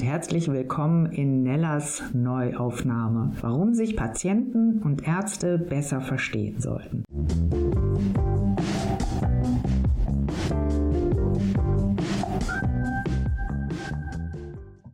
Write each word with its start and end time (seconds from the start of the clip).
und 0.00 0.06
herzlich 0.06 0.48
willkommen 0.48 1.12
in 1.12 1.42
Nellas 1.42 2.02
Neuaufnahme. 2.14 3.36
Warum 3.42 3.74
sich 3.74 3.96
Patienten 3.96 4.80
und 4.82 5.06
Ärzte 5.06 5.58
besser 5.58 6.00
verstehen 6.00 6.58
sollten. 6.58 7.04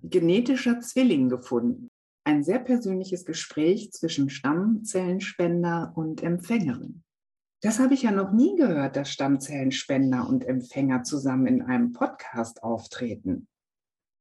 Genetischer 0.03 0.80
Zwilling 0.80 1.29
gefunden. 1.29 1.86
Ein 2.25 2.43
sehr 2.43 2.59
persönliches 2.59 3.25
Gespräch 3.25 3.93
zwischen 3.93 4.29
Stammzellenspender 4.29 5.93
und 5.95 6.25
Empfängerin. 6.25 7.04
Das 7.62 7.79
habe 7.79 7.95
ich 7.95 8.02
ja 8.02 8.11
noch 8.11 8.32
nie 8.32 8.57
gehört, 8.57 8.96
dass 8.96 9.11
Stammzellenspender 9.11 10.29
und 10.29 10.44
Empfänger 10.44 11.04
zusammen 11.04 11.46
in 11.46 11.63
einem 11.63 11.93
Podcast 11.93 12.64
auftreten. 12.64 13.46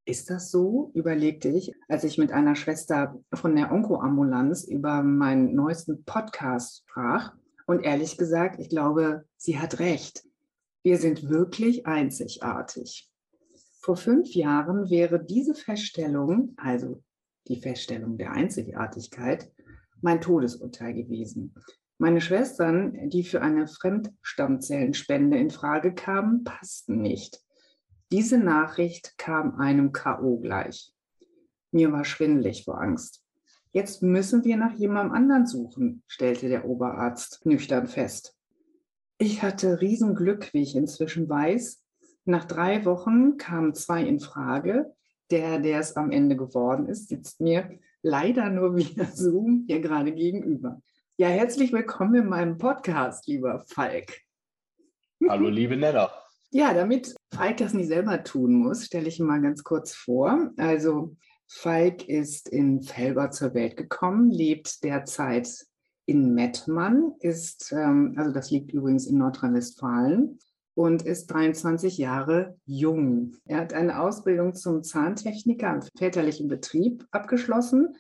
Ist 0.08 0.30
das 0.30 0.52
so? 0.52 0.92
überlegte 0.94 1.50
ich, 1.50 1.74
als 1.88 2.04
ich 2.04 2.20
mit 2.20 2.32
einer 2.32 2.56
Schwester 2.56 3.20
von 3.34 3.56
der 3.56 3.72
Onkoambulanz 3.72 4.64
über 4.64 5.02
meinen 5.02 5.56
neuesten 5.56 6.04
Podcast 6.06 6.84
sprach. 6.84 7.34
Und 7.66 7.84
ehrlich 7.84 8.16
gesagt, 8.16 8.60
ich 8.60 8.70
glaube, 8.70 9.26
sie 9.36 9.58
hat 9.58 9.80
recht. 9.80 10.24
Wir 10.84 11.00
sind 11.00 11.30
wirklich 11.30 11.88
einzigartig. 11.88 13.10
Vor 13.82 13.98
fünf 13.98 14.36
Jahren 14.36 14.92
wäre 14.92 15.24
diese 15.24 15.56
Feststellung, 15.56 16.54
also 16.58 17.02
die 17.48 17.60
Feststellung 17.60 18.20
der 18.20 18.32
Einzigartigkeit, 18.32 19.52
mein 20.02 20.22
Todesurteil 20.22 20.94
gewesen. 20.94 21.56
Meine 21.98 22.22
Schwestern, 22.22 23.10
die 23.10 23.24
für 23.24 23.42
eine 23.42 23.68
Fremdstammzellenspende 23.68 25.38
in 25.38 25.50
Frage 25.50 25.96
kamen, 25.96 26.44
passten 26.44 27.02
nicht. 27.02 27.45
Diese 28.12 28.38
Nachricht 28.38 29.18
kam 29.18 29.60
einem 29.60 29.92
K.O. 29.92 30.38
gleich. 30.38 30.94
Mir 31.72 31.92
war 31.92 32.06
schwindelig 32.06 32.64
vor 32.64 32.80
Angst. 32.80 33.24
Jetzt 33.72 34.04
müssen 34.04 34.46
wir 34.46 34.58
nach 34.58 34.74
jemandem 34.74 35.16
anderen 35.16 35.48
suchen, 35.48 36.04
stellte 36.08 36.48
der 36.48 36.66
Oberarzt 36.66 37.46
nüchtern 37.46 37.88
fest. 37.88 38.38
Ich 39.18 39.42
hatte 39.42 39.82
Riesenglück, 39.82 40.54
wie 40.54 40.62
ich 40.62 40.76
inzwischen 40.76 41.28
weiß. 41.28 41.84
Nach 42.26 42.46
drei 42.46 42.86
Wochen 42.86 43.38
kamen 43.38 43.74
zwei 43.74 44.04
in 44.04 44.20
Frage. 44.20 44.94
Der, 45.32 45.58
der 45.60 45.80
es 45.80 45.98
am 45.98 46.12
Ende 46.12 46.36
geworden 46.36 46.88
ist, 46.88 47.10
sitzt 47.10 47.42
mir 47.42 47.80
leider 48.04 48.52
nur 48.52 48.76
via 48.78 49.06
Zoom 49.06 49.64
hier 49.68 49.80
gerade 49.80 50.14
gegenüber. 50.14 50.80
Ja, 51.18 51.28
herzlich 51.30 51.74
willkommen 51.74 52.16
in 52.16 52.30
meinem 52.30 52.60
Podcast, 52.60 53.26
lieber 53.28 53.66
Falk. 53.68 54.22
Hallo, 55.28 55.50
liebe 55.50 55.76
Nella. 55.76 56.25
Ja, 56.56 56.74
damit 56.74 57.14
Falk 57.34 57.58
das 57.58 57.74
nicht 57.74 57.90
selber 57.90 58.24
tun 58.24 58.54
muss, 58.54 58.86
stelle 58.86 59.10
ich 59.10 59.20
ihn 59.20 59.26
mal 59.26 59.42
ganz 59.42 59.66
kurz 59.66 59.94
vor. 59.94 60.52
Also 60.56 61.18
Falk 61.50 62.08
ist 62.08 62.48
in 62.48 62.82
Felber 62.82 63.30
zur 63.32 63.54
Welt 63.54 63.76
gekommen, 63.76 64.32
lebt 64.32 64.82
derzeit 64.86 65.50
in 66.06 66.34
Mettmann, 66.34 67.12
ist, 67.20 67.74
ähm, 67.74 68.14
also 68.16 68.32
das 68.32 68.52
liegt 68.52 68.72
übrigens 68.72 69.06
in 69.06 69.18
Nordrhein-Westfalen 69.18 70.40
und 70.76 71.02
ist 71.02 71.28
23 71.28 71.98
Jahre 71.98 72.58
jung. 72.66 73.34
Er 73.44 73.58
hat 73.58 73.74
eine 73.74 74.00
Ausbildung 74.00 74.56
zum 74.56 74.82
Zahntechniker 74.82 75.74
im 75.74 75.82
väterlichen 75.98 76.48
Betrieb 76.48 77.06
abgeschlossen 77.12 77.98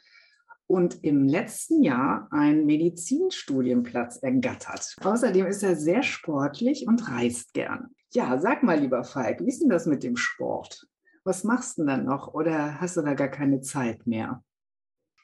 und 0.65 1.03
im 1.03 1.27
letzten 1.27 1.83
Jahr 1.83 2.29
einen 2.31 2.65
Medizinstudienplatz 2.65 4.19
ergattert. 4.23 4.95
Außerdem 5.03 5.45
ist 5.45 5.61
er 5.61 5.75
sehr 5.75 6.03
sportlich 6.03 6.87
und 6.87 7.11
reist 7.11 7.53
gern. 7.53 7.89
Ja, 8.15 8.39
sag 8.39 8.63
mal, 8.63 8.79
lieber 8.79 9.03
Falk, 9.03 9.41
wie 9.41 9.49
ist 9.49 9.61
denn 9.61 9.67
das 9.67 9.85
mit 9.85 10.01
dem 10.01 10.15
Sport? 10.15 10.87
Was 11.25 11.43
machst 11.43 11.77
du 11.77 11.81
denn 11.81 11.87
dann 11.87 12.05
noch 12.05 12.33
oder 12.33 12.79
hast 12.79 12.95
du 12.95 13.01
da 13.01 13.13
gar 13.13 13.27
keine 13.27 13.59
Zeit 13.59 14.07
mehr? 14.07 14.41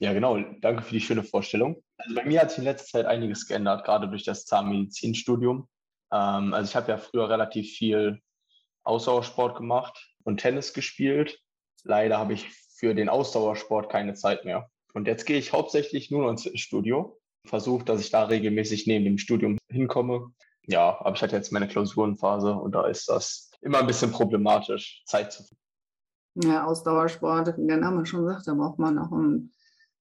Ja, 0.02 0.12
genau. 0.12 0.38
Danke 0.59 0.81
für 0.84 0.94
die 0.94 1.00
schöne 1.00 1.24
Vorstellung. 1.24 1.81
Also 1.97 2.16
bei 2.16 2.25
mir 2.25 2.41
hat 2.41 2.50
sich 2.50 2.59
in 2.59 2.66
letzter 2.66 2.97
Zeit 2.97 3.06
einiges 3.06 3.47
geändert, 3.47 3.85
gerade 3.85 4.09
durch 4.09 4.25
das 4.25 4.46
Zahnmedizinstudium. 4.46 5.69
Ähm, 6.12 6.53
also 6.53 6.69
ich 6.69 6.75
habe 6.75 6.91
ja 6.91 6.97
früher 6.97 7.30
relativ 7.30 7.72
viel 7.72 8.19
Ausdauersport 8.84 9.56
gemacht 9.56 10.13
und 10.25 10.41
Tennis 10.41 10.74
gespielt. 10.74 11.40
Leider 11.85 12.18
habe 12.18 12.34
ich 12.34 12.50
für 12.75 12.94
den 12.94 13.07
Ausdauersport 13.07 13.90
keine 13.90 14.16
Zeit 14.16 14.44
mehr. 14.44 14.69
Und 14.94 15.07
jetzt 15.07 15.25
gehe 15.25 15.38
ich 15.38 15.53
hauptsächlich 15.53 16.12
nur 16.12 16.24
noch 16.24 16.31
ins 16.31 16.59
Studio, 16.59 17.18
versuche, 17.46 17.85
dass 17.85 18.01
ich 18.01 18.09
da 18.09 18.25
regelmäßig 18.25 18.85
neben 18.85 19.06
dem 19.06 19.18
Studium 19.18 19.57
hinkomme. 19.72 20.34
Ja, 20.68 20.98
aber 21.00 21.16
ich 21.16 21.22
hatte 21.22 21.36
jetzt 21.36 21.52
meine 21.52 21.68
Klausurenphase 21.68 22.54
und 22.54 22.74
da 22.74 22.86
ist 22.86 23.10
das 23.10 23.52
immer 23.62 23.80
ein 23.80 23.88
bisschen 23.88 24.12
problematisch, 24.12 25.04
Zeit 25.06 25.32
zu 25.32 25.44
finden. 25.44 25.62
Ja, 26.36 26.66
Ausdauersport, 26.66 27.58
wie 27.58 27.68
der 27.68 27.78
Name 27.78 28.06
schon 28.06 28.26
sagt, 28.26 28.48
da 28.48 28.54
braucht 28.54 28.80
man 28.80 28.98
auch 28.98 29.12
ein, 29.12 29.52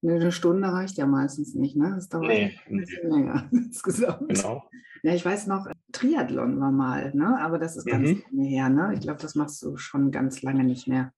eine 0.03 0.33
Stunde 0.33 0.69
reicht 0.69 0.97
ja 0.97 1.07
meistens 1.07 1.55
nicht, 1.55 1.77
ne? 1.77 1.93
Das 1.97 2.09
dauert 2.09 2.29
nee, 2.29 2.59
ein 2.67 2.77
bisschen 2.77 3.09
nee. 3.09 3.17
länger 3.17 3.49
insgesamt. 3.53 4.29
Genau. 4.29 4.63
Ja, 5.03 5.15
ich 5.15 5.25
weiß 5.25 5.47
noch, 5.47 5.67
Triathlon 5.93 6.61
war 6.61 6.71
mal, 6.71 7.13
ne? 7.15 7.39
Aber 7.41 7.59
das 7.59 7.77
ist 7.77 7.87
ganz 7.87 8.09
mhm. 8.09 8.23
lange 8.31 8.49
her, 8.49 8.69
ne? 8.69 8.95
Ich 8.95 9.01
glaube, 9.01 9.21
das 9.21 9.35
machst 9.35 9.63
du 9.63 9.77
schon 9.77 10.11
ganz 10.11 10.43
lange 10.43 10.63
nicht 10.63 10.87
mehr. 10.87 11.13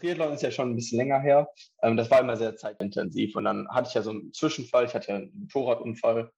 Triathlon 0.00 0.32
ist 0.32 0.42
ja 0.42 0.50
schon 0.50 0.70
ein 0.70 0.76
bisschen 0.76 0.98
länger 0.98 1.20
her. 1.20 1.48
Ähm, 1.82 1.96
das 1.96 2.10
war 2.10 2.20
immer 2.20 2.36
sehr 2.36 2.56
zeitintensiv. 2.56 3.36
Und 3.36 3.44
dann 3.44 3.68
hatte 3.68 3.88
ich 3.88 3.94
ja 3.94 4.02
so 4.02 4.10
einen 4.10 4.32
Zwischenfall. 4.32 4.86
Ich 4.86 4.94
hatte 4.94 5.08
ja 5.08 5.16
einen 5.16 5.32
Motorradunfall. 5.34 6.30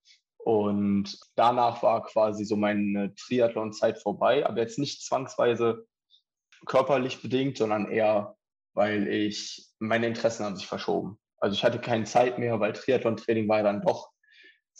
Und 0.45 1.19
danach 1.35 1.83
war 1.83 2.03
quasi 2.05 2.45
so 2.45 2.57
meine 2.57 3.15
Triathlon-Zeit 3.15 3.99
vorbei. 4.01 4.47
Aber 4.47 4.61
jetzt 4.61 4.79
nicht 4.79 5.03
zwangsweise 5.05 5.87
körperlich 6.67 7.23
bedingt, 7.23 7.59
sondern 7.59 7.91
eher, 7.91 8.37
weil 8.75 9.09
ich, 9.09 9.69
meine 9.79 10.07
Interessen 10.07 10.45
haben 10.45 10.57
sich 10.57 10.67
verschoben. 10.67 11.19
Also 11.39 11.55
ich 11.55 11.65
hatte 11.65 11.79
keine 11.79 12.05
Zeit 12.05 12.39
mehr, 12.39 12.61
weil 12.61 12.73
Triathlon-Training 12.73 13.49
war 13.49 13.59
ja 13.59 13.65
dann 13.65 13.83
doch 13.83 14.11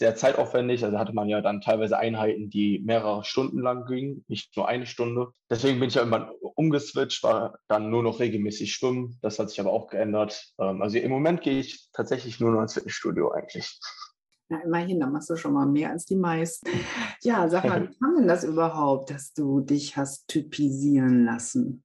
sehr 0.01 0.17
zeitaufwendig. 0.17 0.85
Also 0.85 0.99
hatte 0.99 1.13
man 1.13 1.29
ja 1.29 1.41
dann 1.41 1.61
teilweise 1.61 1.99
Einheiten, 1.99 2.51
die 2.51 2.81
mehrere 2.85 3.25
Stunden 3.25 3.61
lang 3.61 3.87
gingen, 3.87 4.25
nicht 4.29 4.57
nur 4.57 4.67
eine 4.67 4.87
Stunde. 4.87 5.29
Deswegen 5.51 5.79
bin 5.79 5.89
ich 5.89 5.95
ja 5.95 6.03
irgendwann 6.03 6.31
umgeswitcht, 6.55 7.23
war 7.23 7.59
dann 7.69 7.91
nur 7.91 8.03
noch 8.03 8.19
regelmäßig 8.19 8.73
schwimmen. 8.73 9.19
Das 9.23 9.39
hat 9.39 9.51
sich 9.51 9.61
aber 9.61 9.73
auch 9.73 9.89
geändert. 9.89 10.53
Ähm, 10.59 10.83
also 10.83 10.99
im 10.99 11.11
Moment 11.11 11.43
gehe 11.43 11.61
ich 11.61 11.89
tatsächlich 11.93 12.41
nur 12.41 12.51
noch 12.51 12.63
ins 12.63 12.75
Fitnessstudio 12.75 13.31
eigentlich. 13.31 13.79
Na, 14.51 14.61
immerhin, 14.65 14.99
da 14.99 15.07
machst 15.07 15.31
du 15.31 15.37
schon 15.37 15.53
mal 15.53 15.65
mehr 15.65 15.91
als 15.91 16.05
die 16.05 16.17
meisten. 16.17 16.69
Ja, 17.23 17.49
sag 17.51 17.65
mal, 17.65 17.89
wie 17.89 17.95
kam 17.99 18.17
denn 18.17 18.27
das 18.29 18.45
überhaupt, 18.45 19.11
dass 19.11 19.35
du 19.35 19.61
dich 19.61 19.99
hast 19.99 20.27
typisieren 20.27 21.27
lassen? 21.27 21.85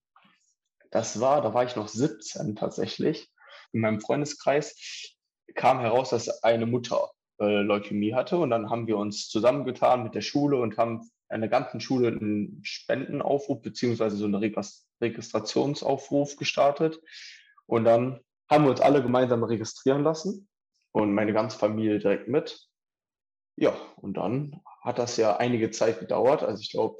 Das 0.92 1.20
war, 1.20 1.42
da 1.42 1.54
war 1.54 1.66
ich 1.66 1.76
noch 1.76 1.90
17 1.90 2.56
tatsächlich. 2.56 3.30
In 3.74 3.82
meinem 3.82 4.00
Freundeskreis 4.00 5.14
kam 5.54 5.82
heraus, 5.82 6.12
dass 6.12 6.42
eine 6.42 6.66
Mutter 6.66 7.12
äh, 7.40 7.62
Leukämie 7.62 8.14
hatte. 8.14 8.38
Und 8.38 8.50
dann 8.50 8.70
haben 8.70 8.88
wir 8.88 8.98
uns 8.98 9.28
zusammengetan 9.28 10.04
mit 10.04 10.16
der 10.16 10.22
Schule 10.22 10.58
und 10.58 10.78
haben 10.78 11.02
an 11.28 11.42
der 11.42 11.50
ganzen 11.50 11.82
Schule 11.82 12.08
einen 12.08 12.62
Spendenaufruf 12.64 13.62
beziehungsweise 13.62 14.16
so 14.16 14.26
einen 14.26 14.56
Registrationsaufruf 15.02 16.38
gestartet. 16.38 17.02
Und 17.66 17.84
dann 17.84 18.22
haben 18.50 18.64
wir 18.64 18.72
uns 18.72 18.82
alle 18.82 19.04
gemeinsam 19.04 19.44
registrieren 19.44 20.04
lassen 20.04 20.48
und 20.96 21.14
meine 21.14 21.34
ganze 21.34 21.60
Familie 21.60 22.00
direkt 22.00 22.30
mit. 22.30 22.70
Ja, 23.58 23.76
und 23.98 24.16
dann 24.16 24.62
hat 24.82 24.98
das 24.98 25.18
ja 25.18 25.36
einige 25.36 25.70
Zeit 25.72 26.00
gedauert. 26.00 26.42
Also 26.42 26.62
ich 26.62 26.72
glaube, 26.72 26.98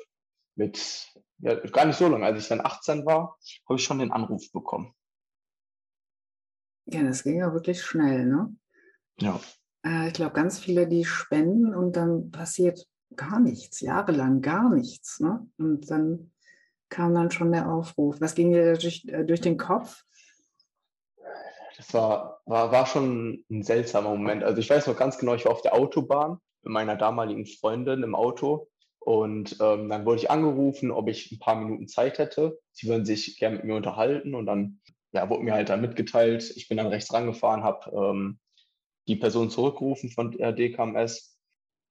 mit 0.56 1.14
ja, 1.38 1.56
gar 1.56 1.86
nicht 1.86 1.96
so 1.96 2.10
lange, 2.10 2.26
als 2.26 2.42
ich 2.42 2.50
dann 2.50 2.60
18 2.60 3.06
war, 3.06 3.38
habe 3.70 3.80
ich 3.80 3.86
schon 3.86 4.00
den 4.00 4.12
Anruf 4.12 4.52
bekommen. 4.52 4.94
Ja, 6.88 7.04
das 7.04 7.24
ging 7.24 7.40
ja 7.40 7.54
wirklich 7.54 7.82
schnell, 7.82 8.26
ne? 8.26 8.54
Ja. 9.22 9.40
Äh, 9.86 10.08
ich 10.08 10.14
glaube, 10.14 10.34
ganz 10.34 10.60
viele, 10.60 10.88
die 10.88 11.06
spenden 11.06 11.74
und 11.74 11.96
dann 11.96 12.32
passiert 12.32 12.86
gar 13.16 13.40
nichts, 13.40 13.80
jahrelang 13.80 14.42
gar 14.42 14.70
nichts. 14.70 15.22
Ne? 15.22 15.50
Und 15.58 15.90
dann 15.90 16.34
kam 16.90 17.14
dann 17.14 17.32
schon 17.32 17.54
der 17.54 17.72
Aufruf. 17.72 18.20
Was 18.20 18.36
ging 18.36 18.52
dir 18.52 18.74
durch, 18.74 19.06
äh, 19.08 19.24
durch 19.24 19.40
den 19.40 19.58
Kopf? 19.58 20.04
Das 21.78 21.94
war, 21.94 22.42
war, 22.46 22.72
war 22.72 22.86
schon 22.86 23.44
ein 23.50 23.64
seltsamer 23.64 24.10
Moment. 24.10 24.44
Also 24.44 24.60
ich 24.60 24.70
weiß 24.70 24.88
noch 24.88 24.98
ganz 24.98 25.18
genau, 25.18 25.36
ich 25.36 25.46
war 25.46 25.52
auf 25.52 25.62
der 25.62 25.74
Autobahn 25.74 26.40
mit 26.64 26.72
meiner 26.72 26.96
damaligen 26.96 27.46
Freundin 27.46 28.04
im 28.04 28.16
Auto 28.16 28.70
und 29.00 29.58
ähm, 29.62 29.88
dann 29.90 30.06
wurde 30.06 30.22
ich 30.22 30.32
angerufen, 30.32 30.90
ob 30.90 31.08
ich 31.10 31.32
ein 31.32 31.40
paar 31.40 31.56
Minuten 31.56 31.88
Zeit 31.88 32.18
hätte. 32.18 32.60
Sie 32.72 32.88
würden 32.88 33.06
sich 33.06 33.38
gerne 33.38 33.58
mit 33.58 33.66
mir 33.66 33.76
unterhalten 33.76 34.34
und 34.34 34.48
dann 34.48 34.80
ja, 35.12 35.30
wurde 35.30 35.44
mir 35.44 35.54
halt 35.54 35.70
dann 35.70 35.82
mitgeteilt. 35.82 36.52
Ich 36.56 36.68
bin 36.68 36.78
dann 36.78 36.88
rechts 36.88 37.14
rangefahren, 37.14 37.64
habe 37.64 37.92
ähm, 37.92 38.40
die 39.08 39.16
Person 39.16 39.50
zurückgerufen 39.50 40.10
von 40.10 40.32
der 40.32 40.54
DKMS. 40.54 41.38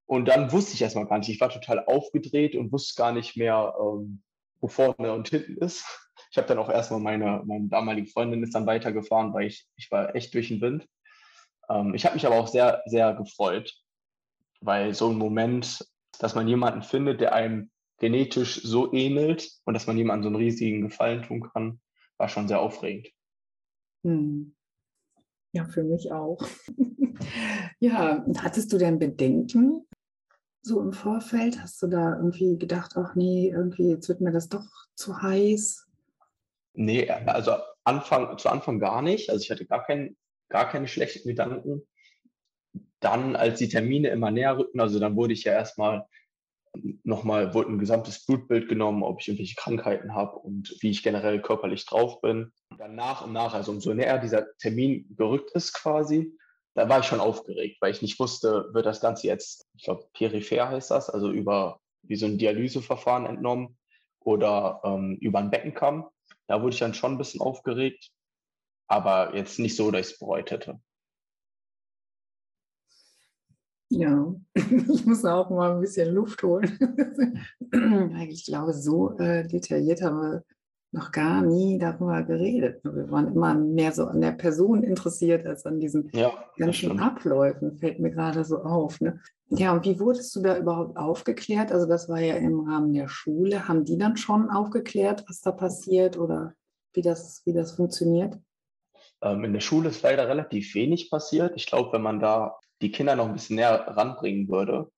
Und 0.06 0.26
dann 0.26 0.50
wusste 0.50 0.75
ich 0.75 0.82
erstmal 0.82 1.06
gar 1.06 1.19
nicht. 1.19 1.28
Ich 1.28 1.40
war 1.40 1.50
total 1.50 1.84
aufgedreht 1.87 2.56
und 2.56 2.72
wusste 2.72 3.00
gar 3.00 3.12
nicht 3.12 3.37
mehr, 3.37 3.75
ähm, 3.80 4.22
wo 4.60 4.66
vorne 4.66 5.12
und 5.12 5.28
hinten 5.28 5.56
ist. 5.58 6.03
Ich 6.34 6.38
habe 6.38 6.48
dann 6.48 6.58
auch 6.58 6.69
erstmal 6.69 6.98
meine, 6.98 7.42
meine 7.46 7.69
damalige 7.69 8.08
Freundin 8.08 8.42
ist 8.42 8.56
dann 8.56 8.66
weitergefahren, 8.66 9.32
weil 9.32 9.46
ich, 9.46 9.69
ich 9.76 9.88
war 9.92 10.16
echt 10.16 10.34
durch 10.34 10.48
den 10.48 10.60
Wind. 10.60 10.84
Ähm, 11.69 11.94
ich 11.94 12.04
habe 12.04 12.16
mich 12.16 12.26
aber 12.26 12.40
auch 12.40 12.48
sehr, 12.48 12.82
sehr 12.86 13.14
gefreut, 13.14 13.72
weil 14.60 14.94
so 14.94 15.10
ein 15.10 15.16
Moment, 15.16 15.88
dass 16.19 16.34
man 16.34 16.48
jemanden 16.48 16.82
findet, 16.82 17.20
der 17.20 17.34
einem 17.34 17.70
genetisch 17.98 18.60
so 18.64 18.92
ähnelt 18.92 19.48
und 19.64 19.75
dass 19.75 19.86
man 19.86 19.96
jemandem 19.96 20.25
so 20.25 20.28
einen 20.31 20.44
riesigen 20.44 20.82
Gefallen 20.82 21.22
tun 21.22 21.48
kann, 21.52 21.81
war 22.16 22.28
schon 22.28 22.48
sehr 22.48 22.60
aufregend. 22.60 23.12
Hm. 24.02 24.56
Ja, 25.52 25.66
für 25.66 25.84
mich 25.84 26.10
auch. 26.10 26.44
ja, 27.78 28.26
hattest 28.38 28.72
du 28.72 28.78
denn 28.78 28.98
Bedenken 28.98 29.87
so 30.62 30.80
im 30.80 30.92
Vorfeld? 30.92 31.60
Hast 31.62 31.80
du 31.80 31.87
da 31.87 32.16
irgendwie 32.16 32.58
gedacht, 32.58 32.96
ach 32.96 33.14
nee, 33.14 33.52
irgendwie 33.54 33.90
jetzt 33.90 34.08
wird 34.08 34.20
mir 34.20 34.32
das 34.32 34.48
doch 34.48 34.66
zu 34.96 35.22
heiß? 35.22 35.83
Nee, 36.75 37.09
also 37.09 37.56
Anfang, 37.85 38.37
zu 38.38 38.49
Anfang 38.49 38.81
gar 38.81 39.03
nicht. 39.03 39.31
Also 39.31 39.43
ich 39.43 39.50
hatte 39.50 39.67
gar, 39.67 39.85
kein, 39.85 40.17
gar 40.49 40.69
keine 40.69 40.88
schlechten 40.88 41.29
Gedanken. 41.29 41.82
Dann, 43.00 43.37
als 43.37 43.59
die 43.59 43.69
Termine 43.69 44.09
immer 44.09 44.31
näher 44.31 44.59
rückten, 44.59 44.81
also 44.81 44.99
dann 44.99 45.17
wurde 45.17 45.35
ich 45.35 45.44
ja 45.44 45.53
erstmal 45.53 46.06
nochmal, 47.05 47.55
wurde 47.55 47.71
ein 47.71 47.79
gesamtes 47.79 48.25
Blutbild 48.26 48.69
genommen, 48.69 49.03
ob 49.03 49.21
ich 49.21 49.29
irgendwelche 49.29 49.55
Krankheiten 49.56 50.15
habe 50.15 50.37
und 50.38 50.75
wie 50.81 50.91
ich 50.91 51.03
generell 51.03 51.41
körperlich 51.41 51.87
drauf 51.87 52.21
bin. 52.21 52.53
Dann 52.79 52.97
nach 52.97 53.25
und 53.25 53.32
nach, 53.32 53.55
also 53.55 53.73
umso 53.73 53.94
näher 53.94 54.19
dieser 54.19 54.47
Termin 54.59 55.06
gerückt 55.17 55.53
ist 55.53 55.73
quasi, 55.73 56.37
da 56.75 56.88
war 56.88 57.00
ich 57.00 57.06
schon 57.06 57.21
aufgeregt, 57.21 57.76
weil 57.81 57.93
ich 57.93 58.03
nicht 58.03 58.19
wusste, 58.19 58.69
wird 58.73 58.87
das 58.87 59.00
Ganze 59.00 59.29
jetzt, 59.29 59.69
ich 59.76 59.85
glaube, 59.85 60.06
peripher 60.12 60.69
heißt 60.69 60.91
das, 60.91 61.09
also 61.09 61.31
über 61.31 61.81
wie 62.03 62.17
so 62.17 62.26
ein 62.26 62.38
Dialyseverfahren 62.38 63.26
entnommen 63.26 63.79
oder 64.21 64.81
ähm, 64.85 65.17
über 65.21 65.38
einen 65.38 65.50
Beckenkamm. 65.50 66.06
Da 66.46 66.61
wurde 66.61 66.75
ich 66.75 66.81
dann 66.81 66.94
schon 66.94 67.12
ein 67.12 67.19
bisschen 67.19 67.41
aufgeregt, 67.41 68.11
aber 68.87 69.35
jetzt 69.35 69.58
nicht 69.58 69.76
so, 69.76 69.91
dass 69.91 70.06
ich 70.06 70.12
es 70.12 70.19
bereut 70.19 70.50
hätte. 70.50 70.81
Ja, 73.91 74.35
ich 74.55 75.06
muss 75.06 75.25
auch 75.25 75.50
mal 75.50 75.73
ein 75.73 75.81
bisschen 75.81 76.14
Luft 76.14 76.43
holen. 76.43 76.79
ich 78.29 78.44
glaube, 78.44 78.73
so 78.73 79.17
äh, 79.19 79.46
detailliert 79.46 80.02
haben 80.02 80.20
wir 80.20 80.44
noch 80.94 81.12
gar 81.12 81.43
nie 81.43 81.79
darüber 81.79 82.23
geredet. 82.23 82.82
Wir 82.85 83.11
waren 83.11 83.35
immer 83.35 83.55
mehr 83.55 83.93
so 83.93 84.06
an 84.06 84.20
der 84.20 84.32
Person 84.32 84.82
interessiert 84.82 85.44
als 85.46 85.67
an 85.67 85.81
diesen 85.81 86.11
ja, 86.14 86.32
ganzen 86.56 86.99
Abläufen, 87.00 87.76
fällt 87.76 87.99
mir 87.99 88.11
gerade 88.11 88.44
so 88.44 88.62
auf. 88.62 89.00
Ne? 89.00 89.20
Ja, 89.49 89.73
und 89.73 89.85
wie 89.85 89.99
wurdest 89.99 90.35
du 90.37 90.43
da 90.43 90.56
überhaupt 90.56 90.96
aufgeklärt? 90.96 91.73
Also 91.73 91.87
das 91.87 92.08
war 92.08 92.20
ja 92.20 92.37
im 92.37 92.61
Rahmen 92.61 92.94
der 92.94 93.08
Schule. 93.08 93.69
Haben 93.69 93.85
die 93.85 93.99
dann 93.99 94.17
schon 94.17 94.49
aufgeklärt, 94.50 95.25
was 95.29 95.41
da 95.41 95.50
passiert 95.52 96.17
oder 96.17 96.55
wie 96.93 97.02
das, 97.02 97.43
wie 97.44 97.52
das 97.52 97.73
funktioniert? 97.73 98.38
Ähm, 99.20 99.44
in 99.44 99.52
der 99.52 99.61
Schule 99.61 99.88
ist 99.88 100.02
leider 100.02 100.29
relativ 100.29 100.75
wenig 100.75 101.11
passiert. 101.11 101.52
Ich 101.56 101.67
glaube, 101.67 101.93
wenn 101.93 102.02
man 102.02 102.20
da 102.20 102.56
die 102.81 102.93
Kinder 102.93 103.17
noch 103.17 103.26
ein 103.26 103.32
bisschen 103.32 103.56
näher 103.56 103.85
ranbringen 103.88 104.49
würde, 104.49 104.90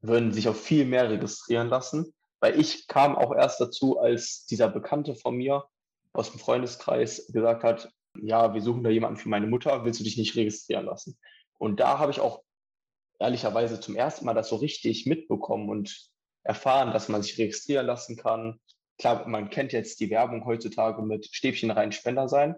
würden 0.00 0.32
sich 0.32 0.48
auch 0.48 0.56
viel 0.56 0.84
mehr 0.84 1.08
registrieren 1.08 1.68
lassen. 1.68 2.12
Weil 2.40 2.58
ich 2.58 2.86
kam 2.86 3.16
auch 3.16 3.34
erst 3.34 3.60
dazu, 3.60 3.98
als 3.98 4.46
dieser 4.46 4.68
Bekannte 4.68 5.14
von 5.14 5.36
mir 5.36 5.64
aus 6.12 6.30
dem 6.30 6.40
Freundeskreis 6.40 7.26
gesagt 7.32 7.64
hat, 7.64 7.90
ja, 8.20 8.54
wir 8.54 8.62
suchen 8.62 8.82
da 8.84 8.90
jemanden 8.90 9.18
für 9.18 9.28
meine 9.28 9.46
Mutter, 9.46 9.84
willst 9.84 10.00
du 10.00 10.04
dich 10.04 10.16
nicht 10.16 10.36
registrieren 10.36 10.86
lassen? 10.86 11.18
Und 11.58 11.80
da 11.80 11.98
habe 11.98 12.12
ich 12.12 12.20
auch 12.20 12.42
ehrlicherweise 13.18 13.80
zum 13.80 13.96
ersten 13.96 14.24
Mal 14.24 14.34
das 14.34 14.48
so 14.48 14.56
richtig 14.56 15.06
mitbekommen 15.06 15.68
und 15.68 16.10
erfahren, 16.44 16.92
dass 16.92 17.08
man 17.08 17.22
sich 17.22 17.38
registrieren 17.38 17.86
lassen 17.86 18.16
kann. 18.16 18.60
Klar, 18.98 19.26
man 19.28 19.50
kennt 19.50 19.72
jetzt 19.72 20.00
die 20.00 20.10
Werbung 20.10 20.44
heutzutage 20.44 21.02
mit 21.02 21.26
Stäbchen 21.26 21.70
rein 21.70 21.92
Spender 21.92 22.28
sein. 22.28 22.56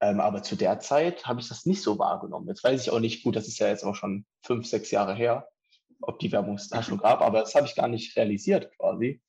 Ähm, 0.00 0.20
aber 0.20 0.42
zu 0.42 0.56
der 0.56 0.80
Zeit 0.80 1.26
habe 1.26 1.40
ich 1.40 1.48
das 1.48 1.66
nicht 1.66 1.82
so 1.82 1.98
wahrgenommen. 1.98 2.48
Jetzt 2.48 2.64
weiß 2.64 2.80
ich 2.80 2.90
auch 2.90 3.00
nicht, 3.00 3.22
gut, 3.22 3.36
das 3.36 3.48
ist 3.48 3.58
ja 3.58 3.68
jetzt 3.68 3.84
auch 3.84 3.94
schon 3.94 4.24
fünf, 4.42 4.66
sechs 4.66 4.90
Jahre 4.90 5.14
her, 5.14 5.48
ob 6.02 6.18
die 6.18 6.32
Werbung 6.32 6.56
es 6.56 6.68
da 6.68 6.82
schon 6.82 6.98
gab, 6.98 7.20
aber 7.20 7.40
das 7.40 7.54
habe 7.54 7.66
ich 7.66 7.74
gar 7.74 7.88
nicht 7.88 8.16
realisiert 8.16 8.70
quasi. 8.76 9.20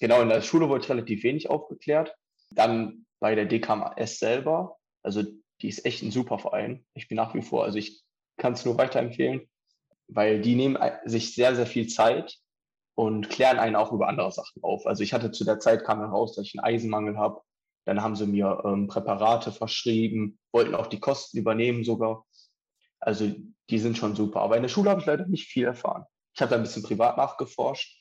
Genau, 0.00 0.20
in 0.20 0.28
der 0.28 0.42
Schule 0.42 0.68
wurde 0.68 0.88
relativ 0.88 1.22
wenig 1.22 1.48
aufgeklärt. 1.48 2.14
Dann 2.50 3.06
bei 3.20 3.34
der 3.34 3.46
DKMS 3.46 4.18
selber, 4.18 4.76
also 5.02 5.22
die 5.62 5.68
ist 5.68 5.86
echt 5.86 6.02
ein 6.02 6.10
super 6.10 6.38
Verein. 6.38 6.84
Ich 6.94 7.08
bin 7.08 7.16
nach 7.16 7.34
wie 7.34 7.42
vor, 7.42 7.64
also 7.64 7.78
ich 7.78 8.02
kann 8.36 8.52
es 8.52 8.64
nur 8.64 8.76
weiterempfehlen 8.76 9.48
weil 10.08 10.40
die 10.40 10.54
nehmen 10.54 10.78
sich 11.04 11.34
sehr, 11.34 11.54
sehr 11.54 11.66
viel 11.66 11.88
Zeit 11.88 12.38
und 12.94 13.28
klären 13.28 13.58
einen 13.58 13.76
auch 13.76 13.92
über 13.92 14.08
andere 14.08 14.32
Sachen 14.32 14.62
auf. 14.62 14.86
Also 14.86 15.02
ich 15.02 15.12
hatte 15.12 15.30
zu 15.30 15.44
der 15.44 15.58
Zeit 15.58 15.84
kam 15.84 16.00
heraus, 16.00 16.34
dass 16.34 16.46
ich 16.46 16.58
einen 16.58 16.64
Eisenmangel 16.64 17.18
habe. 17.18 17.40
Dann 17.84 18.02
haben 18.02 18.16
sie 18.16 18.26
mir 18.26 18.62
ähm, 18.64 18.88
Präparate 18.88 19.52
verschrieben, 19.52 20.38
wollten 20.52 20.74
auch 20.74 20.86
die 20.86 21.00
Kosten 21.00 21.38
übernehmen 21.38 21.84
sogar. 21.84 22.24
Also 22.98 23.32
die 23.70 23.78
sind 23.78 23.96
schon 23.96 24.16
super. 24.16 24.40
Aber 24.40 24.56
in 24.56 24.62
der 24.62 24.68
Schule 24.68 24.90
habe 24.90 25.00
ich 25.00 25.06
leider 25.06 25.26
nicht 25.26 25.48
viel 25.48 25.64
erfahren. 25.64 26.04
Ich 26.36 26.42
habe 26.42 26.50
da 26.50 26.56
ein 26.56 26.62
bisschen 26.62 26.82
privat 26.82 27.16
nachgeforscht. 27.16 27.98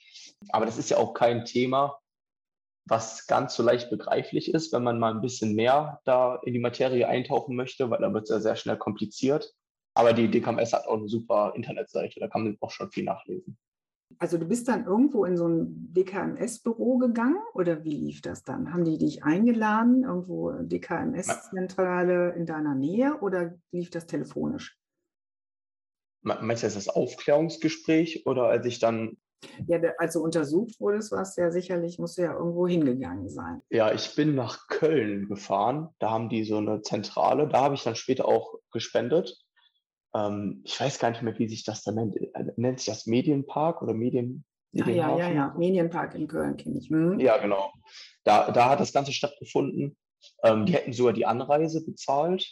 Aber 0.50 0.66
das 0.66 0.78
ist 0.78 0.90
ja 0.90 0.98
auch 0.98 1.14
kein 1.14 1.46
Thema, 1.46 2.00
was 2.86 3.28
ganz 3.28 3.56
so 3.56 3.64
leicht 3.64 3.90
begreiflich 3.90 4.54
ist, 4.54 4.74
wenn 4.74 4.84
man 4.84 5.00
mal 5.00 5.14
ein 5.14 5.22
bisschen 5.22 5.56
mehr 5.56 6.02
da 6.04 6.36
in 6.44 6.54
die 6.54 6.60
Materie 6.60 7.08
eintauchen 7.08 7.56
möchte, 7.56 7.90
weil 7.90 8.02
da 8.02 8.14
wird 8.14 8.24
es 8.24 8.30
ja 8.30 8.40
sehr 8.42 8.58
schnell 8.58 8.78
kompliziert. 8.78 9.54
Aber 9.94 10.12
die 10.12 10.30
DKMS 10.30 10.74
hat 10.74 10.86
auch 10.86 10.98
eine 10.98 11.08
super 11.08 11.54
Internetseite, 11.56 12.20
da 12.20 12.28
kann 12.28 12.44
man 12.44 12.58
auch 12.60 12.72
schon 12.72 12.92
viel 12.92 13.06
nachlesen. 13.06 13.58
Also 14.20 14.38
du 14.38 14.46
bist 14.46 14.68
dann 14.68 14.86
irgendwo 14.86 15.24
in 15.24 15.38
so 15.38 15.48
ein 15.48 15.94
DKMS-Büro 15.94 16.98
gegangen 16.98 17.40
oder 17.54 17.86
wie 17.86 17.96
lief 17.96 18.22
das 18.22 18.44
dann? 18.44 18.74
Haben 18.74 18.84
die 18.84 18.98
dich 18.98 19.24
eingeladen, 19.24 20.04
irgendwo 20.04 20.52
DKMS-Zentrale 20.52 22.34
in 22.34 22.46
deiner 22.46 22.76
Nähe 22.76 23.18
oder 23.22 23.56
lief 23.72 23.90
das 23.90 24.06
telefonisch? 24.06 24.78
Meinst 26.26 26.64
du 26.64 26.68
jetzt 26.68 26.76
das 26.76 26.90
Aufklärungsgespräch 26.90 28.26
oder 28.26 28.48
als 28.48 28.66
ich 28.66 28.80
dann 28.80 29.18
ja, 29.68 29.80
als 30.00 30.14
du 30.14 30.24
untersucht 30.24 30.80
wurdest, 30.80 31.12
warst 31.12 31.38
du 31.38 31.42
ja 31.42 31.52
sicherlich, 31.52 32.00
musst 32.00 32.18
du 32.18 32.24
ja 32.24 32.34
irgendwo 32.34 32.68
hingegangen 32.68 33.30
sein. 33.30 33.62
Ja, 33.70 33.94
ich 33.94 34.16
bin 34.16 34.34
nach 34.34 34.68
Köln 34.68 35.28
gefahren. 35.28 35.90
Da 36.00 36.10
haben 36.10 36.30
die 36.30 36.44
so 36.46 36.58
eine 36.58 36.82
Zentrale. 36.82 37.48
Da 37.48 37.62
habe 37.62 37.76
ich 37.76 37.84
dann 37.84 37.96
später 37.96 38.28
auch 38.28 38.56
gespendet 38.72 39.46
ähm, 40.16 40.62
ich 40.64 40.80
weiß 40.80 41.00
gar 41.00 41.10
nicht 41.10 41.22
mehr, 41.22 41.38
wie 41.38 41.50
sich 41.50 41.64
das 41.64 41.84
da 41.84 41.92
nennt. 41.92 42.16
Äh, 42.16 42.46
nennt 42.56 42.80
sich 42.80 42.88
das 42.88 43.06
Medienpark 43.06 43.82
oder 43.82 43.94
Medien? 43.94 44.46
Ja, 44.72 44.88
ja, 44.90 45.18
ja, 45.18 45.32
ja, 45.32 45.56
Medienpark 45.58 46.16
in 46.16 46.28
Köln 46.28 46.58
kenne 46.58 46.78
ich. 46.78 46.90
Hm. 46.90 47.20
Ja, 47.20 47.38
genau. 47.38 47.72
Da, 48.24 48.52
da 48.52 48.70
hat 48.70 48.80
das 48.80 48.94
Ganze 48.94 49.14
stattgefunden. 49.14 49.96
Ähm, 50.44 50.66
die 50.66 50.74
hätten 50.74 50.94
sogar 50.94 51.14
die 51.14 51.26
Anreise 51.26 51.86
bezahlt. 51.86 52.46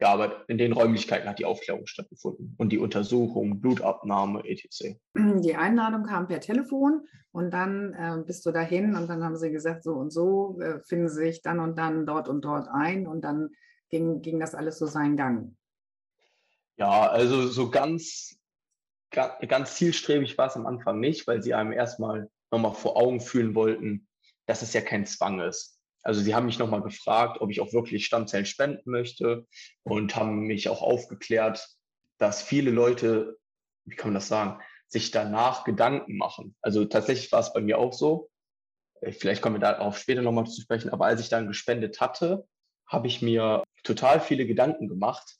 Ja, 0.00 0.12
aber 0.12 0.48
in 0.48 0.58
den 0.58 0.72
Räumlichkeiten 0.72 1.28
hat 1.28 1.40
die 1.40 1.44
Aufklärung 1.44 1.86
stattgefunden 1.86 2.54
und 2.56 2.70
die 2.70 2.78
Untersuchung, 2.78 3.60
Blutabnahme, 3.60 4.44
etc. 4.44 4.96
Die 5.16 5.56
Einladung 5.56 6.04
kam 6.04 6.28
per 6.28 6.40
Telefon 6.40 7.02
und 7.32 7.50
dann 7.50 7.94
äh, 7.94 8.22
bist 8.24 8.46
du 8.46 8.52
dahin 8.52 8.94
und 8.94 9.08
dann 9.08 9.24
haben 9.24 9.36
sie 9.36 9.50
gesagt, 9.50 9.82
so 9.82 9.94
und 9.94 10.12
so 10.12 10.60
äh, 10.60 10.78
finden 10.86 11.08
sie 11.08 11.26
sich 11.26 11.42
dann 11.42 11.58
und 11.58 11.76
dann 11.76 12.06
dort 12.06 12.28
und 12.28 12.44
dort 12.44 12.68
ein 12.68 13.08
und 13.08 13.22
dann 13.22 13.50
ging, 13.90 14.22
ging 14.22 14.38
das 14.38 14.54
alles 14.54 14.78
so 14.78 14.86
seinen 14.86 15.16
Gang. 15.16 15.56
Ja, 16.76 17.08
also 17.08 17.48
so 17.48 17.68
ganz, 17.70 18.38
ganz 19.10 19.74
zielstrebig 19.74 20.38
war 20.38 20.46
es 20.46 20.54
am 20.54 20.66
Anfang 20.66 21.00
nicht, 21.00 21.26
weil 21.26 21.42
sie 21.42 21.54
einem 21.54 21.72
erstmal 21.72 22.30
nochmal 22.52 22.74
vor 22.74 22.96
Augen 22.96 23.20
fühlen 23.20 23.56
wollten, 23.56 24.06
dass 24.46 24.62
es 24.62 24.72
ja 24.74 24.80
kein 24.80 25.06
Zwang 25.06 25.40
ist. 25.40 25.77
Also 26.08 26.22
sie 26.22 26.34
haben 26.34 26.46
mich 26.46 26.58
nochmal 26.58 26.80
gefragt, 26.80 27.42
ob 27.42 27.50
ich 27.50 27.60
auch 27.60 27.74
wirklich 27.74 28.06
Stammzellen 28.06 28.46
spenden 28.46 28.90
möchte 28.90 29.46
und 29.82 30.16
haben 30.16 30.46
mich 30.46 30.70
auch 30.70 30.80
aufgeklärt, 30.80 31.68
dass 32.16 32.42
viele 32.42 32.70
Leute, 32.70 33.36
wie 33.84 33.94
kann 33.94 34.08
man 34.08 34.14
das 34.14 34.28
sagen, 34.28 34.58
sich 34.86 35.10
danach 35.10 35.64
Gedanken 35.64 36.16
machen. 36.16 36.56
Also 36.62 36.86
tatsächlich 36.86 37.30
war 37.30 37.40
es 37.40 37.52
bei 37.52 37.60
mir 37.60 37.76
auch 37.76 37.92
so. 37.92 38.30
Äh, 39.02 39.12
vielleicht 39.12 39.42
kommen 39.42 39.56
wir 39.56 39.60
darauf 39.60 39.98
später 39.98 40.22
nochmal 40.22 40.46
zu 40.46 40.62
sprechen, 40.62 40.88
aber 40.88 41.04
als 41.04 41.20
ich 41.20 41.28
dann 41.28 41.46
gespendet 41.46 42.00
hatte, 42.00 42.48
habe 42.86 43.06
ich 43.06 43.20
mir 43.20 43.62
total 43.84 44.18
viele 44.18 44.46
Gedanken 44.46 44.88
gemacht, 44.88 45.36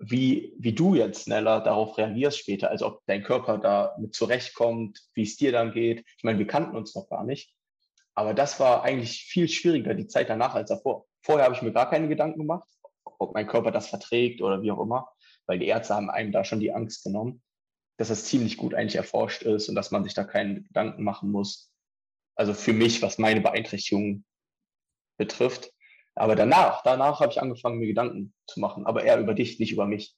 wie, 0.00 0.56
wie 0.58 0.72
du 0.72 0.96
jetzt 0.96 1.22
schneller 1.22 1.60
darauf 1.60 1.96
reagierst 1.96 2.38
später, 2.38 2.68
also 2.68 2.88
ob 2.88 3.02
dein 3.06 3.22
Körper 3.22 3.58
da 3.58 3.94
mit 4.00 4.16
zurechtkommt, 4.16 4.98
wie 5.14 5.22
es 5.22 5.36
dir 5.36 5.52
dann 5.52 5.70
geht. 5.70 6.04
Ich 6.16 6.24
meine, 6.24 6.40
wir 6.40 6.48
kannten 6.48 6.74
uns 6.74 6.96
noch 6.96 7.08
gar 7.08 7.22
nicht. 7.22 7.54
Aber 8.20 8.34
das 8.34 8.60
war 8.60 8.82
eigentlich 8.82 9.22
viel 9.22 9.48
schwieriger, 9.48 9.94
die 9.94 10.06
Zeit 10.06 10.28
danach 10.28 10.54
als 10.54 10.68
davor. 10.68 11.06
Vorher 11.22 11.46
habe 11.46 11.54
ich 11.54 11.62
mir 11.62 11.72
gar 11.72 11.88
keine 11.88 12.06
Gedanken 12.06 12.40
gemacht, 12.40 12.68
ob 13.02 13.32
mein 13.32 13.46
Körper 13.46 13.70
das 13.70 13.88
verträgt 13.88 14.42
oder 14.42 14.60
wie 14.60 14.70
auch 14.70 14.82
immer, 14.82 15.08
weil 15.46 15.58
die 15.58 15.68
Ärzte 15.68 15.94
haben 15.94 16.10
einem 16.10 16.30
da 16.30 16.44
schon 16.44 16.60
die 16.60 16.70
Angst 16.70 17.02
genommen, 17.02 17.40
dass 17.96 18.08
das 18.08 18.26
ziemlich 18.26 18.58
gut 18.58 18.74
eigentlich 18.74 18.96
erforscht 18.96 19.40
ist 19.40 19.70
und 19.70 19.74
dass 19.74 19.90
man 19.90 20.04
sich 20.04 20.12
da 20.12 20.24
keine 20.24 20.60
Gedanken 20.60 21.02
machen 21.02 21.30
muss. 21.30 21.72
Also 22.34 22.52
für 22.52 22.74
mich, 22.74 23.00
was 23.00 23.16
meine 23.16 23.40
Beeinträchtigung 23.40 24.26
betrifft, 25.16 25.72
aber 26.14 26.36
danach, 26.36 26.82
danach 26.82 27.20
habe 27.20 27.32
ich 27.32 27.40
angefangen, 27.40 27.78
mir 27.78 27.86
Gedanken 27.86 28.34
zu 28.46 28.60
machen, 28.60 28.84
aber 28.84 29.02
eher 29.02 29.18
über 29.18 29.32
dich, 29.32 29.58
nicht 29.58 29.72
über 29.72 29.86
mich. 29.86 30.14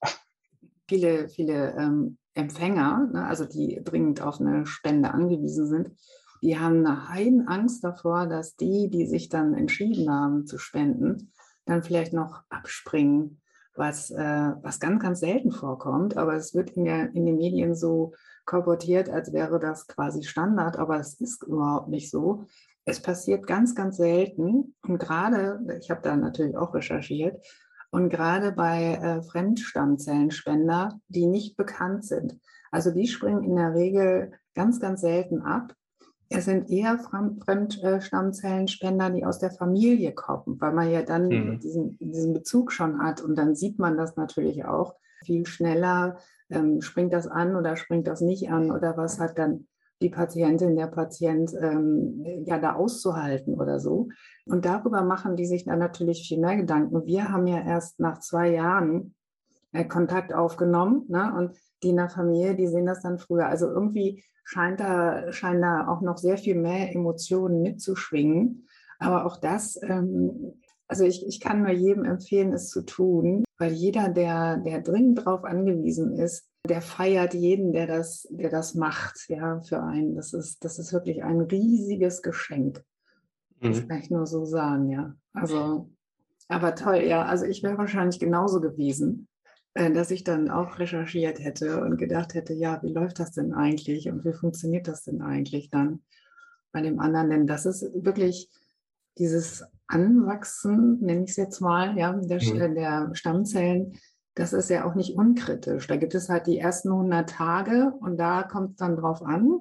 Viele, 0.89 1.29
viele 1.29 1.73
ähm, 1.79 2.17
Empfänger, 2.33 3.09
ne, 3.13 3.25
also 3.25 3.45
die 3.45 3.79
dringend 3.81 4.21
auf 4.21 4.41
eine 4.41 4.65
Spende 4.65 5.11
angewiesen 5.11 5.67
sind, 5.67 5.91
die 6.43 6.59
haben 6.59 6.85
eine 6.85 7.07
Heidenangst 7.09 7.83
davor, 7.83 8.27
dass 8.27 8.55
die, 8.57 8.89
die 8.89 9.05
sich 9.05 9.29
dann 9.29 9.53
entschieden 9.53 10.11
haben 10.11 10.45
zu 10.45 10.57
spenden, 10.57 11.31
dann 11.65 11.83
vielleicht 11.83 12.11
noch 12.11 12.43
abspringen, 12.49 13.41
was, 13.75 14.11
äh, 14.11 14.51
was 14.61 14.81
ganz, 14.81 15.01
ganz 15.01 15.21
selten 15.21 15.51
vorkommt. 15.51 16.17
Aber 16.17 16.35
es 16.35 16.53
wird 16.53 16.71
in, 16.71 16.83
der, 16.83 17.15
in 17.15 17.25
den 17.25 17.37
Medien 17.37 17.75
so 17.75 18.13
kolportiert, 18.45 19.09
als 19.09 19.31
wäre 19.31 19.57
das 19.57 19.87
quasi 19.87 20.23
Standard, 20.23 20.77
aber 20.77 20.99
es 20.99 21.13
ist 21.21 21.43
überhaupt 21.43 21.87
nicht 21.87 22.11
so. 22.11 22.45
Es 22.83 23.01
passiert 23.01 23.47
ganz, 23.47 23.73
ganz 23.73 23.95
selten. 23.95 24.75
Und 24.85 24.99
gerade, 24.99 25.79
ich 25.79 25.89
habe 25.89 26.01
da 26.01 26.17
natürlich 26.17 26.57
auch 26.57 26.73
recherchiert, 26.73 27.41
Und 27.89 28.09
gerade 28.09 28.51
bei 28.51 28.95
äh, 28.95 29.21
Fremdstammzellenspender, 29.21 30.99
die 31.07 31.27
nicht 31.27 31.55
bekannt 31.55 32.03
sind, 32.03 32.37
also 32.71 32.91
die 32.91 33.07
springen 33.07 33.43
in 33.43 33.55
der 33.55 33.75
Regel 33.75 34.33
ganz, 34.55 34.81
ganz 34.81 35.01
selten 35.01 35.41
ab. 35.41 35.73
Es 36.35 36.45
sind 36.45 36.69
eher 36.69 36.99
Fremdstammzellenspender, 36.99 39.09
die 39.11 39.25
aus 39.25 39.39
der 39.39 39.51
Familie 39.51 40.13
kommen, 40.13 40.59
weil 40.59 40.73
man 40.73 40.91
ja 40.91 41.03
dann 41.03 41.27
mhm. 41.27 41.59
diesen, 41.59 41.97
diesen 41.99 42.33
Bezug 42.33 42.71
schon 42.71 43.01
hat. 43.01 43.21
Und 43.21 43.35
dann 43.35 43.55
sieht 43.55 43.79
man 43.79 43.97
das 43.97 44.15
natürlich 44.15 44.65
auch 44.65 44.95
viel 45.23 45.45
schneller. 45.45 46.17
Ähm, 46.49 46.81
springt 46.81 47.13
das 47.13 47.27
an 47.27 47.55
oder 47.55 47.75
springt 47.75 48.07
das 48.07 48.21
nicht 48.21 48.51
an? 48.51 48.71
Oder 48.71 48.97
was 48.97 49.19
hat 49.19 49.37
dann 49.37 49.67
die 50.01 50.09
Patientin, 50.09 50.75
der 50.75 50.87
Patient 50.87 51.53
ähm, 51.59 52.23
ja 52.45 52.59
da 52.59 52.73
auszuhalten 52.73 53.55
oder 53.55 53.79
so. 53.79 54.09
Und 54.45 54.65
darüber 54.65 55.01
machen 55.01 55.35
die 55.35 55.45
sich 55.45 55.65
dann 55.65 55.79
natürlich 55.79 56.27
viel 56.27 56.39
mehr 56.39 56.57
Gedanken. 56.57 57.05
Wir 57.05 57.29
haben 57.29 57.47
ja 57.47 57.61
erst 57.61 57.99
nach 57.99 58.19
zwei 58.19 58.51
Jahren 58.51 59.15
Kontakt 59.87 60.33
aufgenommen 60.33 61.05
ne? 61.07 61.33
und 61.35 61.57
die 61.81 61.89
in 61.89 61.97
der 61.97 62.09
Familie, 62.09 62.55
die 62.55 62.67
sehen 62.67 62.85
das 62.85 63.01
dann 63.01 63.17
früher. 63.17 63.47
Also 63.47 63.67
irgendwie 63.67 64.23
scheint 64.43 64.79
da, 64.79 65.31
scheinen 65.31 65.61
da 65.61 65.87
auch 65.87 66.01
noch 66.01 66.17
sehr 66.17 66.37
viel 66.37 66.55
mehr 66.55 66.93
Emotionen 66.93 67.61
mitzuschwingen. 67.61 68.67
Aber 68.99 69.25
auch 69.25 69.37
das, 69.37 69.79
ähm, 69.81 70.61
also 70.87 71.05
ich, 71.05 71.25
ich 71.25 71.39
kann 71.39 71.63
nur 71.63 71.71
jedem 71.71 72.05
empfehlen, 72.05 72.53
es 72.53 72.69
zu 72.69 72.83
tun, 72.83 73.43
weil 73.57 73.73
jeder, 73.73 74.09
der, 74.09 74.57
der 74.57 74.81
dringend 74.81 75.19
darauf 75.19 75.43
angewiesen 75.43 76.13
ist, 76.13 76.47
der 76.67 76.81
feiert 76.81 77.33
jeden, 77.33 77.73
der 77.73 77.87
das, 77.87 78.27
der 78.29 78.49
das 78.49 78.75
macht, 78.75 79.25
ja, 79.27 79.59
für 79.61 79.81
einen. 79.83 80.15
Das 80.15 80.33
ist, 80.33 80.63
das 80.63 80.79
ist 80.79 80.93
wirklich 80.93 81.23
ein 81.23 81.41
riesiges 81.41 82.21
Geschenk. 82.21 82.83
Das 83.59 83.81
mhm. 83.81 83.87
kann 83.87 83.99
ich 83.99 84.09
nur 84.09 84.25
so 84.25 84.45
sagen, 84.45 84.89
ja. 84.89 85.13
Also, 85.33 85.89
aber 86.47 86.75
toll, 86.75 87.03
ja. 87.05 87.25
Also 87.25 87.45
ich 87.45 87.63
wäre 87.63 87.77
wahrscheinlich 87.77 88.19
genauso 88.19 88.61
gewesen, 88.61 89.27
äh, 89.27 89.32
dass 89.73 90.11
ich 90.11 90.23
dann 90.23 90.49
auch 90.49 90.77
recherchiert 90.79 91.39
hätte 91.39 91.81
und 91.81 91.97
gedacht 91.97 92.33
hätte, 92.35 92.53
ja, 92.53 92.81
wie 92.83 92.93
läuft 92.93 93.19
das 93.19 93.31
denn 93.31 93.53
eigentlich 93.53 94.09
und 94.09 94.23
wie 94.23 94.33
funktioniert 94.33 94.87
das 94.87 95.03
denn 95.03 95.21
eigentlich 95.21 95.69
dann 95.69 96.03
bei 96.71 96.81
dem 96.81 96.99
anderen? 96.99 97.29
Denn 97.29 97.47
das 97.47 97.65
ist 97.65 97.83
wirklich 97.93 98.49
dieses 99.17 99.63
Anwachsen, 99.87 100.99
nenne 101.01 101.23
ich 101.23 101.31
es 101.31 101.35
jetzt 101.37 101.59
mal, 101.59 101.97
ja, 101.97 102.13
der, 102.13 102.41
mhm. 102.41 102.75
der 102.75 103.09
Stammzellen, 103.13 103.97
das 104.35 104.53
ist 104.53 104.69
ja 104.69 104.85
auch 104.85 104.95
nicht 104.95 105.15
unkritisch. 105.15 105.87
Da 105.87 105.95
gibt 105.95 106.15
es 106.15 106.29
halt 106.29 106.47
die 106.47 106.57
ersten 106.57 106.89
100 106.89 107.29
Tage 107.29 107.93
und 107.99 108.17
da 108.17 108.43
kommt 108.43 108.71
es 108.71 108.75
dann 108.77 108.95
drauf 108.95 109.21
an. 109.23 109.59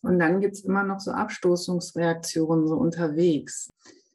Und 0.00 0.18
dann 0.18 0.40
gibt 0.40 0.54
es 0.54 0.64
immer 0.64 0.84
noch 0.84 1.00
so 1.00 1.10
Abstoßungsreaktionen 1.10 2.68
so 2.68 2.76
unterwegs. 2.76 3.68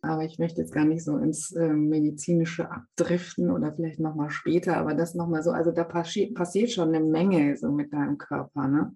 Aber 0.06 0.26
ich 0.26 0.38
möchte 0.38 0.60
jetzt 0.60 0.74
gar 0.74 0.84
nicht 0.84 1.06
so 1.06 1.18
ins 1.18 1.54
äh, 1.54 1.70
medizinische 1.70 2.70
abdriften 2.70 3.50
oder 3.50 3.74
vielleicht 3.74 4.02
nochmal 4.02 4.30
später, 4.30 4.76
aber 4.76 4.96
das 4.96 5.16
nochmal 5.16 5.44
so, 5.44 5.52
also 5.52 5.72
da 5.72 5.86
passi 5.86 6.34
passiert 6.36 6.72
schon 6.72 6.90
eine 6.90 7.00
Menge 7.00 7.56
so 7.56 7.72
mit 7.72 7.94
deinem 7.94 8.18
Körper, 8.18 8.68
ne? 8.68 8.96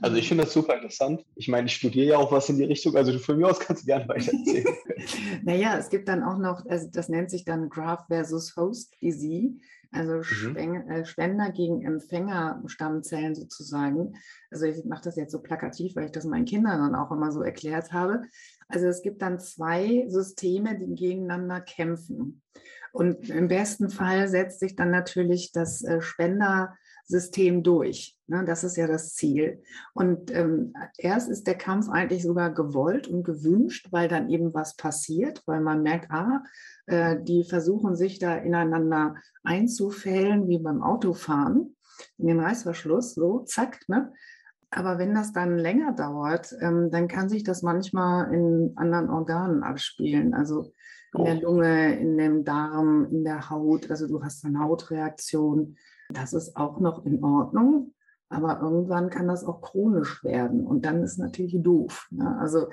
Also 0.00 0.16
ich 0.16 0.28
finde 0.28 0.44
das 0.44 0.52
super 0.52 0.74
interessant. 0.74 1.24
Ich 1.36 1.48
meine, 1.48 1.66
ich 1.66 1.76
studiere 1.76 2.06
ja 2.06 2.18
auch 2.18 2.32
was 2.32 2.48
in 2.48 2.58
die 2.58 2.64
Richtung, 2.64 2.96
also 2.96 3.16
von 3.18 3.36
mir 3.36 3.48
aus 3.48 3.60
kannst 3.60 3.82
du 3.82 3.86
gerne 3.86 4.08
weiter 4.08 4.32
erzählen. 4.32 4.76
naja, 5.44 5.78
es 5.78 5.88
gibt 5.88 6.08
dann 6.08 6.22
auch 6.22 6.38
noch, 6.38 6.66
also 6.66 6.88
das 6.92 7.08
nennt 7.08 7.30
sich 7.30 7.44
dann 7.44 7.68
Graph 7.68 8.06
versus 8.08 8.56
Host 8.56 8.94
Disease. 9.00 9.54
Also 9.94 10.22
mhm. 10.46 10.56
Äh, 10.56 11.04
Spender 11.04 11.52
gegen 11.52 11.84
Empfängerstammzellen 11.84 13.36
sozusagen. 13.36 14.14
Also 14.50 14.66
ich 14.66 14.84
mache 14.84 15.04
das 15.04 15.14
jetzt 15.14 15.30
so 15.30 15.40
plakativ, 15.40 15.94
weil 15.94 16.06
ich 16.06 16.12
das 16.12 16.24
meinen 16.24 16.46
Kindern 16.46 16.80
dann 16.80 16.96
auch 16.96 17.12
immer 17.12 17.30
so 17.30 17.42
erklärt 17.42 17.92
habe. 17.92 18.22
Also 18.66 18.86
es 18.88 19.02
gibt 19.02 19.22
dann 19.22 19.38
zwei 19.38 20.04
Systeme, 20.08 20.76
die 20.76 20.94
gegeneinander 20.94 21.60
kämpfen. 21.60 22.42
Und 22.92 23.30
im 23.30 23.46
besten 23.48 23.88
Fall 23.88 24.28
setzt 24.28 24.60
sich 24.60 24.74
dann 24.74 24.90
natürlich 24.90 25.52
das 25.52 25.82
äh, 25.84 26.00
Spendersystem 26.00 27.62
durch. 27.62 28.13
Ne? 28.26 28.44
Das 28.44 28.64
ist 28.64 28.76
ja 28.76 28.86
das 28.86 29.14
Ziel. 29.14 29.62
Und 29.92 30.30
ähm, 30.34 30.72
erst 30.96 31.28
ist 31.28 31.46
der 31.46 31.56
Kampf 31.56 31.88
eigentlich 31.88 32.22
sogar 32.22 32.52
gewollt 32.52 33.08
und 33.08 33.24
gewünscht, 33.24 33.88
weil 33.90 34.08
dann 34.08 34.28
eben 34.30 34.54
was 34.54 34.76
passiert, 34.76 35.42
weil 35.46 35.60
man 35.60 35.82
merkt, 35.82 36.10
ah, 36.10 36.42
äh, 36.86 37.16
die 37.22 37.44
versuchen 37.44 37.96
sich 37.96 38.18
da 38.18 38.36
ineinander 38.36 39.16
einzufällen, 39.42 40.48
wie 40.48 40.58
beim 40.58 40.82
Autofahren, 40.82 41.76
in 42.18 42.26
den 42.26 42.40
Reißverschluss, 42.40 43.14
so, 43.14 43.40
zack, 43.40 43.80
ne? 43.88 44.12
Aber 44.70 44.98
wenn 44.98 45.14
das 45.14 45.32
dann 45.32 45.56
länger 45.56 45.92
dauert, 45.92 46.52
ähm, 46.60 46.90
dann 46.90 47.06
kann 47.06 47.28
sich 47.28 47.44
das 47.44 47.62
manchmal 47.62 48.34
in 48.34 48.72
anderen 48.74 49.08
Organen 49.08 49.62
abspielen. 49.62 50.34
Also 50.34 50.72
in 51.14 51.20
oh. 51.20 51.24
der 51.24 51.34
Lunge, 51.36 51.98
in 52.00 52.18
dem 52.18 52.44
Darm, 52.44 53.06
in 53.08 53.24
der 53.24 53.50
Haut. 53.50 53.88
Also 53.88 54.08
du 54.08 54.22
hast 54.24 54.44
eine 54.44 54.58
Hautreaktion. 54.58 55.76
Das 56.10 56.32
ist 56.32 56.56
auch 56.56 56.80
noch 56.80 57.06
in 57.06 57.22
Ordnung. 57.22 57.94
Aber 58.34 58.60
irgendwann 58.60 59.10
kann 59.10 59.28
das 59.28 59.44
auch 59.44 59.60
chronisch 59.60 60.22
werden. 60.24 60.66
Und 60.66 60.84
dann 60.84 61.02
ist 61.02 61.18
natürlich 61.18 61.56
doof. 61.60 62.08
Ne? 62.10 62.36
Also 62.38 62.68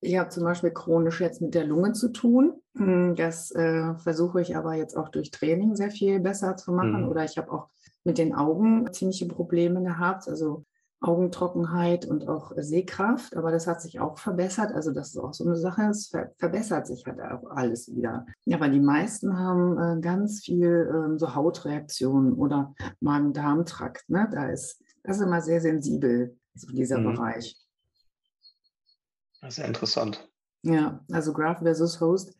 ich 0.00 0.18
habe 0.18 0.28
zum 0.28 0.44
Beispiel 0.44 0.70
chronisch 0.70 1.20
jetzt 1.20 1.40
mit 1.40 1.54
der 1.54 1.64
Lunge 1.64 1.92
zu 1.92 2.10
tun. 2.10 2.54
Hm, 2.76 3.14
das 3.16 3.50
äh, 3.52 3.94
versuche 3.96 4.40
ich 4.40 4.56
aber 4.56 4.74
jetzt 4.74 4.96
auch 4.96 5.08
durch 5.08 5.30
Training 5.30 5.76
sehr 5.76 5.90
viel 5.90 6.20
besser 6.20 6.56
zu 6.56 6.72
machen. 6.72 7.02
Mhm. 7.02 7.08
Oder 7.08 7.24
ich 7.24 7.38
habe 7.38 7.52
auch 7.52 7.68
mit 8.04 8.18
den 8.18 8.34
Augen 8.34 8.92
ziemliche 8.92 9.26
Probleme 9.26 9.82
gehabt. 9.82 10.28
Also 10.28 10.64
Augentrockenheit 11.04 12.06
und 12.06 12.28
auch 12.28 12.52
Sehkraft, 12.56 13.36
aber 13.36 13.52
das 13.52 13.66
hat 13.66 13.82
sich 13.82 14.00
auch 14.00 14.18
verbessert. 14.18 14.72
Also 14.72 14.90
das 14.90 15.08
ist 15.08 15.18
auch 15.18 15.34
so 15.34 15.44
eine 15.44 15.56
Sache, 15.56 15.82
es 15.90 16.08
ver 16.08 16.30
verbessert 16.38 16.86
sich 16.86 17.04
halt 17.06 17.20
auch 17.20 17.50
alles 17.50 17.94
wieder. 17.94 18.26
Ja, 18.44 18.56
aber 18.56 18.68
die 18.68 18.80
meisten 18.80 19.38
haben 19.38 19.78
äh, 19.78 20.00
ganz 20.00 20.40
viel 20.40 21.12
äh, 21.14 21.18
so 21.18 21.34
Hautreaktionen 21.34 22.32
oder 22.32 22.74
Magen-Darm-Trakt. 23.00 24.08
Ne? 24.08 24.28
Da 24.32 24.48
ist 24.48 24.82
das 25.04 25.18
ist 25.18 25.22
immer 25.22 25.40
sehr 25.40 25.60
sensibel, 25.60 26.36
so 26.54 26.72
dieser 26.72 26.98
mhm. 26.98 27.14
Bereich. 27.14 27.56
Ist 29.42 29.58
interessant. 29.58 30.28
Ja, 30.62 31.04
also 31.12 31.34
Graph 31.34 31.58
versus 31.58 32.00
Host, 32.00 32.34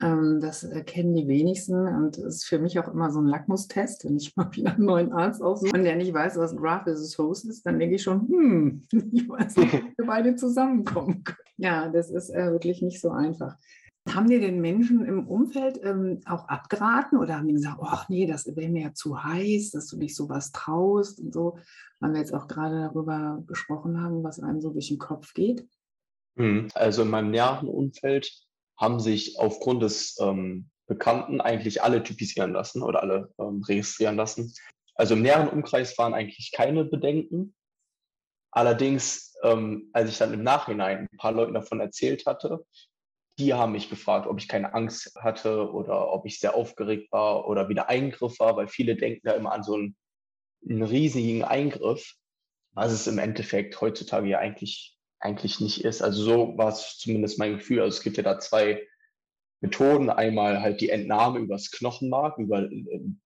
ähm, 0.00 0.40
das 0.40 0.66
kennen 0.86 1.14
die 1.14 1.28
wenigsten 1.28 1.86
und 1.86 2.18
ist 2.18 2.44
für 2.44 2.58
mich 2.58 2.78
auch 2.78 2.88
immer 2.88 3.10
so 3.10 3.20
ein 3.20 3.26
Lackmustest, 3.26 4.04
wenn 4.04 4.16
ich 4.16 4.34
mal 4.36 4.50
wieder 4.52 4.74
einen 4.74 4.86
neuen 4.86 5.12
Arzt 5.12 5.42
aussuche 5.42 5.76
und 5.76 5.84
der 5.84 5.96
nicht 5.96 6.12
weiß, 6.12 6.36
was 6.38 6.56
Graph 6.56 6.84
versus 6.84 7.16
Host 7.18 7.46
ist, 7.46 7.64
dann 7.64 7.78
denke 7.78 7.96
ich 7.96 8.02
schon, 8.02 8.26
hm, 8.28 8.82
ich 9.12 9.28
weiß 9.28 9.56
nicht, 9.56 9.74
ob 9.74 9.98
wir 9.98 10.06
beide 10.06 10.34
zusammenkommen 10.34 11.22
können. 11.24 11.36
Ja, 11.58 11.88
das 11.88 12.10
ist 12.10 12.28
äh, 12.28 12.52
wirklich 12.52 12.82
nicht 12.82 13.00
so 13.00 13.08
einfach. 13.08 13.56
Haben 14.08 14.28
dir 14.28 14.40
den 14.40 14.60
Menschen 14.60 15.04
im 15.04 15.26
Umfeld 15.26 15.80
ähm, 15.82 16.20
auch 16.26 16.48
abgeraten 16.48 17.18
oder 17.18 17.36
haben 17.36 17.48
die 17.48 17.54
gesagt, 17.54 17.80
ach 17.82 18.08
nee, 18.08 18.26
das 18.26 18.46
wäre 18.46 18.70
mir 18.70 18.82
ja 18.82 18.94
zu 18.94 19.22
heiß, 19.22 19.72
dass 19.72 19.88
du 19.88 19.98
dich 19.98 20.14
sowas 20.14 20.52
traust 20.52 21.20
und 21.20 21.34
so, 21.34 21.58
weil 21.98 22.12
wir 22.12 22.20
jetzt 22.20 22.32
auch 22.32 22.46
gerade 22.46 22.82
darüber 22.82 23.42
gesprochen 23.46 24.00
haben, 24.00 24.22
was 24.22 24.38
einem 24.38 24.60
so 24.60 24.70
durch 24.70 24.88
den 24.88 24.98
Kopf 24.98 25.34
geht? 25.34 25.66
Mhm. 26.36 26.68
Also 26.74 27.02
in 27.02 27.10
meinem 27.10 27.30
näheren 27.30 27.68
Umfeld 27.68 28.30
haben 28.78 29.00
sich 29.00 29.38
aufgrund 29.38 29.82
des 29.82 30.16
ähm, 30.20 30.70
Bekannten 30.86 31.40
eigentlich 31.40 31.82
alle 31.82 32.02
typisieren 32.02 32.52
lassen 32.52 32.82
oder 32.82 33.02
alle 33.02 33.32
ähm, 33.38 33.62
registrieren 33.62 34.16
lassen. 34.16 34.52
Also 34.94 35.14
im 35.14 35.22
näheren 35.22 35.48
Umkreis 35.48 35.98
waren 35.98 36.14
eigentlich 36.14 36.52
keine 36.52 36.84
Bedenken. 36.84 37.54
Allerdings, 38.50 39.34
ähm, 39.42 39.90
als 39.92 40.10
ich 40.10 40.18
dann 40.18 40.32
im 40.32 40.42
Nachhinein 40.42 41.08
ein 41.10 41.18
paar 41.18 41.32
Leuten 41.32 41.54
davon 41.54 41.80
erzählt 41.80 42.24
hatte, 42.26 42.64
die 43.38 43.54
haben 43.54 43.72
mich 43.72 43.90
gefragt, 43.90 44.26
ob 44.26 44.38
ich 44.38 44.48
keine 44.48 44.74
Angst 44.74 45.14
hatte 45.16 45.70
oder 45.70 46.12
ob 46.12 46.26
ich 46.26 46.40
sehr 46.40 46.54
aufgeregt 46.54 47.12
war 47.12 47.46
oder 47.48 47.68
wieder 47.68 47.88
Eingriff 47.88 48.38
war, 48.40 48.56
weil 48.56 48.68
viele 48.68 48.96
denken 48.96 49.20
da 49.24 49.32
immer 49.32 49.52
an 49.52 49.62
so 49.62 49.74
einen, 49.74 49.96
einen 50.68 50.82
riesigen 50.82 51.44
Eingriff, 51.44 52.14
was 52.72 52.92
es 52.92 53.06
im 53.06 53.18
Endeffekt 53.18 53.80
heutzutage 53.80 54.28
ja 54.28 54.38
eigentlich 54.38 54.96
eigentlich 55.20 55.60
nicht 55.60 55.84
ist. 55.84 56.02
Also 56.02 56.22
so 56.22 56.58
war 56.58 56.68
es 56.68 56.98
zumindest 56.98 57.38
mein 57.38 57.56
Gefühl. 57.56 57.80
Also 57.80 57.96
es 57.96 58.02
gibt 58.02 58.16
ja 58.16 58.22
da 58.22 58.38
zwei 58.38 58.86
Methoden. 59.60 60.10
Einmal 60.10 60.60
halt 60.60 60.80
die 60.80 60.90
Entnahme 60.90 61.38
übers 61.40 61.70
Knochenmark, 61.70 62.38
über, 62.38 62.68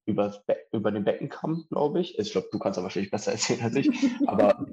über, 0.07 0.43
über 0.73 0.93
den 0.93 1.05
Beckenkamm, 1.05 1.67
glaube 1.71 2.01
ich. 2.01 2.19
Also 2.19 2.29
ich 2.29 2.33
glaube, 2.33 2.49
du 2.53 2.59
kannst 2.59 2.79
aber 2.79 2.85
wahrscheinlich 2.85 3.11
besser 3.11 3.33
erzählen 3.33 3.63
als 3.63 3.77
ich. 3.77 3.91
Aber 4.27 4.67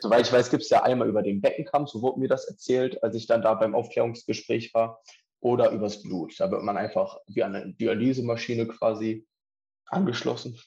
soweit 0.00 0.26
ich 0.26 0.32
weiß, 0.32 0.50
gibt 0.50 0.62
es 0.62 0.70
ja 0.70 0.82
einmal 0.82 1.08
über 1.08 1.22
den 1.22 1.40
Beckenkamm, 1.40 1.86
so 1.86 2.02
wurde 2.02 2.20
mir 2.20 2.28
das 2.28 2.46
erzählt, 2.46 3.02
als 3.02 3.14
ich 3.14 3.26
dann 3.26 3.42
da 3.42 3.54
beim 3.54 3.74
Aufklärungsgespräch 3.74 4.74
war, 4.74 5.00
oder 5.42 5.70
übers 5.70 6.02
Blut. 6.02 6.38
Da 6.38 6.50
wird 6.50 6.62
man 6.62 6.76
einfach 6.76 7.18
wie 7.26 7.42
eine 7.42 7.74
Dialysemaschine 7.74 8.68
quasi 8.68 9.26
angeschlossen. 9.86 10.58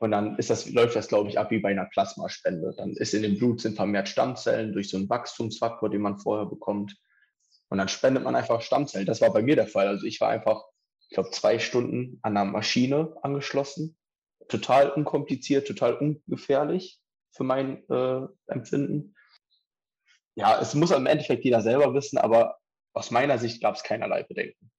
Und 0.00 0.10
dann 0.10 0.36
das, 0.36 0.68
läuft 0.70 0.96
das, 0.96 1.08
glaube 1.08 1.28
ich, 1.28 1.38
ab 1.38 1.50
wie 1.50 1.60
bei 1.60 1.70
einer 1.70 1.86
Plasmaspende. 1.86 2.74
Dann 2.76 2.90
ist 2.92 3.14
in 3.14 3.22
dem 3.22 3.38
Blut 3.38 3.60
sind 3.60 3.76
vermehrt 3.76 4.08
Stammzellen 4.08 4.72
durch 4.72 4.90
so 4.90 4.96
einen 4.96 5.08
Wachstumsfaktor, 5.08 5.90
den 5.90 6.00
man 6.00 6.18
vorher 6.18 6.46
bekommt. 6.46 6.96
Und 7.68 7.78
dann 7.78 7.88
spendet 7.88 8.24
man 8.24 8.34
einfach 8.34 8.62
Stammzellen. 8.62 9.06
Das 9.06 9.20
war 9.20 9.32
bei 9.32 9.42
mir 9.42 9.54
der 9.54 9.68
Fall. 9.68 9.86
Also 9.86 10.06
ich 10.06 10.20
war 10.20 10.30
einfach, 10.30 10.64
ich 11.08 11.14
glaube, 11.14 11.30
zwei 11.30 11.60
Stunden 11.60 12.18
an 12.22 12.36
einer 12.36 12.50
Maschine 12.50 13.16
angeschlossen. 13.22 13.96
Total 14.48 14.90
unkompliziert, 14.90 15.68
total 15.68 15.94
ungefährlich 15.94 16.99
für 17.32 17.44
mein 17.44 17.88
äh, 17.88 18.26
Empfinden. 18.46 19.14
Ja, 20.34 20.60
es 20.60 20.74
muss 20.74 20.90
im 20.90 21.06
Endeffekt 21.06 21.44
jeder 21.44 21.60
selber 21.60 21.92
wissen, 21.94 22.18
aber 22.18 22.56
aus 22.92 23.10
meiner 23.10 23.38
Sicht 23.38 23.62
gab 23.62 23.74
es 23.74 23.82
keinerlei 23.82 24.22
Bedenken. 24.22 24.70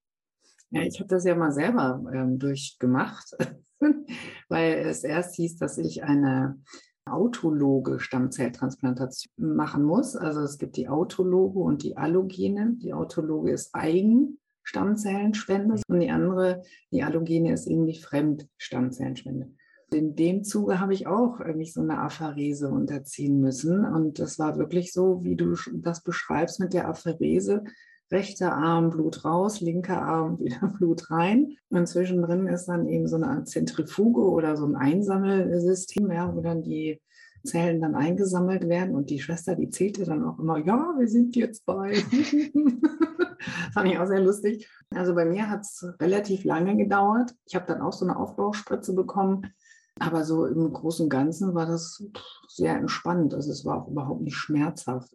Ja, 0.72 0.82
ich 0.84 1.00
habe 1.00 1.10
das 1.10 1.26
ja 1.26 1.36
mal 1.36 1.52
selber 1.52 2.02
ähm, 2.14 2.40
durchgemacht, 2.40 3.36
weil 4.50 4.74
es 4.88 5.04
erst 5.04 5.36
hieß, 5.36 5.58
dass 5.58 5.78
ich 5.78 6.04
eine 6.04 6.62
autologe 7.06 8.00
Stammzelltransplantation 8.00 9.56
machen 9.56 9.84
muss. 9.84 10.16
Also 10.16 10.42
es 10.42 10.58
gibt 10.58 10.78
die 10.78 10.88
autologe 10.88 11.60
und 11.60 11.84
die 11.84 11.98
allogene. 11.98 12.78
Die 12.78 12.94
autologe 12.94 13.52
ist 13.52 13.74
Eigenstammzellenspende 13.74 15.82
und 15.88 16.00
die 16.00 16.10
andere, 16.10 16.64
die 16.92 17.04
allogene, 17.04 17.54
ist 17.54 17.68
irgendwie 17.68 18.00
Fremdstammzellenspende. 18.00 19.54
In 19.94 20.16
dem 20.16 20.44
Zuge 20.46 20.80
habe 20.80 20.94
ich 20.94 21.06
auch 21.08 21.40
mich 21.54 21.74
so 21.74 21.82
eine 21.82 22.00
Apherese 22.00 22.70
unterziehen 22.70 23.42
müssen. 23.42 23.84
Und 23.86 24.20
das 24.20 24.40
war 24.40 24.58
wirklich 24.58 24.94
so, 24.94 25.24
wie 25.24 25.36
du 25.36 25.56
das 25.74 26.02
beschreibst 26.02 26.60
mit 26.62 26.74
der 26.74 26.88
Apherese 26.88 27.64
rechter 28.10 28.54
Arm 28.54 28.90
Blut 28.90 29.24
raus, 29.26 29.62
linker 29.62 30.02
Arm 30.02 30.40
wieder 30.44 30.68
Blut 30.68 31.12
rein. 31.12 31.58
Und 31.70 31.88
zwischendrin 31.88 32.48
ist 32.48 32.66
dann 32.66 32.88
eben 32.88 33.08
so 33.08 33.18
eine 33.18 33.44
Zentrifuge 33.44 34.22
oder 34.22 34.58
so 34.58 34.66
ein 34.66 34.76
Einsammelsystem, 34.76 36.12
ja, 36.12 36.34
wo 36.34 36.42
dann 36.42 36.64
die 36.64 37.02
Zellen 37.44 37.82
dann 37.82 37.96
eingesammelt 37.96 38.70
werden. 38.70 38.96
Und 38.96 39.10
die 39.10 39.20
Schwester, 39.20 39.56
die 39.56 39.70
zählte 39.70 40.06
dann 40.06 40.24
auch 40.24 40.40
immer, 40.40 40.58
ja, 40.58 40.94
wir 40.98 41.08
sind 41.08 41.36
jetzt 41.36 41.66
bei. 41.66 41.96
Fand 43.74 43.92
ich 43.92 43.98
auch 43.98 44.06
sehr 44.06 44.22
lustig. 44.22 44.70
Also 44.94 45.16
bei 45.16 45.26
mir 45.26 45.50
hat 45.50 45.62
es 45.62 45.84
relativ 46.00 46.44
lange 46.44 46.78
gedauert. 46.78 47.34
Ich 47.46 47.56
habe 47.56 47.66
dann 47.66 47.82
auch 47.82 47.94
so 47.94 48.06
eine 48.06 48.18
Aufbauspritze 48.18 48.94
bekommen. 48.94 49.52
Aber 50.00 50.24
so 50.24 50.46
im 50.46 50.72
Großen 50.72 51.04
und 51.06 51.10
Ganzen 51.10 51.54
war 51.54 51.66
das 51.66 52.04
sehr 52.48 52.76
entspannt. 52.76 53.34
Also 53.34 53.52
es 53.52 53.66
war 53.66 53.82
auch 53.82 53.88
überhaupt 53.88 54.22
nicht 54.22 54.36
schmerzhaft. 54.36 55.12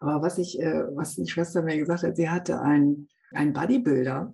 Aber 0.00 0.22
was 0.22 0.38
ich, 0.38 0.60
äh, 0.60 0.84
was 0.94 1.16
die 1.16 1.26
Schwester 1.26 1.62
mir 1.62 1.78
gesagt 1.78 2.02
hat, 2.02 2.16
sie 2.16 2.28
hatte 2.28 2.60
einen, 2.60 3.08
einen 3.32 3.52
Bodybuilder, 3.52 4.32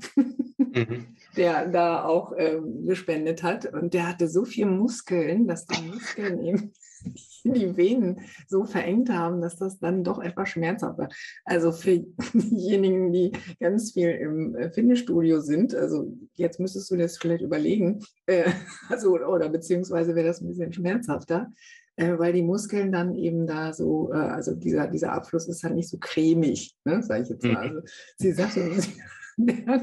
mhm. 0.56 1.16
der 1.36 1.68
da 1.68 2.04
auch 2.04 2.32
äh, 2.32 2.60
gespendet 2.86 3.42
hat. 3.42 3.72
Und 3.72 3.94
der 3.94 4.08
hatte 4.08 4.28
so 4.28 4.44
viel 4.44 4.66
Muskeln, 4.66 5.46
dass 5.46 5.66
die 5.66 5.86
Muskeln 5.86 6.40
ihm 6.40 6.72
die 7.44 7.76
Venen 7.76 8.20
so 8.48 8.64
verengt 8.64 9.10
haben, 9.10 9.40
dass 9.40 9.56
das 9.56 9.78
dann 9.78 10.04
doch 10.04 10.20
etwas 10.20 10.50
schmerzhaft 10.50 10.98
war. 10.98 11.08
Also 11.44 11.72
für 11.72 11.98
diejenigen, 12.34 13.12
die 13.12 13.32
ganz 13.58 13.92
viel 13.92 14.10
im 14.10 14.54
äh, 14.56 14.70
Fitnessstudio 14.70 15.40
sind, 15.40 15.74
also 15.74 16.12
jetzt 16.34 16.60
müsstest 16.60 16.90
du 16.90 16.96
das 16.96 17.18
vielleicht 17.18 17.42
überlegen, 17.42 18.00
äh, 18.26 18.50
also 18.88 19.14
oder 19.14 19.48
beziehungsweise 19.48 20.14
wäre 20.14 20.28
das 20.28 20.40
ein 20.40 20.48
bisschen 20.48 20.72
schmerzhafter 20.72 21.50
äh, 21.96 22.18
weil 22.18 22.32
die 22.32 22.42
Muskeln 22.42 22.92
dann 22.92 23.14
eben 23.14 23.46
da 23.46 23.74
so, 23.74 24.10
äh, 24.12 24.16
also 24.16 24.54
dieser, 24.54 24.86
dieser 24.86 25.12
Abfluss 25.12 25.48
ist 25.48 25.62
halt 25.64 25.74
nicht 25.74 25.88
so 25.88 25.98
cremig, 25.98 26.74
ne, 26.84 27.02
sage 27.02 27.24
ich 27.24 27.28
jetzt 27.28 27.44
mal. 27.44 27.68
Mhm. 27.68 27.76
Also 27.76 27.80
sie 28.16 28.32
sagte, 28.32 28.70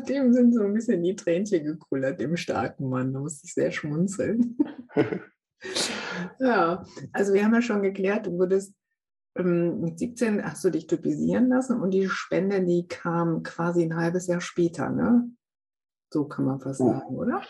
dem 0.09 0.33
sind 0.33 0.53
so 0.53 0.63
ein 0.63 0.73
bisschen 0.73 1.03
die 1.03 1.15
Tränchen 1.15 1.63
gekullert, 1.63 2.19
dem 2.19 2.37
starken 2.37 2.89
Mann. 2.89 3.13
Da 3.13 3.19
musste 3.19 3.45
ich 3.45 3.53
sehr 3.53 3.71
schmunzeln. 3.71 4.57
Ja, 6.39 6.85
also 7.13 7.33
wir 7.33 7.43
haben 7.43 7.53
ja 7.53 7.61
schon 7.61 7.81
geklärt, 7.81 8.25
du 8.27 8.31
wurdest 8.37 8.73
ähm, 9.35 9.81
mit 9.81 9.99
17 9.99 10.43
hast 10.43 10.63
du 10.63 10.69
dich 10.69 10.87
typisieren 10.87 11.49
lassen 11.49 11.81
und 11.81 11.91
die 11.91 12.09
Spende, 12.09 12.63
die 12.63 12.87
kam 12.87 13.43
quasi 13.43 13.83
ein 13.83 13.95
halbes 13.95 14.27
Jahr 14.27 14.41
später, 14.41 14.89
ne? 14.89 15.29
So 16.11 16.25
kann 16.25 16.45
man 16.45 16.59
fast 16.59 16.81
oh. 16.81 16.91
sagen, 16.91 17.15
oder? 17.15 17.41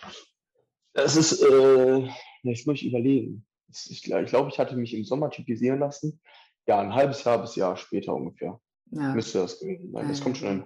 Das 0.94 1.16
ist, 1.16 1.42
äh, 1.42 2.08
jetzt 2.44 2.66
muss 2.66 2.82
ich 2.82 2.88
überlegen 2.88 3.46
ich, 3.70 4.04
glaube, 4.04 4.50
ich 4.50 4.60
hatte 4.60 4.76
mich 4.76 4.94
im 4.94 5.04
Sommer 5.04 5.30
typisieren 5.30 5.80
lassen. 5.80 6.20
Ja, 6.66 6.80
ein 6.80 6.94
halbes 6.94 7.24
Jahr 7.24 7.40
bis 7.40 7.56
Jahr 7.56 7.78
später 7.78 8.14
ungefähr. 8.14 8.60
Ja. 8.92 9.14
Müsste 9.14 9.40
das 9.40 9.60
gewesen 9.60 9.92
sein. 9.92 10.08
Das 10.08 10.22
kommt 10.22 10.38
schon 10.38 10.50
hin. 10.50 10.64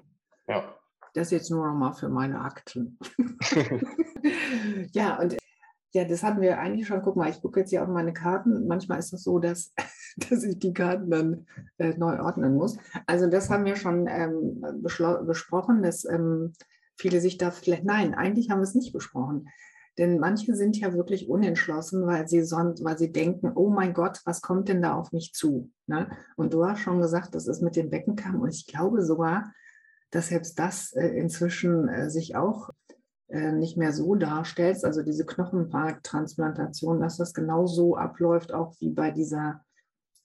Ja. 0.47 0.75
Das 1.13 1.31
jetzt 1.31 1.51
nur 1.51 1.67
noch 1.67 1.73
mal 1.73 1.93
für 1.93 2.09
meine 2.09 2.39
Akten. 2.39 2.97
ja, 4.93 5.19
und 5.19 5.37
ja, 5.93 6.05
das 6.05 6.23
hatten 6.23 6.41
wir 6.41 6.59
eigentlich 6.59 6.87
schon. 6.87 7.01
Guck 7.01 7.15
mal, 7.15 7.29
ich 7.29 7.41
gucke 7.41 7.59
jetzt 7.59 7.69
hier 7.69 7.83
auf 7.83 7.89
meine 7.89 8.13
Karten. 8.13 8.67
Manchmal 8.67 8.99
ist 8.99 9.13
es 9.13 9.23
so, 9.23 9.39
dass, 9.39 9.73
dass 10.29 10.43
ich 10.43 10.59
die 10.59 10.73
Karten 10.73 11.09
dann 11.09 11.45
äh, 11.77 11.97
neu 11.97 12.19
ordnen 12.19 12.55
muss. 12.55 12.77
Also 13.07 13.27
das 13.27 13.49
haben 13.49 13.65
wir 13.65 13.75
schon 13.75 14.07
ähm, 14.07 14.63
besprochen, 14.83 15.83
dass 15.83 16.05
ähm, 16.05 16.53
viele 16.97 17.19
sich 17.19 17.37
da 17.37 17.51
vielleicht, 17.51 17.83
nein, 17.83 18.13
eigentlich 18.13 18.49
haben 18.49 18.59
wir 18.59 18.63
es 18.63 18.75
nicht 18.75 18.93
besprochen. 18.93 19.49
Denn 19.97 20.19
manche 20.19 20.55
sind 20.55 20.77
ja 20.77 20.93
wirklich 20.93 21.29
unentschlossen, 21.29 22.07
weil 22.07 22.27
sie, 22.27 22.43
sonst, 22.43 22.83
weil 22.83 22.97
sie 22.97 23.11
denken, 23.11 23.51
oh 23.53 23.69
mein 23.69 23.93
Gott, 23.93 24.21
was 24.23 24.41
kommt 24.41 24.69
denn 24.69 24.81
da 24.81 24.93
auf 24.95 25.11
mich 25.11 25.33
zu? 25.33 25.69
Ne? 25.87 26.09
Und 26.37 26.53
du 26.53 26.65
hast 26.65 26.79
schon 26.79 27.01
gesagt, 27.01 27.35
das 27.35 27.47
ist 27.47 27.61
mit 27.61 27.75
dem 27.75 27.89
Beckenkamm. 27.89 28.39
Und 28.39 28.49
ich 28.49 28.67
glaube 28.67 29.03
sogar, 29.03 29.51
dass 30.09 30.27
selbst 30.27 30.57
das 30.59 30.93
äh, 30.93 31.07
inzwischen 31.07 31.89
äh, 31.89 32.09
sich 32.09 32.35
auch 32.35 32.69
äh, 33.31 33.51
nicht 33.53 33.77
mehr 33.77 33.93
so 33.93 34.15
darstellt, 34.15 34.83
also 34.83 35.03
diese 35.03 35.25
Knochenmarktransplantation, 35.25 36.99
dass 36.99 37.17
das 37.17 37.33
genauso 37.33 37.95
abläuft, 37.95 38.53
auch 38.53 38.75
wie 38.79 38.89
bei 38.89 39.11
dieser 39.11 39.63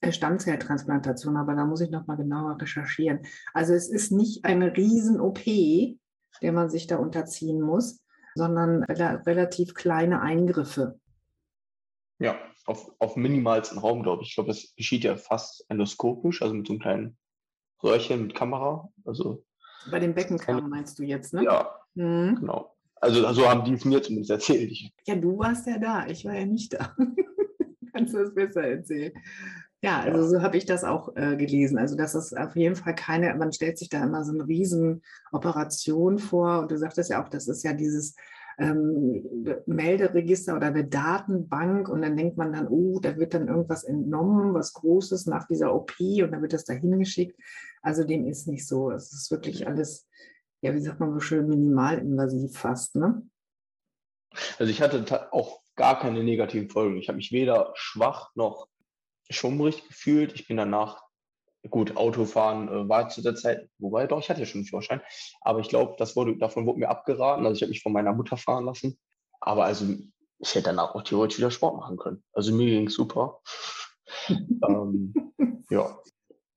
äh, 0.01 0.11
Stammzelltransplantation. 0.11 1.37
Aber 1.37 1.55
da 1.55 1.65
muss 1.65 1.81
ich 1.81 1.89
nochmal 1.89 2.17
genauer 2.17 2.59
recherchieren. 2.61 3.19
Also 3.53 3.73
es 3.73 3.89
ist 3.89 4.11
nicht 4.11 4.43
eine 4.45 4.75
Riesen-OP, 4.75 5.39
der 6.41 6.51
man 6.51 6.69
sich 6.69 6.87
da 6.87 6.97
unterziehen 6.97 7.61
muss, 7.61 8.03
sondern 8.35 8.83
relativ 8.83 9.73
kleine 9.73 10.21
Eingriffe. 10.21 10.99
Ja, 12.19 12.37
auf, 12.65 12.91
auf 12.99 13.15
minimalsten 13.15 13.77
Raum, 13.77 14.03
glaube 14.03 14.23
ich. 14.23 14.29
Ich 14.29 14.35
glaube, 14.35 14.49
das 14.49 14.73
geschieht 14.75 15.03
ja 15.03 15.15
fast 15.15 15.65
endoskopisch, 15.69 16.41
also 16.41 16.53
mit 16.53 16.67
so 16.67 16.73
einem 16.73 16.81
kleinen 16.81 17.17
Röhrchen 17.81 18.23
mit 18.23 18.35
Kamera. 18.35 18.91
Also 19.05 19.45
Bei 19.89 19.99
den 19.99 20.13
Beckenkammern 20.13 20.69
meinst 20.69 20.99
du 20.99 21.03
jetzt, 21.03 21.33
ne? 21.33 21.43
Ja, 21.43 21.79
mhm. 21.95 22.35
genau. 22.39 22.76
Also 23.01 23.21
so 23.21 23.27
also 23.27 23.49
haben 23.49 23.63
die 23.63 23.73
es 23.73 23.85
mir 23.85 24.01
zumindest 24.01 24.31
erzählt. 24.31 24.71
Ja, 25.05 25.15
du 25.15 25.37
warst 25.37 25.67
ja 25.67 25.77
da, 25.77 26.07
ich 26.07 26.25
war 26.25 26.35
ja 26.35 26.45
nicht 26.45 26.73
da. 26.73 26.95
Kannst 27.93 28.13
du 28.13 28.19
das 28.19 28.33
besser 28.33 28.63
erzählen? 28.63 29.13
Ja, 29.83 30.01
also 30.01 30.27
so 30.27 30.41
habe 30.41 30.57
ich 30.57 30.65
das 30.65 30.83
auch 30.83 31.15
äh, 31.15 31.35
gelesen. 31.35 31.77
Also 31.77 31.95
das 31.95 32.15
ist 32.15 32.35
auf 32.35 32.55
jeden 32.55 32.75
Fall 32.75 32.95
keine, 32.95 33.35
man 33.35 33.53
stellt 33.53 33.77
sich 33.77 33.89
da 33.89 34.03
immer 34.03 34.23
so 34.23 34.33
eine 34.33 34.47
riesen 34.47 35.03
Operation 35.31 36.17
vor 36.17 36.61
und 36.61 36.71
du 36.71 36.77
sagtest 36.77 37.11
ja 37.11 37.23
auch, 37.23 37.29
das 37.29 37.47
ist 37.47 37.63
ja 37.63 37.73
dieses 37.73 38.15
ähm, 38.57 39.23
Melderegister 39.67 40.55
oder 40.55 40.67
eine 40.67 40.85
Datenbank 40.85 41.89
und 41.89 42.01
dann 42.01 42.17
denkt 42.17 42.37
man 42.37 42.53
dann, 42.53 42.67
oh, 42.67 42.99
da 42.99 43.17
wird 43.17 43.35
dann 43.35 43.47
irgendwas 43.47 43.83
entnommen, 43.83 44.55
was 44.55 44.73
Großes 44.73 45.27
nach 45.27 45.45
dieser 45.47 45.75
OP 45.75 45.93
und 45.99 46.31
dann 46.31 46.41
wird 46.41 46.53
das 46.53 46.65
da 46.65 46.73
hingeschickt. 46.73 47.39
Also 47.83 48.03
dem 48.03 48.25
ist 48.25 48.47
nicht 48.47 48.67
so. 48.67 48.89
Es 48.91 49.13
ist 49.13 49.29
wirklich 49.29 49.67
alles, 49.67 50.07
ja, 50.61 50.73
wie 50.73 50.81
sagt 50.81 50.99
man 50.99 51.13
so 51.13 51.19
schön, 51.19 51.47
minimalinvasiv 51.47 52.57
fast, 52.57 52.95
ne? 52.95 53.21
Also 54.59 54.71
ich 54.71 54.81
hatte 54.81 55.33
auch 55.33 55.61
gar 55.75 55.99
keine 55.99 56.23
negativen 56.23 56.69
Folgen. 56.69 56.97
Ich 56.97 57.07
habe 57.07 57.17
mich 57.17 57.31
weder 57.31 57.71
schwach 57.75 58.31
noch 58.35 58.67
schummrig 59.29 59.87
gefühlt. 59.87 60.33
Ich 60.33 60.47
bin 60.47 60.57
danach, 60.57 61.03
gut, 61.69 61.95
Autofahren 61.97 62.67
äh, 62.67 62.89
war 62.89 63.09
zu 63.09 63.21
der 63.21 63.35
Zeit, 63.35 63.69
wobei 63.77 64.07
doch, 64.07 64.19
ich 64.19 64.29
hatte 64.29 64.39
ja 64.39 64.45
schon 64.45 64.59
einen 64.59 64.67
Führerschein, 64.67 65.01
aber 65.41 65.59
ich 65.59 65.69
glaube, 65.69 65.95
das 65.97 66.15
wurde, 66.15 66.37
davon 66.37 66.65
wurde 66.65 66.79
mir 66.79 66.89
abgeraten. 66.89 67.45
Also 67.45 67.57
ich 67.57 67.61
habe 67.61 67.69
mich 67.69 67.83
von 67.83 67.93
meiner 67.93 68.13
Mutter 68.13 68.37
fahren 68.37 68.65
lassen. 68.65 68.97
Aber 69.39 69.65
also 69.65 69.85
ich 70.39 70.55
hätte 70.55 70.65
danach 70.65 70.95
auch 70.95 71.03
theoretisch 71.03 71.37
wieder 71.37 71.51
Sport 71.51 71.77
machen 71.77 71.97
können. 71.97 72.23
Also 72.33 72.53
mir 72.53 72.65
ging 72.65 72.87
es 72.87 72.93
super. 72.93 73.41
ähm, 74.29 75.13
ja. 75.69 75.99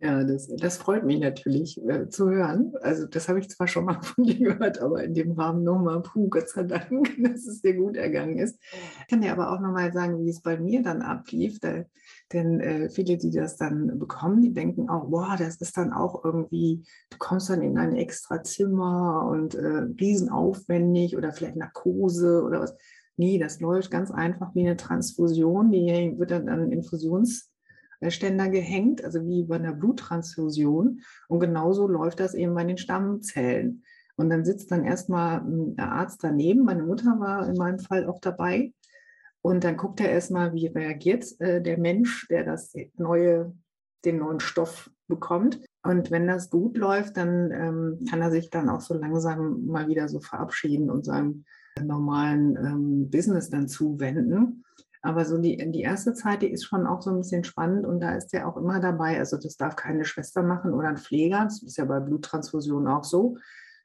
Ja, 0.02 0.24
das, 0.24 0.48
das 0.56 0.78
freut 0.78 1.04
mich 1.04 1.20
natürlich 1.20 1.78
äh, 1.86 2.08
zu 2.08 2.30
hören. 2.30 2.72
Also 2.80 3.06
das 3.06 3.28
habe 3.28 3.38
ich 3.38 3.50
zwar 3.50 3.68
schon 3.68 3.84
mal 3.84 4.00
von 4.02 4.24
dir 4.24 4.38
gehört, 4.38 4.80
aber 4.80 5.04
in 5.04 5.12
dem 5.12 5.32
Rahmen 5.32 5.62
nochmal, 5.62 6.00
puh, 6.00 6.30
Gott 6.30 6.48
sei 6.48 6.62
Dank, 6.62 7.10
dass 7.22 7.46
es 7.46 7.60
dir 7.60 7.74
gut 7.74 7.98
ergangen 7.98 8.38
ist. 8.38 8.58
Ich 9.00 9.08
kann 9.08 9.20
dir 9.20 9.30
aber 9.30 9.52
auch 9.52 9.60
nochmal 9.60 9.92
sagen, 9.92 10.24
wie 10.24 10.30
es 10.30 10.40
bei 10.40 10.58
mir 10.58 10.82
dann 10.82 11.02
ablief. 11.02 11.60
Da, 11.60 11.84
denn 12.32 12.60
äh, 12.60 12.88
viele, 12.88 13.18
die 13.18 13.30
das 13.30 13.58
dann 13.58 13.98
bekommen, 13.98 14.40
die 14.40 14.54
denken 14.54 14.88
auch, 14.88 15.10
boah, 15.10 15.36
das 15.38 15.56
ist 15.56 15.76
dann 15.76 15.92
auch 15.92 16.24
irgendwie, 16.24 16.82
du 17.10 17.18
kommst 17.18 17.50
dann 17.50 17.60
in 17.60 17.76
ein 17.76 17.94
extra 17.94 18.42
Zimmer 18.42 19.28
und 19.30 19.54
äh, 19.54 19.86
riesenaufwendig 20.00 21.14
oder 21.18 21.32
vielleicht 21.32 21.56
Narkose 21.56 22.42
oder 22.42 22.60
was. 22.60 22.74
Nee, 23.18 23.38
das 23.38 23.60
läuft 23.60 23.90
ganz 23.90 24.10
einfach 24.10 24.54
wie 24.54 24.60
eine 24.60 24.78
Transfusion. 24.78 25.70
Die 25.70 26.14
wird 26.16 26.30
dann 26.30 26.48
an 26.48 26.72
Infusions 26.72 27.49
Ständer 28.08 28.48
gehängt, 28.48 29.04
also 29.04 29.26
wie 29.26 29.44
bei 29.44 29.56
einer 29.56 29.74
Bluttransfusion. 29.74 31.00
Und 31.28 31.40
genauso 31.40 31.86
läuft 31.86 32.20
das 32.20 32.34
eben 32.34 32.54
bei 32.54 32.64
den 32.64 32.78
Stammzellen. 32.78 33.82
Und 34.16 34.30
dann 34.30 34.44
sitzt 34.44 34.70
dann 34.70 34.84
erstmal 34.84 35.42
der 35.46 35.92
Arzt 35.92 36.24
daneben. 36.24 36.64
Meine 36.64 36.82
Mutter 36.82 37.18
war 37.20 37.46
in 37.48 37.56
meinem 37.56 37.78
Fall 37.78 38.06
auch 38.06 38.20
dabei. 38.20 38.72
Und 39.42 39.64
dann 39.64 39.76
guckt 39.76 40.00
er 40.00 40.10
erstmal, 40.10 40.52
wie 40.54 40.66
reagiert 40.66 41.38
äh, 41.40 41.62
der 41.62 41.78
Mensch, 41.78 42.26
der 42.28 42.44
das 42.44 42.74
neue, 42.96 43.54
den 44.04 44.18
neuen 44.18 44.40
Stoff 44.40 44.90
bekommt. 45.08 45.60
Und 45.82 46.10
wenn 46.10 46.26
das 46.26 46.50
gut 46.50 46.76
läuft, 46.76 47.16
dann 47.16 47.50
ähm, 47.50 48.06
kann 48.08 48.20
er 48.20 48.30
sich 48.30 48.50
dann 48.50 48.68
auch 48.68 48.80
so 48.80 48.94
langsam 48.94 49.64
mal 49.66 49.88
wieder 49.88 50.08
so 50.08 50.20
verabschieden 50.20 50.90
und 50.90 51.04
seinem 51.04 51.44
normalen 51.82 52.56
ähm, 52.56 53.10
Business 53.10 53.48
dann 53.48 53.68
zuwenden. 53.68 54.64
Aber 55.02 55.24
so 55.24 55.38
die, 55.38 55.56
die 55.70 55.80
erste 55.80 56.12
Zeit, 56.12 56.42
die 56.42 56.50
ist 56.50 56.64
schon 56.64 56.86
auch 56.86 57.00
so 57.00 57.10
ein 57.10 57.18
bisschen 57.18 57.44
spannend 57.44 57.86
und 57.86 58.00
da 58.00 58.16
ist 58.16 58.28
der 58.32 58.46
auch 58.46 58.56
immer 58.56 58.80
dabei. 58.80 59.18
Also 59.18 59.38
das 59.38 59.56
darf 59.56 59.76
keine 59.76 60.04
Schwester 60.04 60.42
machen 60.42 60.74
oder 60.74 60.88
ein 60.88 60.98
Pfleger. 60.98 61.44
Das 61.44 61.62
ist 61.62 61.78
ja 61.78 61.86
bei 61.86 62.00
Bluttransfusionen 62.00 62.88
auch 62.88 63.04
so. 63.04 63.38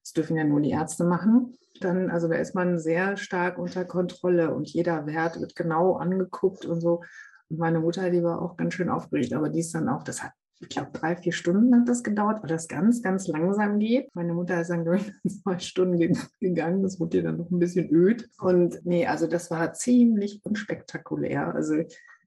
Das 0.04 0.14
dürfen 0.14 0.36
ja 0.36 0.44
nur 0.44 0.62
die 0.62 0.72
Ärzte 0.72 1.06
machen. 1.06 1.58
dann, 1.82 2.10
also 2.12 2.28
da 2.28 2.36
ist 2.36 2.54
man 2.54 2.80
sehr 2.80 3.18
stark 3.18 3.58
unter 3.58 3.86
Kontrolle 3.86 4.54
und 4.54 4.70
jeder 4.70 5.06
Wert 5.08 5.40
wird 5.40 5.56
genau 5.56 5.96
angeguckt 5.96 6.66
und 6.66 6.82
so. 6.82 7.02
Und 7.50 7.60
meine 7.60 7.80
Mutter, 7.80 8.10
die 8.10 8.24
war 8.24 8.42
auch 8.42 8.58
ganz 8.58 8.74
schön 8.74 8.90
aufgeregt, 8.90 9.34
aber 9.34 9.50
die 9.50 9.60
ist 9.60 9.74
dann 9.74 9.90
auch, 9.90 10.04
das 10.04 10.22
hat, 10.24 10.34
ich 10.60 10.70
glaube, 10.70 10.92
drei, 10.94 11.16
vier 11.16 11.34
Stunden 11.34 11.76
hat 11.76 11.90
das 11.90 12.04
gedauert, 12.04 12.42
weil 12.42 12.50
das 12.50 12.68
ganz, 12.68 13.02
ganz 13.02 13.28
langsam 13.28 13.80
geht. 13.80 14.14
Meine 14.16 14.34
Mutter 14.34 14.62
ist 14.62 14.70
dann 14.70 14.86
durch 14.86 15.12
zwei 15.44 15.60
Stunden 15.60 16.18
gegangen, 16.40 16.84
das 16.84 17.00
wurde 17.00 17.18
ihr 17.18 17.24
dann 17.24 17.38
noch 17.38 17.52
ein 17.52 17.60
bisschen 17.60 17.90
öd. 17.90 18.30
Und 18.40 18.80
nee, 18.86 19.06
also 19.06 19.28
das 19.28 19.52
war 19.52 19.74
ziemlich 19.74 20.40
unspektakulär. 20.44 21.54
Also 21.54 21.76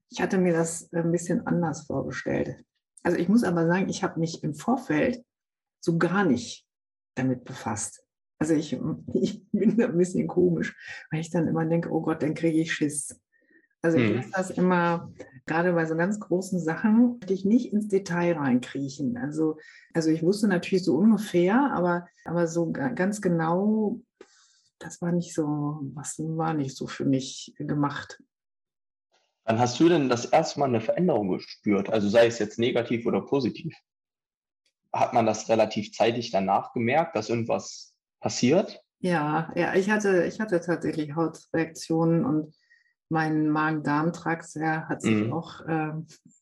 ich 0.09 0.21
hatte 0.21 0.37
mir 0.37 0.53
das 0.53 0.91
ein 0.93 1.11
bisschen 1.11 1.45
anders 1.47 1.85
vorgestellt. 1.85 2.63
Also 3.03 3.17
ich 3.17 3.29
muss 3.29 3.43
aber 3.43 3.67
sagen, 3.67 3.89
ich 3.89 4.03
habe 4.03 4.19
mich 4.19 4.43
im 4.43 4.53
Vorfeld 4.53 5.23
so 5.79 5.97
gar 5.97 6.25
nicht 6.25 6.67
damit 7.15 7.43
befasst. 7.43 8.03
Also 8.37 8.53
ich, 8.53 8.73
ich 9.13 9.43
bin 9.51 9.77
da 9.77 9.85
ein 9.85 9.97
bisschen 9.97 10.27
komisch, 10.27 10.75
weil 11.11 11.21
ich 11.21 11.29
dann 11.29 11.47
immer 11.47 11.65
denke, 11.65 11.91
oh 11.91 12.01
Gott, 12.01 12.21
dann 12.21 12.33
kriege 12.33 12.59
ich 12.59 12.73
Schiss. 12.73 13.19
Also 13.81 13.97
ich 13.97 14.13
lasse 14.13 14.25
hm. 14.25 14.31
das 14.33 14.49
immer, 14.51 15.13
gerade 15.49 15.73
bei 15.73 15.85
so 15.85 15.95
ganz 15.97 16.19
großen 16.19 16.59
Sachen, 16.59 17.17
möchte 17.19 17.33
ich 17.33 17.43
nicht 17.43 17.73
ins 17.73 17.87
Detail 17.87 18.37
reinkriechen. 18.37 19.17
Also, 19.17 19.57
also 19.93 20.11
ich 20.11 20.23
wusste 20.23 20.47
natürlich 20.47 20.85
so 20.85 20.95
ungefähr, 20.95 21.71
aber, 21.73 22.07
aber 22.23 22.47
so 22.47 22.71
ganz 22.71 23.19
genau, 23.19 23.99
das 24.77 25.01
war 25.01 25.11
nicht 25.11 25.33
so, 25.33 25.81
was 25.95 26.19
war 26.19 26.53
nicht 26.53 26.77
so 26.77 26.87
für 26.87 27.05
mich 27.05 27.53
gemacht. 27.57 28.21
Wann 29.43 29.59
hast 29.59 29.79
du 29.79 29.89
denn 29.89 30.07
das 30.07 30.25
erste 30.25 30.59
Mal 30.59 30.67
eine 30.67 30.81
Veränderung 30.81 31.29
gespürt? 31.29 31.89
Also 31.89 32.07
sei 32.07 32.27
es 32.27 32.37
jetzt 32.37 32.59
negativ 32.59 33.07
oder 33.07 33.21
positiv? 33.21 33.75
Hat 34.93 35.13
man 35.13 35.25
das 35.25 35.49
relativ 35.49 35.91
zeitig 35.91 36.29
danach 36.29 36.73
gemerkt, 36.73 37.15
dass 37.15 37.29
irgendwas 37.29 37.95
passiert? 38.19 38.83
Ja, 38.99 39.51
ja, 39.55 39.73
ich 39.73 39.89
hatte, 39.89 40.25
ich 40.25 40.39
hatte 40.39 40.61
tatsächlich 40.61 41.15
Hautreaktionen 41.15 42.23
und 42.25 42.53
mein 43.09 43.49
Magen-Darm-Trakt 43.49 44.55
hat 44.55 45.01
sich 45.01 45.25
mhm. 45.25 45.33
auch 45.33 45.61
äh, 45.61 45.91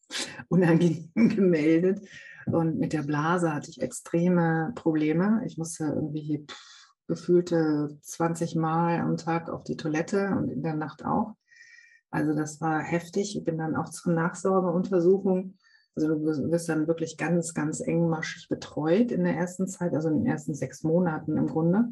unangenehm 0.49 1.12
gemeldet. 1.15 2.08
Und 2.45 2.77
mit 2.80 2.93
der 2.93 3.03
Blase 3.03 3.53
hatte 3.53 3.69
ich 3.69 3.82
extreme 3.82 4.71
Probleme. 4.75 5.41
Ich 5.45 5.58
musste 5.58 5.86
irgendwie 5.86 6.45
pff, 6.49 6.77
gefühlte 7.08 7.97
20 8.01 8.56
Mal 8.56 8.99
am 8.99 9.17
Tag 9.17 9.49
auf 9.49 9.63
die 9.63 9.77
Toilette 9.77 10.30
und 10.38 10.49
in 10.49 10.63
der 10.63 10.75
Nacht 10.75 11.03
auch. 11.06 11.36
Also 12.10 12.34
das 12.34 12.62
war 12.62 12.82
heftig. 12.82 13.36
Ich 13.38 13.43
bin 13.43 13.58
dann 13.58 13.75
auch 13.75 13.89
zur 13.89 14.13
Nachsorgeuntersuchung. 14.13 15.58
Also 15.95 16.10
du 16.10 16.23
wirst 16.51 16.69
dann 16.69 16.88
wirklich 16.88 17.17
ganz, 17.17 17.53
ganz 17.53 17.82
engmaschig 17.82 18.47
betreut 18.49 19.12
in 19.12 19.23
der 19.23 19.36
ersten 19.36 19.67
Zeit, 19.67 19.93
also 19.93 20.10
in 20.10 20.19
den 20.19 20.27
ersten 20.27 20.53
sechs 20.53 20.84
Monaten 20.84 21.36
im 21.38 21.47
Grunde. 21.47 21.89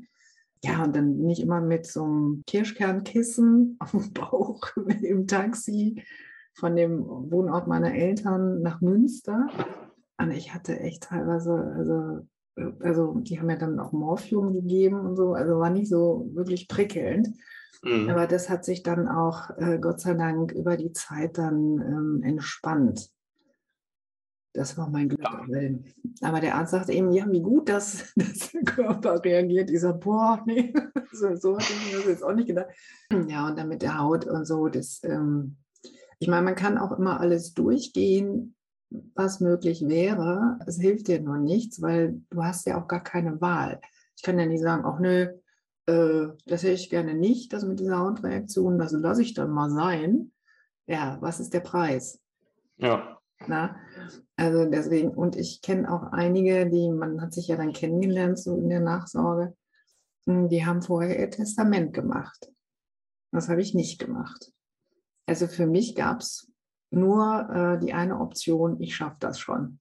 Ja, 0.63 0.83
und 0.83 0.95
dann 0.95 1.17
bin 1.17 1.29
ich 1.29 1.41
immer 1.41 1.61
mit 1.61 1.85
so 1.85 2.03
einem 2.03 2.43
Kirschkernkissen 2.47 3.77
auf 3.79 3.91
dem 3.91 4.13
Bauch 4.13 4.61
im 5.01 5.27
Taxi 5.27 6.03
von 6.53 6.75
dem 6.75 7.05
Wohnort 7.05 7.67
meiner 7.67 7.93
Eltern 7.93 8.61
nach 8.61 8.81
Münster. 8.81 9.47
Und 10.17 10.31
ich 10.31 10.53
hatte 10.53 10.79
echt 10.79 11.03
teilweise, 11.03 11.53
also, 11.75 12.27
also 12.79 13.19
die 13.19 13.37
haben 13.37 13.47
mir 13.47 13.57
dann 13.57 13.79
auch 13.79 13.91
Morphium 13.91 14.53
gegeben 14.53 14.99
und 15.01 15.17
so, 15.17 15.33
also 15.33 15.59
war 15.59 15.69
nicht 15.69 15.89
so 15.89 16.29
wirklich 16.33 16.69
prickelnd. 16.69 17.29
Mhm. 17.83 18.09
Aber 18.09 18.25
das 18.25 18.49
hat 18.49 18.65
sich 18.65 18.83
dann 18.83 19.07
auch, 19.07 19.49
äh, 19.57 19.77
Gott 19.79 19.99
sei 19.99 20.13
Dank, 20.13 20.53
über 20.53 20.77
die 20.77 20.93
Zeit 20.93 21.37
dann 21.37 21.81
ähm, 21.81 22.21
entspannt. 22.23 23.09
Das 24.55 24.77
war 24.77 24.89
mein 24.89 25.09
Glück. 25.09 25.27
Aber 26.21 26.39
der 26.39 26.55
Arzt 26.55 26.71
sagte 26.71 26.93
eben, 26.93 27.11
ja, 27.11 27.29
wie 27.29 27.41
gut, 27.41 27.67
dass, 27.67 28.05
dass 28.15 28.51
der 28.51 28.63
Körper 28.63 29.21
reagiert. 29.23 29.69
Ich 29.69 29.81
sage, 29.81 29.99
boah, 29.99 30.41
nee, 30.45 30.73
so, 31.11 31.35
so 31.35 31.57
hatte 31.57 31.73
ich 31.73 31.91
mir 31.91 31.97
das 31.97 32.07
jetzt 32.07 32.23
auch 32.23 32.33
nicht 32.33 32.47
gedacht. 32.47 32.69
Ja, 33.27 33.47
und 33.47 33.57
dann 33.57 33.67
mit 33.67 33.81
der 33.81 33.99
Haut 33.99 34.25
und 34.25 34.45
so, 34.45 34.69
das, 34.69 35.01
ähm, 35.03 35.57
ich 36.19 36.29
meine, 36.29 36.43
man 36.43 36.55
kann 36.55 36.77
auch 36.77 36.97
immer 36.97 37.19
alles 37.19 37.53
durchgehen, 37.53 38.55
was 39.13 39.41
möglich 39.41 39.87
wäre. 39.87 40.57
Es 40.65 40.79
hilft 40.79 41.09
dir 41.09 41.21
nur 41.21 41.37
nichts, 41.37 41.81
weil 41.81 42.21
du 42.29 42.43
hast 42.43 42.65
ja 42.65 42.81
auch 42.81 42.87
gar 42.87 43.03
keine 43.03 43.41
Wahl. 43.41 43.81
Ich 44.15 44.23
kann 44.23 44.39
ja 44.39 44.45
nicht 44.45 44.61
sagen, 44.61 44.85
ach 44.85 44.99
nö, 44.99 45.27
äh, 45.87 46.27
das 46.45 46.63
hätte 46.63 46.73
ich 46.73 46.89
gerne 46.89 47.13
nicht, 47.13 47.51
das 47.51 47.65
mit 47.65 47.81
dieser 47.81 47.99
Hautreaktion, 47.99 48.79
das 48.79 48.93
lasse 48.93 49.21
ich 49.21 49.33
dann 49.33 49.49
mal 49.49 49.69
sein. 49.69 50.31
Ja, 50.87 51.17
was 51.19 51.41
ist 51.41 51.53
der 51.53 51.59
Preis? 51.59 52.21
Ja. 52.77 53.14
Na, 53.47 53.75
also 54.37 54.65
deswegen, 54.65 55.09
und 55.09 55.35
ich 55.35 55.61
kenne 55.61 55.91
auch 55.91 56.11
einige, 56.11 56.69
die, 56.69 56.89
man 56.89 57.21
hat 57.21 57.33
sich 57.33 57.47
ja 57.47 57.57
dann 57.57 57.73
kennengelernt, 57.73 58.39
so 58.39 58.57
in 58.57 58.69
der 58.69 58.79
Nachsorge, 58.79 59.55
hm, 60.25 60.49
die 60.49 60.65
haben 60.65 60.81
vorher 60.81 61.19
ihr 61.19 61.29
Testament 61.29 61.93
gemacht. 61.93 62.51
Das 63.31 63.49
habe 63.49 63.61
ich 63.61 63.73
nicht 63.73 63.99
gemacht. 63.99 64.51
Also 65.25 65.47
für 65.47 65.67
mich 65.67 65.95
gab 65.95 66.21
es 66.21 66.51
nur 66.91 67.49
äh, 67.49 67.79
die 67.79 67.93
eine 67.93 68.19
Option, 68.19 68.79
ich 68.79 68.95
schaffe 68.95 69.17
das 69.19 69.39
schon. 69.39 69.79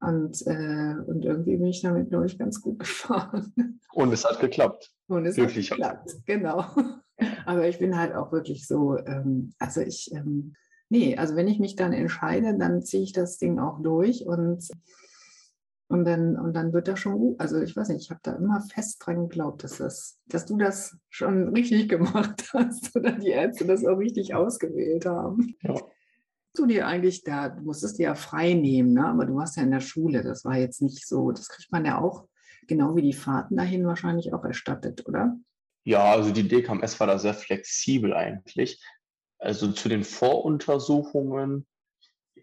Und, 0.00 0.44
äh, 0.46 0.96
und 1.06 1.24
irgendwie 1.24 1.56
bin 1.56 1.66
ich 1.66 1.80
damit, 1.82 2.10
glaube 2.10 2.26
ich, 2.26 2.38
ganz 2.38 2.60
gut 2.60 2.78
gefahren. 2.80 3.80
Und 3.92 4.12
es 4.12 4.24
hat 4.24 4.40
geklappt. 4.40 4.92
Und 5.06 5.26
es 5.26 5.36
Wirklich 5.36 5.70
hat 5.70 5.78
geklappt, 5.78 6.14
genau. 6.26 6.64
Aber 7.46 7.68
ich 7.68 7.78
bin 7.78 7.96
halt 7.96 8.14
auch 8.14 8.32
wirklich 8.32 8.66
so, 8.66 8.98
ähm, 8.98 9.54
also 9.58 9.80
ich, 9.80 10.12
ähm, 10.12 10.54
nee, 10.92 11.16
also 11.16 11.34
wenn 11.34 11.48
ich 11.48 11.58
mich 11.58 11.74
dann 11.74 11.92
entscheide, 11.92 12.56
dann 12.56 12.82
ziehe 12.82 13.02
ich 13.02 13.12
das 13.12 13.38
Ding 13.38 13.58
auch 13.58 13.82
durch 13.82 14.26
und, 14.26 14.68
und, 15.88 16.04
dann, 16.04 16.38
und 16.38 16.54
dann 16.54 16.72
wird 16.72 16.86
das 16.86 17.00
schon 17.00 17.18
gut. 17.18 17.40
Also 17.40 17.60
ich 17.60 17.74
weiß 17.74 17.88
nicht, 17.88 18.02
ich 18.02 18.10
habe 18.10 18.20
da 18.22 18.34
immer 18.34 18.60
fest 18.60 19.02
dran 19.04 19.28
geglaubt, 19.28 19.64
dass, 19.64 19.78
das, 19.78 20.18
dass 20.26 20.46
du 20.46 20.56
das 20.56 20.96
schon 21.08 21.48
richtig 21.48 21.88
gemacht 21.88 22.48
hast 22.52 22.94
oder 22.94 23.12
die 23.12 23.30
Ärzte 23.30 23.64
das 23.64 23.84
auch 23.84 23.98
richtig 23.98 24.34
ausgewählt 24.34 25.06
haben. 25.06 25.56
Ja 25.62 25.74
du 26.54 26.66
dir 26.66 26.86
eigentlich 26.86 27.24
da, 27.24 27.48
du 27.48 27.62
musstest 27.62 27.98
dir 27.98 28.04
ja 28.04 28.14
frei 28.14 28.54
nehmen, 28.54 28.92
ne? 28.92 29.06
aber 29.06 29.24
du 29.24 29.34
warst 29.36 29.56
ja 29.56 29.62
in 29.62 29.70
der 29.70 29.80
Schule, 29.80 30.22
das 30.22 30.44
war 30.44 30.58
jetzt 30.58 30.82
nicht 30.82 31.06
so, 31.08 31.30
das 31.30 31.48
kriegt 31.48 31.72
man 31.72 31.84
ja 31.84 31.98
auch, 31.98 32.26
genau 32.66 32.94
wie 32.94 33.02
die 33.02 33.12
Fahrten 33.12 33.56
dahin 33.56 33.86
wahrscheinlich 33.86 34.32
auch 34.32 34.44
erstattet, 34.44 35.06
oder? 35.08 35.36
Ja, 35.84 36.12
also 36.12 36.30
die 36.30 36.46
DKMS 36.46 37.00
war 37.00 37.06
da 37.08 37.18
sehr 37.18 37.34
flexibel 37.34 38.12
eigentlich. 38.12 38.80
Also 39.42 39.72
zu 39.72 39.88
den 39.88 40.04
Voruntersuchungen, 40.04 41.66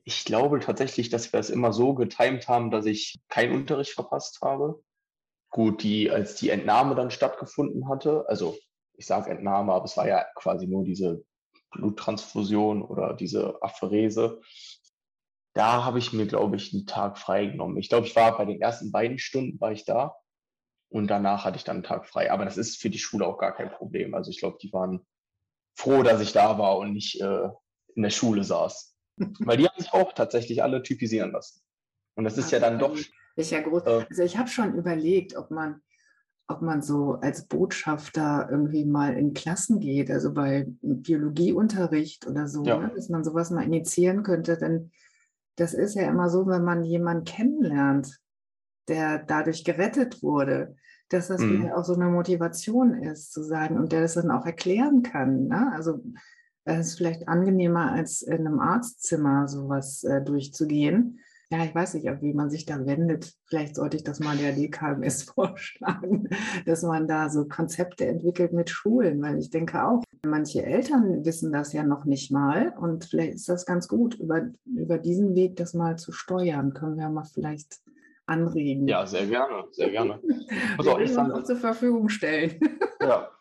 ich 0.04 0.26
glaube 0.26 0.60
tatsächlich, 0.60 1.10
dass 1.10 1.32
wir 1.32 1.40
es 1.40 1.50
immer 1.50 1.72
so 1.72 1.94
getimt 1.94 2.50
haben, 2.50 2.72
dass 2.72 2.86
ich 2.86 3.22
keinen 3.30 3.54
Unterricht 3.54 3.94
verpasst 3.94 4.42
habe. 4.42 4.84
Gut, 5.50 5.82
die, 5.82 6.12
als 6.12 6.36
die 6.36 6.50
Entnahme 6.50 6.96
dann 6.96 7.10
stattgefunden 7.10 7.88
hatte, 7.88 8.26
also 8.28 8.58
ich 8.98 9.06
sage 9.06 9.32
Entnahme, 9.32 9.72
aber 9.72 9.86
es 9.86 9.96
war 9.96 10.10
ja 10.10 10.26
quasi 10.36 10.68
nur 10.68 10.84
diese 10.84 11.24
Bluttransfusion 11.72 12.82
oder 12.82 13.14
diese 13.14 13.62
Apherese. 13.62 14.42
Da 15.54 15.86
habe 15.86 16.00
ich 16.00 16.12
mir, 16.12 16.28
glaube 16.28 16.58
ich, 16.58 16.74
einen 16.74 16.86
Tag 16.86 17.18
freigenommen. 17.18 17.78
Ich 17.78 17.88
glaube, 17.88 18.08
ich 18.08 18.16
war 18.18 18.38
bei 18.38 18.44
den 18.44 18.62
ersten 18.62 18.92
beiden 18.92 19.20
Stunden 19.20 19.60
war 19.62 19.72
ich 19.72 19.86
da 19.86 20.18
und 20.90 21.08
danach 21.08 21.46
hatte 21.46 21.56
ich 21.56 21.64
dann 21.64 21.78
einen 21.78 21.84
Tag 21.84 22.08
frei. 22.08 22.30
Aber 22.30 22.44
das 22.44 22.58
ist 22.58 22.82
für 22.82 22.90
die 22.90 23.00
Schule 23.00 23.26
auch 23.26 23.38
gar 23.38 23.54
kein 23.54 23.72
Problem. 23.72 24.14
Also 24.14 24.32
ich 24.32 24.40
glaube, 24.40 24.58
die 24.62 24.74
waren 24.74 25.06
froh, 25.80 26.04
dass 26.04 26.22
ich 26.22 26.34
da 26.34 26.58
war 26.58 26.78
und 26.78 26.94
nicht 26.94 27.22
äh, 27.22 27.50
in 27.96 28.04
der 28.04 28.10
Schule 28.10 28.44
saß. 28.44 28.96
Weil 29.40 29.58
die 29.58 29.66
haben 29.66 29.80
sich 29.80 29.94
auch 29.94 30.14
tatsächlich 30.14 30.62
alle 30.62 30.84
typisieren 30.84 31.32
lassen. 31.32 31.62
Und 32.16 32.26
das 32.26 32.38
ist 32.38 32.52
ja 32.52 32.60
dann 32.60 32.80
doch. 32.80 32.98
Ist 33.36 33.52
ja 33.52 33.62
groß. 33.62 33.84
Äh, 33.84 34.06
also 34.10 34.24
ich 34.24 34.38
habe 34.38 34.50
schon 34.50 34.76
überlegt, 34.76 35.36
ob 35.36 35.52
man 35.52 35.82
ob 36.52 36.64
man 36.64 36.82
so 36.82 37.14
als 37.22 37.46
Botschafter 37.46 38.48
irgendwie 38.50 38.84
mal 38.84 39.16
in 39.16 39.36
Klassen 39.36 39.80
geht, 39.80 40.10
also 40.10 40.34
bei 40.34 40.66
Biologieunterricht 40.82 42.26
oder 42.26 42.48
so, 42.48 42.64
ja. 42.64 42.80
ne, 42.80 42.92
dass 42.96 43.08
man 43.08 43.24
sowas 43.24 43.52
mal 43.52 43.64
initiieren 43.64 44.24
könnte. 44.24 44.58
Denn 44.58 44.92
das 45.58 45.76
ist 45.76 45.94
ja 45.94 46.10
immer 46.10 46.28
so, 46.28 46.48
wenn 46.48 46.64
man 46.64 46.84
jemanden 46.84 47.24
kennenlernt, 47.24 48.20
der 48.88 49.20
dadurch 49.20 49.64
gerettet 49.64 50.24
wurde, 50.24 50.76
dass 51.10 51.28
das 51.28 51.42
mhm. 51.42 51.64
wieder 51.64 51.78
auch 51.78 51.84
so 51.84 51.94
eine 51.94 52.06
Motivation 52.06 52.94
ist, 52.94 53.32
zu 53.32 53.44
sagen, 53.44 53.78
und 53.78 53.92
der 53.92 54.02
das 54.02 54.14
dann 54.14 54.32
auch 54.32 54.46
erklären 54.46 55.04
kann. 55.04 55.48
Ne? 55.48 55.72
Also 55.74 56.04
es 56.66 56.90
ist 56.90 56.98
vielleicht 56.98 57.28
angenehmer, 57.28 57.92
als 57.92 58.22
in 58.22 58.46
einem 58.46 58.60
Arztzimmer 58.60 59.48
sowas 59.48 60.04
äh, 60.04 60.22
durchzugehen 60.22 61.20
ja, 61.52 61.66
ich 61.66 61.74
weiß 61.74 61.96
nicht, 61.96 62.06
wie 62.22 62.34
man 62.34 62.52
sich 62.52 62.66
da 62.66 62.86
wendet. 62.86 63.34
Vielleicht 63.46 63.76
sollte 63.76 63.98
ich 63.98 64.04
das 64.04 64.20
mal 64.20 64.38
der 64.38 64.54
DKMS 64.54 65.24
vorschlagen, 65.36 66.30
dass 66.66 66.84
man 66.84 67.08
da 67.08 67.30
so 67.30 67.48
Konzepte 67.48 68.06
entwickelt 68.06 68.54
mit 68.54 68.70
Schulen, 68.70 69.20
weil 69.22 69.40
ich 69.40 69.50
denke 69.50 69.84
auch, 69.84 70.04
manche 70.24 70.64
Eltern 70.64 71.26
wissen 71.26 71.52
das 71.52 71.74
ja 71.74 71.84
noch 71.84 72.06
nicht 72.06 72.32
mal 72.32 72.76
und 72.80 73.06
vielleicht 73.06 73.34
ist 73.34 73.50
das 73.50 73.66
ganz 73.66 73.88
gut, 73.88 74.16
über, 74.16 74.50
über 74.66 75.00
diesen 75.00 75.34
Weg 75.34 75.56
das 75.56 75.74
mal 75.74 75.98
zu 75.98 76.12
steuern. 76.12 76.76
Können 76.76 76.98
wir 76.98 77.10
mal 77.10 77.26
vielleicht 77.26 77.80
anregen. 78.30 78.88
Ja, 78.88 79.06
sehr 79.06 79.26
gerne, 79.26 79.66
sehr 79.72 79.90
gerne. 79.90 80.22
Also 80.78 80.98
wir 80.98 81.08
sagen, 81.08 81.32
uns 81.32 81.48
zur 81.48 81.58
Verfügung 81.58 82.10
stellen. 82.10 82.60
Ja, 83.02 83.32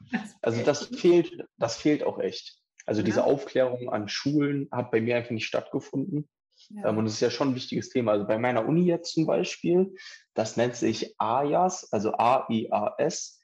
also 0.41 0.63
das 0.63 0.87
fehlt, 0.87 1.45
das 1.57 1.77
fehlt 1.77 2.05
auch 2.05 2.21
echt. 2.21 2.61
Also 2.87 3.03
diese 3.03 3.21
ja. 3.21 3.27
Aufklärung 3.27 3.91
an 3.91 4.09
Schulen 4.09 4.69
hat 4.71 4.93
bei 4.93 5.01
mir 5.01 5.17
einfach 5.17 5.33
nicht 5.33 5.47
stattgefunden. 5.47 6.29
Ja. 6.71 6.89
Ähm, 6.89 6.99
und 6.99 7.07
es 7.07 7.15
ist 7.15 7.21
ja 7.21 7.31
schon 7.31 7.49
ein 7.49 7.55
wichtiges 7.57 7.89
Thema. 7.89 8.13
Also 8.13 8.27
bei 8.27 8.39
meiner 8.39 8.67
Uni 8.67 8.85
jetzt 8.85 9.13
zum 9.13 9.27
Beispiel, 9.27 9.95
das 10.35 10.57
nennt 10.57 10.77
sich 10.77 11.15
AIAS, 11.19 11.93
also 11.93 12.13
A-I-A-S. 12.13 13.41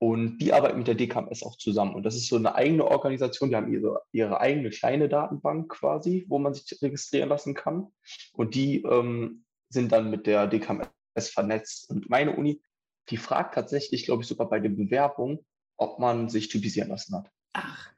Und 0.00 0.38
die 0.38 0.52
arbeiten 0.52 0.78
mit 0.78 0.86
der 0.86 0.94
DKMS 0.94 1.42
auch 1.42 1.56
zusammen. 1.56 1.96
Und 1.96 2.04
das 2.04 2.14
ist 2.14 2.28
so 2.28 2.36
eine 2.36 2.54
eigene 2.54 2.84
Organisation, 2.84 3.50
die 3.50 3.56
haben 3.56 3.72
ihre, 3.72 4.00
ihre 4.12 4.40
eigene 4.40 4.70
kleine 4.70 5.08
Datenbank 5.08 5.72
quasi, 5.72 6.24
wo 6.28 6.38
man 6.38 6.54
sich 6.54 6.80
registrieren 6.80 7.28
lassen 7.28 7.54
kann. 7.54 7.88
Und 8.32 8.54
die 8.54 8.82
ähm, 8.82 9.44
sind 9.68 9.92
dann 9.92 10.10
mit 10.10 10.26
der 10.26 10.46
DKMS 10.46 10.88
vernetzt. 11.16 11.90
Und 11.90 12.08
meine 12.08 12.36
Uni, 12.36 12.62
die 13.10 13.16
fragt 13.16 13.54
tatsächlich, 13.54 14.04
glaube 14.04 14.22
ich, 14.22 14.28
sogar 14.28 14.48
bei 14.48 14.60
der 14.60 14.70
Bewerbung, 14.70 15.44
ob 15.76 15.98
man 15.98 16.28
sich 16.28 16.48
typisieren 16.48 16.88
lassen 16.88 17.16
hat. 17.16 17.30
Ach. 17.52 17.92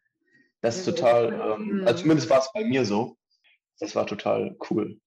Das 0.60 0.78
ist 0.78 0.84
total, 0.84 1.32
ähm, 1.32 1.84
also 1.86 2.02
zumindest 2.02 2.28
war 2.28 2.40
es 2.40 2.50
bei 2.52 2.64
mir 2.64 2.84
so. 2.84 3.16
Das 3.78 3.94
war 3.94 4.06
total 4.06 4.56
cool. 4.70 5.00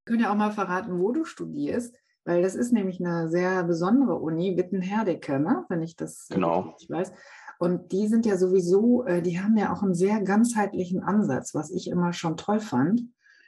Ich 0.00 0.04
könnte 0.06 0.24
ja 0.24 0.32
auch 0.32 0.36
mal 0.36 0.50
verraten, 0.52 0.98
wo 0.98 1.12
du 1.12 1.24
studierst. 1.24 1.94
Weil 2.24 2.42
das 2.42 2.54
ist 2.54 2.72
nämlich 2.72 3.00
eine 3.00 3.28
sehr 3.28 3.62
besondere 3.64 4.14
Uni, 4.16 4.56
Witten-Herdecke, 4.56 5.38
ne? 5.38 5.66
wenn 5.68 5.82
ich 5.82 5.94
das 5.94 6.28
genau. 6.30 6.60
richtig 6.60 6.88
weiß. 6.88 7.12
Und 7.58 7.92
die 7.92 8.08
sind 8.08 8.26
ja 8.26 8.36
sowieso, 8.36 9.04
äh, 9.04 9.22
die 9.22 9.40
haben 9.40 9.56
ja 9.56 9.72
auch 9.72 9.82
einen 9.82 9.94
sehr 9.94 10.20
ganzheitlichen 10.22 11.02
Ansatz, 11.02 11.54
was 11.54 11.70
ich 11.70 11.88
immer 11.88 12.12
schon 12.12 12.36
toll 12.36 12.60
fand. 12.60 13.02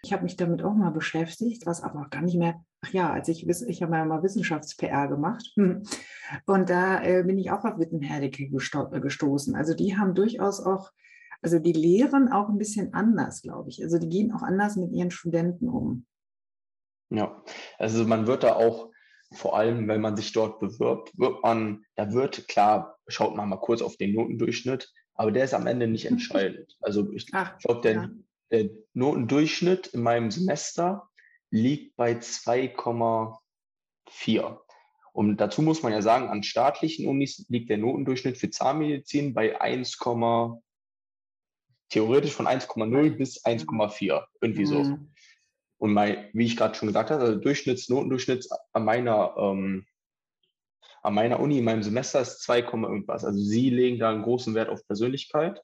Ich 0.07 0.12
habe 0.12 0.23
mich 0.23 0.37
damit 0.37 0.62
auch 0.62 0.75
mal 0.75 0.90
beschäftigt, 0.90 1.66
was 1.66 1.83
aber 1.83 2.03
auch 2.03 2.11
gar 2.11 2.23
nicht 2.23 2.37
mehr, 2.37 2.62
ach 2.81 2.92
ja, 2.92 3.12
als 3.12 3.27
ich, 3.27 3.45
ich 3.45 3.83
habe 3.83 3.97
ja 3.97 4.05
mal 4.05 4.23
Wissenschafts-PR 4.23 5.09
gemacht 5.09 5.53
und 6.47 6.71
da 6.71 7.03
äh, 7.03 7.25
bin 7.25 7.38
ich 7.38 7.51
auch 7.51 7.64
auf 7.64 7.81
Witten-Herdecke 7.81 8.49
gesto 8.49 8.92
äh, 8.92 9.01
gestoßen. 9.01 9.57
Also 9.57 9.75
die 9.75 9.97
haben 9.99 10.14
durchaus 10.14 10.64
auch, 10.64 10.92
also 11.42 11.59
die 11.59 11.73
lehren 11.73 12.31
auch 12.31 12.49
ein 12.49 12.57
bisschen 12.57 12.95
anders, 12.95 13.42
glaube 13.42 13.69
ich. 13.69 13.83
Also 13.83 13.99
die 13.99 14.09
gehen 14.09 14.33
auch 14.33 14.42
anders 14.42 14.77
mit 14.77 14.92
ihren 14.92 15.11
Studenten 15.11 15.69
um. 15.69 16.07
Ja, 17.11 17.42
also 17.77 18.05
man 18.05 18.29
wird 18.29 18.45
da 18.45 18.55
auch, 18.55 18.92
vor 19.33 19.59
allem 19.59 19.88
wenn 19.88 20.01
man 20.01 20.16
sich 20.16 20.31
dort 20.31 20.61
bewirbt, 20.61 21.19
wird 21.19 21.42
man, 21.42 21.85
da 21.97 22.12
wird, 22.12 22.47
klar, 22.47 22.97
schaut 23.09 23.35
man 23.35 23.49
mal 23.49 23.57
kurz 23.57 23.83
auf 23.83 23.97
den 23.97 24.14
Notendurchschnitt, 24.14 24.88
aber 25.14 25.33
der 25.33 25.42
ist 25.42 25.55
am 25.55 25.66
Ende 25.66 25.88
nicht 25.88 26.07
entscheidend. 26.12 26.77
Also 26.81 27.11
ich 27.11 27.27
glaube, 27.27 27.81
der, 27.83 27.92
ja. 27.92 28.09
Der 28.51 28.69
Notendurchschnitt 28.93 29.89
in 29.89 30.03
meinem 30.03 30.31
Semester 30.31 31.09
liegt 31.51 31.97
bei 31.97 32.13
2,4. 32.13 34.59
Und 35.13 35.39
dazu 35.39 35.63
muss 35.63 35.83
man 35.83 35.93
ja 35.93 36.03
sagen, 36.03 36.29
an 36.29 36.43
staatlichen 36.43 37.09
Unis 37.09 37.47
liegt 37.49 37.71
der 37.71 37.79
Notendurchschnitt 37.79 38.37
für 38.37 38.51
Zahnmedizin 38.51 39.33
bei 39.33 39.59
1, 39.61 39.99
theoretisch 41.89 42.33
von 42.33 42.47
1,0 42.47 43.17
bis 43.17 43.45
1,4, 43.45 44.25
irgendwie 44.41 44.67
so. 44.67 44.83
Mhm. 44.83 45.13
Und 45.79 45.93
mein, 45.93 46.29
wie 46.33 46.47
ich 46.47 46.57
gerade 46.57 46.75
schon 46.75 46.89
gesagt 46.89 47.11
habe, 47.11 47.23
also 47.23 47.39
Durchschnitts, 47.39 47.89
Notendurchschnitt 47.89 48.49
an 48.73 48.85
meiner, 48.85 49.35
ähm, 49.39 49.87
an 51.03 51.15
meiner 51.15 51.41
Uni 51.41 51.59
in 51.59 51.65
meinem 51.65 51.83
Semester 51.83 52.21
ist 52.21 52.43
2, 52.43 52.61
irgendwas. 52.61 53.25
Also 53.25 53.39
sie 53.39 53.71
legen 53.71 53.99
da 53.99 54.11
einen 54.11 54.23
großen 54.23 54.55
Wert 54.55 54.69
auf 54.69 54.87
Persönlichkeit 54.87 55.63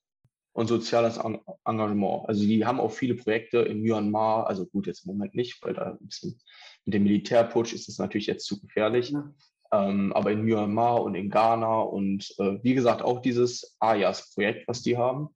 und 0.53 0.67
soziales 0.67 1.19
Engagement. 1.65 2.29
Also 2.29 2.43
die 2.43 2.65
haben 2.65 2.81
auch 2.81 2.93
viele 2.93 3.15
Projekte 3.15 3.59
in 3.59 3.81
Myanmar, 3.81 4.47
also 4.47 4.67
gut, 4.67 4.87
jetzt 4.87 5.07
im 5.07 5.13
Moment 5.13 5.35
nicht, 5.35 5.63
weil 5.65 5.75
da 5.75 5.93
ein 5.93 6.07
bisschen 6.07 6.39
mit 6.85 6.95
dem 6.95 7.05
Militärputsch 7.05 7.73
ist 7.73 7.89
das 7.89 7.99
natürlich 7.99 8.27
jetzt 8.27 8.47
zu 8.47 8.61
gefährlich. 8.61 9.11
Ja. 9.11 9.33
Ähm, 9.73 10.13
aber 10.13 10.33
in 10.33 10.43
Myanmar 10.43 11.03
und 11.03 11.15
in 11.15 11.31
Ghana 11.31 11.81
und 11.81 12.35
äh, 12.39 12.59
wie 12.63 12.75
gesagt 12.75 13.01
auch 13.01 13.21
dieses 13.21 13.77
AYAS-Projekt, 13.81 14.69
was 14.69 14.83
die 14.83 14.99
haben, 14.99 15.29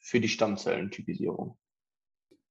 für 0.00 0.20
die 0.20 0.28
Stammzellentypisierung. 0.28 1.58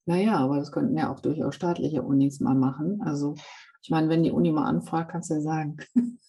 Naja, 0.05 0.37
aber 0.37 0.57
das 0.57 0.71
könnten 0.71 0.97
ja 0.97 1.11
auch 1.11 1.19
durchaus 1.19 1.55
staatliche 1.55 2.03
Unis 2.03 2.39
mal 2.39 2.55
machen. 2.55 3.01
Also 3.03 3.35
ich 3.81 3.89
meine, 3.89 4.09
wenn 4.09 4.23
die 4.23 4.31
Uni 4.31 4.51
mal 4.51 4.67
anfragt, 4.67 5.11
kannst 5.11 5.31
du 5.31 5.35
ja 5.35 5.41
sagen, 5.41 5.77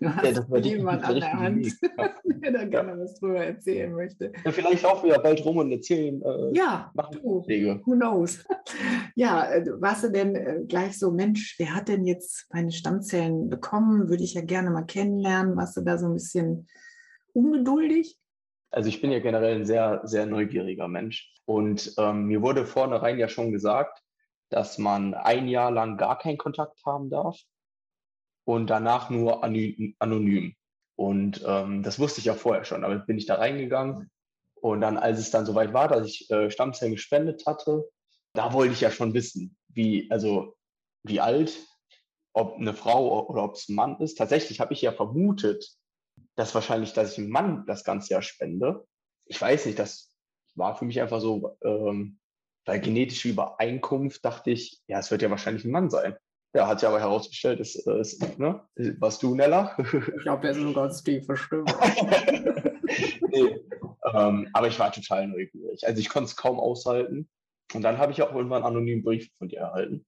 du 0.00 0.14
hast 0.14 0.24
ja, 0.24 0.58
jemanden 0.58 1.04
an 1.04 1.14
der 1.14 1.32
Hand, 1.32 1.66
der 2.24 2.52
da 2.52 2.64
gerne 2.64 2.98
was 2.98 3.18
drüber 3.20 3.44
erzählen 3.44 3.92
möchte. 3.92 4.32
Ja, 4.44 4.50
vielleicht 4.50 4.82
laufen 4.82 5.06
wir 5.06 5.14
ja 5.14 5.20
bald 5.20 5.44
rum 5.44 5.58
und 5.58 5.70
erzählen. 5.70 6.20
Äh, 6.22 6.56
ja, 6.56 6.92
du, 7.12 7.44
who 7.44 7.92
knows. 7.92 8.44
ja, 9.14 9.50
äh, 9.50 9.64
warst 9.80 10.04
du 10.04 10.10
denn 10.10 10.34
äh, 10.34 10.60
gleich 10.66 10.98
so, 10.98 11.10
Mensch, 11.10 11.56
wer 11.58 11.74
hat 11.74 11.88
denn 11.88 12.04
jetzt 12.04 12.46
meine 12.52 12.72
Stammzellen 12.72 13.48
bekommen? 13.48 14.08
Würde 14.08 14.24
ich 14.24 14.34
ja 14.34 14.42
gerne 14.42 14.70
mal 14.70 14.84
kennenlernen. 14.84 15.56
Warst 15.56 15.76
du 15.76 15.82
da 15.82 15.98
so 15.98 16.06
ein 16.06 16.14
bisschen 16.14 16.66
ungeduldig? 17.32 18.16
Also 18.70 18.88
ich 18.88 19.00
bin 19.00 19.10
ja 19.10 19.18
generell 19.18 19.56
ein 19.56 19.66
sehr, 19.66 20.00
sehr 20.04 20.26
neugieriger 20.26 20.88
Mensch. 20.88 21.32
Und 21.44 21.92
ähm, 21.98 22.26
mir 22.26 22.42
wurde 22.42 22.66
vornherein 22.66 23.18
ja 23.18 23.28
schon 23.28 23.50
gesagt, 23.50 24.02
dass 24.48 24.78
man 24.78 25.14
ein 25.14 25.48
Jahr 25.48 25.70
lang 25.70 25.96
gar 25.96 26.18
keinen 26.18 26.38
Kontakt 26.38 26.80
haben 26.84 27.10
darf 27.10 27.40
und 28.50 28.68
danach 28.68 29.10
nur 29.10 29.44
anonym. 29.44 30.54
Und 30.96 31.40
ähm, 31.46 31.84
das 31.84 32.00
wusste 32.00 32.18
ich 32.18 32.24
ja 32.24 32.34
vorher 32.34 32.64
schon. 32.64 32.82
Aber 32.82 32.98
bin 32.98 33.16
ich 33.16 33.26
da 33.26 33.36
reingegangen. 33.36 34.10
Und 34.56 34.80
dann, 34.80 34.96
als 34.98 35.20
es 35.20 35.30
dann 35.30 35.46
soweit 35.46 35.72
war, 35.72 35.86
dass 35.86 36.08
ich 36.08 36.28
äh, 36.30 36.50
Stammzellen 36.50 36.94
gespendet 36.94 37.44
hatte, 37.46 37.84
da 38.34 38.52
wollte 38.52 38.72
ich 38.72 38.80
ja 38.80 38.90
schon 38.90 39.14
wissen, 39.14 39.56
wie, 39.68 40.10
also 40.10 40.56
wie 41.04 41.20
alt, 41.20 41.56
ob 42.32 42.56
eine 42.56 42.74
Frau 42.74 43.24
oder 43.28 43.44
ob 43.44 43.54
es 43.54 43.68
ein 43.68 43.76
Mann 43.76 44.00
ist. 44.00 44.18
Tatsächlich 44.18 44.58
habe 44.58 44.72
ich 44.72 44.82
ja 44.82 44.90
vermutet, 44.90 45.64
dass 46.34 46.52
wahrscheinlich, 46.52 46.92
dass 46.92 47.12
ich 47.12 47.18
einem 47.18 47.30
Mann 47.30 47.64
das 47.68 47.84
ganze 47.84 48.14
Jahr 48.14 48.22
spende. 48.22 48.84
Ich 49.26 49.40
weiß 49.40 49.66
nicht, 49.66 49.78
das 49.78 50.12
war 50.56 50.76
für 50.76 50.86
mich 50.86 51.00
einfach 51.00 51.20
so, 51.20 51.56
ähm, 51.62 52.18
weil 52.64 52.80
genetische 52.80 53.28
Übereinkunft 53.28 54.24
dachte 54.24 54.50
ich, 54.50 54.80
ja, 54.88 54.98
es 54.98 55.12
wird 55.12 55.22
ja 55.22 55.30
wahrscheinlich 55.30 55.64
ein 55.64 55.70
Mann 55.70 55.88
sein. 55.88 56.16
Ja, 56.52 56.66
hat 56.66 56.80
sich 56.80 56.88
aber 56.88 56.98
herausgestellt, 56.98 57.60
es 57.60 57.76
ist, 57.76 58.38
ne? 58.38 58.60
Was 58.98 59.18
du, 59.18 59.34
Nella? 59.34 59.76
Ich 59.78 60.22
glaube, 60.22 60.46
er 60.46 60.50
ist 60.50 60.58
eine 60.58 60.72
ganz 60.72 61.02
tiefe 61.02 61.36
Stimme. 61.36 61.64
nee, 63.28 63.60
ähm, 64.12 64.48
aber 64.52 64.66
ich 64.66 64.78
war 64.78 64.90
total 64.90 65.28
neugierig. 65.28 65.86
Also 65.86 66.00
ich 66.00 66.08
konnte 66.08 66.28
es 66.28 66.36
kaum 66.36 66.58
aushalten. 66.58 67.28
Und 67.72 67.82
dann 67.82 67.98
habe 67.98 68.10
ich 68.10 68.22
auch 68.22 68.34
irgendwann 68.34 68.64
einen 68.64 68.76
anonymen 68.76 69.04
Brief 69.04 69.30
von 69.38 69.48
dir 69.48 69.60
erhalten. 69.60 70.04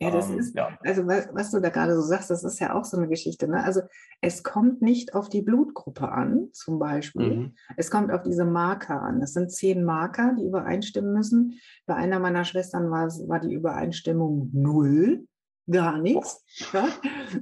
Ja, 0.00 0.10
das 0.10 0.28
ähm, 0.28 0.38
ist, 0.38 0.54
ja. 0.54 0.76
also 0.84 1.06
was, 1.06 1.28
was, 1.32 1.50
du 1.50 1.60
da 1.60 1.70
gerade 1.70 1.94
so 1.94 2.02
sagst, 2.02 2.28
das 2.28 2.44
ist 2.44 2.58
ja 2.58 2.74
auch 2.74 2.84
so 2.84 2.96
eine 2.96 3.08
Geschichte. 3.08 3.48
Ne? 3.48 3.62
Also 3.62 3.82
es 4.20 4.42
kommt 4.42 4.82
nicht 4.82 5.14
auf 5.14 5.28
die 5.28 5.42
Blutgruppe 5.42 6.10
an, 6.10 6.48
zum 6.52 6.78
Beispiel. 6.78 7.36
Mhm. 7.36 7.54
Es 7.76 7.90
kommt 7.90 8.10
auf 8.10 8.22
diese 8.22 8.44
Marker 8.44 9.00
an. 9.00 9.20
Das 9.20 9.32
sind 9.32 9.52
zehn 9.52 9.84
Marker, 9.84 10.34
die 10.38 10.44
übereinstimmen 10.44 11.12
müssen. 11.12 11.58
Bei 11.86 11.94
einer 11.94 12.18
meiner 12.18 12.44
Schwestern 12.44 12.90
war, 12.90 13.06
war 13.28 13.40
die 13.40 13.54
Übereinstimmung 13.54 14.50
null, 14.52 15.26
gar 15.70 15.98
nichts. 15.98 16.44
Ja? 16.72 16.88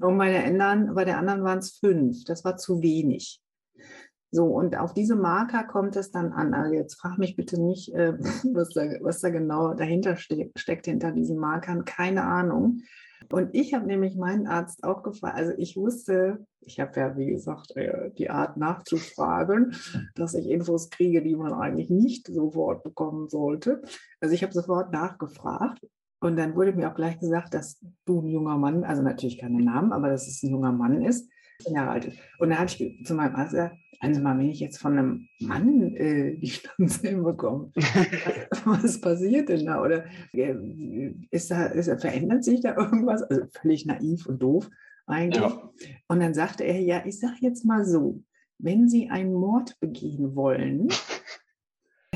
Und 0.01 0.19
bei 0.19 0.31
der, 0.31 0.45
anderen, 0.45 0.95
bei 0.95 1.05
der 1.05 1.19
anderen 1.19 1.45
waren 1.45 1.59
es 1.59 1.79
fünf. 1.79 2.25
Das 2.25 2.45
war 2.45 2.57
zu 2.57 2.83
wenig. 2.83 3.41
So, 4.35 4.47
und 4.47 4.79
auf 4.79 4.95
diese 4.95 5.15
Marker 5.15 5.65
kommt 5.65 5.95
es 5.97 6.11
dann 6.11 6.33
an. 6.33 6.55
Also 6.55 6.73
jetzt 6.75 6.95
frag 6.95 7.19
mich 7.19 7.37
bitte 7.37 7.61
nicht, 7.61 7.93
äh, 7.95 8.15
was, 8.55 8.71
da, 8.71 8.83
was 9.03 9.21
da 9.21 9.29
genau 9.29 9.75
dahinter 9.75 10.17
ste 10.17 10.51
steckt, 10.57 10.87
hinter 10.87 11.13
diesen 11.13 11.39
Markern. 11.39 11.85
Keine 11.85 12.25
Ahnung. 12.25 12.81
Und 13.31 13.51
ich 13.53 13.75
habe 13.75 13.87
nämlich 13.87 14.17
meinen 14.17 14.47
Arzt 14.47 14.83
auch 14.85 15.03
gefragt, 15.03 15.37
also 15.37 15.53
ich 15.57 15.77
wusste, 15.77 16.45
ich 16.61 16.81
habe 16.81 16.99
ja, 16.99 17.17
wie 17.17 17.27
gesagt, 17.27 17.77
äh, 17.77 18.11
die 18.13 18.31
Art 18.31 18.57
nachzufragen, 18.57 19.77
dass 20.15 20.35
ich 20.35 20.49
Infos 20.49 20.91
kriege, 20.91 21.23
die 21.23 21.37
man 21.37 21.53
eigentlich 21.53 21.91
nicht 21.91 22.27
sofort 22.27 22.83
bekommen 22.83 23.29
sollte. 23.29 23.83
Also 24.21 24.35
ich 24.35 24.43
habe 24.43 24.53
sofort 24.53 24.93
nachgefragt. 24.93 25.87
Und 26.23 26.37
dann 26.37 26.55
wurde 26.55 26.73
mir 26.73 26.89
auch 26.89 26.95
gleich 26.95 27.19
gesagt, 27.19 27.53
dass 27.53 27.81
du 28.05 28.21
ein 28.21 28.29
junger 28.29 28.57
Mann, 28.57 28.85
also 28.85 29.03
natürlich 29.03 29.39
keinen 29.39 29.65
Namen, 29.65 29.93
aber 29.93 30.09
dass 30.09 30.29
es 30.29 30.43
ein 30.43 30.51
junger 30.51 30.73
Mann 30.73 31.03
ist, 31.03 31.29
Jahre 31.67 31.91
alt 31.91 32.05
ist. 32.07 32.19
Und 32.39 32.51
da 32.51 32.57
habe 32.57 32.67
ich 32.67 33.05
zu 33.05 33.15
meinem 33.15 33.35
Arzt 33.35 33.53
gesagt, 33.53 33.77
also 34.01 34.21
mal, 34.21 34.39
wenn 34.39 34.49
ich 34.49 34.61
jetzt 34.61 34.79
von 34.79 34.99
einem 34.99 35.29
Mann 35.41 35.95
äh, 35.95 36.37
die 36.37 36.51
Stammzellen 36.51 37.23
bekomme, 37.23 37.71
was 38.65 39.01
passiert 39.01 39.49
denn 39.49 39.67
da? 39.67 39.81
Oder 39.81 40.05
äh, 40.33 40.55
ist 41.31 41.51
da, 41.51 41.67
ist, 41.67 41.89
verändert 42.01 42.45
sich 42.45 42.61
da 42.61 42.77
irgendwas? 42.77 43.23
Also 43.23 43.43
völlig 43.61 43.87
naiv 43.87 44.27
und 44.27 44.43
doof 44.43 44.69
eigentlich. 45.07 45.43
Ja. 45.43 45.71
Und 46.09 46.21
dann 46.21 46.35
sagte 46.35 46.65
er, 46.65 46.81
ja, 46.81 47.03
ich 47.05 47.19
sage 47.21 47.37
jetzt 47.41 47.65
mal 47.65 47.85
so, 47.85 48.23
wenn 48.59 48.89
Sie 48.89 49.09
einen 49.09 49.35
Mord 49.35 49.79
begehen 49.81 50.35
wollen, 50.35 50.89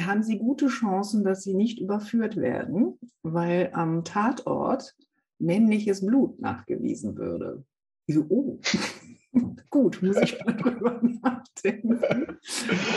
haben 0.06 0.22
Sie 0.22 0.38
gute 0.38 0.68
Chancen, 0.68 1.24
dass 1.24 1.42
Sie 1.42 1.54
nicht 1.54 1.80
überführt 1.80 2.36
werden, 2.36 2.98
weil 3.22 3.70
am 3.72 4.04
Tatort 4.04 4.94
männliches 5.38 6.04
Blut 6.04 6.40
nachgewiesen 6.40 7.16
würde. 7.16 7.64
Ich 8.06 8.14
so, 8.14 8.26
oh. 8.28 8.58
Gut, 9.70 10.02
muss 10.02 10.16
ich 10.16 10.42
mal 10.44 10.56
drüber 10.56 11.00
nachdenken. 11.22 12.00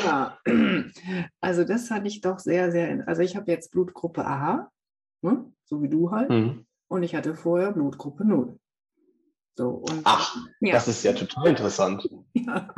Ja, 0.06 0.38
also 1.41 1.65
das 1.65 1.88
fand 1.88 2.08
ich 2.08 2.22
doch 2.22 2.39
sehr, 2.39 2.72
sehr, 2.72 3.06
also 3.08 3.22
ich 3.22 3.36
habe 3.36 3.52
jetzt 3.52 3.72
Blutgruppe 3.72 4.26
A, 4.26 4.72
ne? 5.22 5.52
so 5.65 5.82
wie 5.82 5.89
du 5.89 6.12
halt, 6.12 6.30
mhm. 6.30 6.65
und 6.88 7.04
ich 7.04 7.13
hatte 7.15 7.36
vorher 7.36 7.74
Blutgruppe 7.74 8.24
0. 8.24 8.58
So, 9.58 9.69
und, 9.72 10.02
Ach, 10.06 10.38
ja. 10.62 10.72
das 10.72 10.88
ist 10.88 11.04
ja 11.04 11.12
total 11.13 11.48
interessant. 11.48 12.08
Ja. 12.34 12.74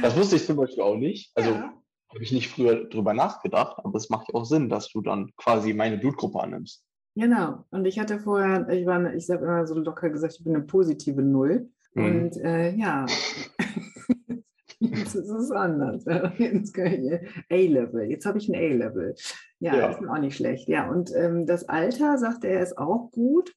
Das 0.00 0.16
wusste 0.16 0.36
ich 0.36 0.46
zum 0.46 0.56
Beispiel 0.56 0.82
auch 0.82 0.96
nicht. 0.96 1.30
Also 1.34 1.50
ja. 1.50 1.74
Habe 2.08 2.22
ich 2.22 2.32
nicht 2.32 2.48
früher 2.48 2.84
drüber 2.88 3.14
nachgedacht, 3.14 3.78
aber 3.84 3.96
es 3.96 4.10
macht 4.10 4.28
ja 4.28 4.34
auch 4.34 4.44
Sinn, 4.44 4.68
dass 4.68 4.90
du 4.90 5.00
dann 5.00 5.32
quasi 5.36 5.74
meine 5.74 5.98
Blutgruppe 5.98 6.40
annimmst. 6.40 6.84
Genau. 7.16 7.64
Und 7.70 7.86
ich 7.86 7.98
hatte 7.98 8.20
vorher, 8.20 8.68
ich 8.68 8.86
war, 8.86 9.14
ich 9.14 9.28
habe 9.30 9.44
immer 9.44 9.66
so 9.66 9.78
locker 9.78 10.10
gesagt, 10.10 10.34
ich 10.38 10.44
bin 10.44 10.54
eine 10.54 10.64
positive 10.64 11.22
Null. 11.22 11.70
Mhm. 11.94 12.04
Und 12.04 12.36
äh, 12.36 12.74
ja, 12.74 13.06
ist 14.80 15.14
es 15.14 15.50
anders. 15.50 16.06
A-Level. 17.50 18.10
Jetzt 18.10 18.26
habe 18.26 18.38
ich 18.38 18.48
ein 18.48 18.54
A-Level. 18.54 19.14
Ja, 19.60 19.76
ja, 19.76 19.88
ist 19.90 20.06
auch 20.06 20.18
nicht 20.18 20.36
schlecht. 20.36 20.68
Ja, 20.68 20.90
und 20.90 21.10
ähm, 21.14 21.46
das 21.46 21.68
Alter, 21.68 22.18
sagt 22.18 22.44
er, 22.44 22.60
ist 22.60 22.76
auch 22.76 23.10
gut, 23.10 23.54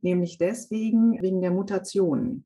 nämlich 0.00 0.38
deswegen 0.38 1.22
wegen 1.22 1.40
der 1.40 1.52
Mutationen. 1.52 2.44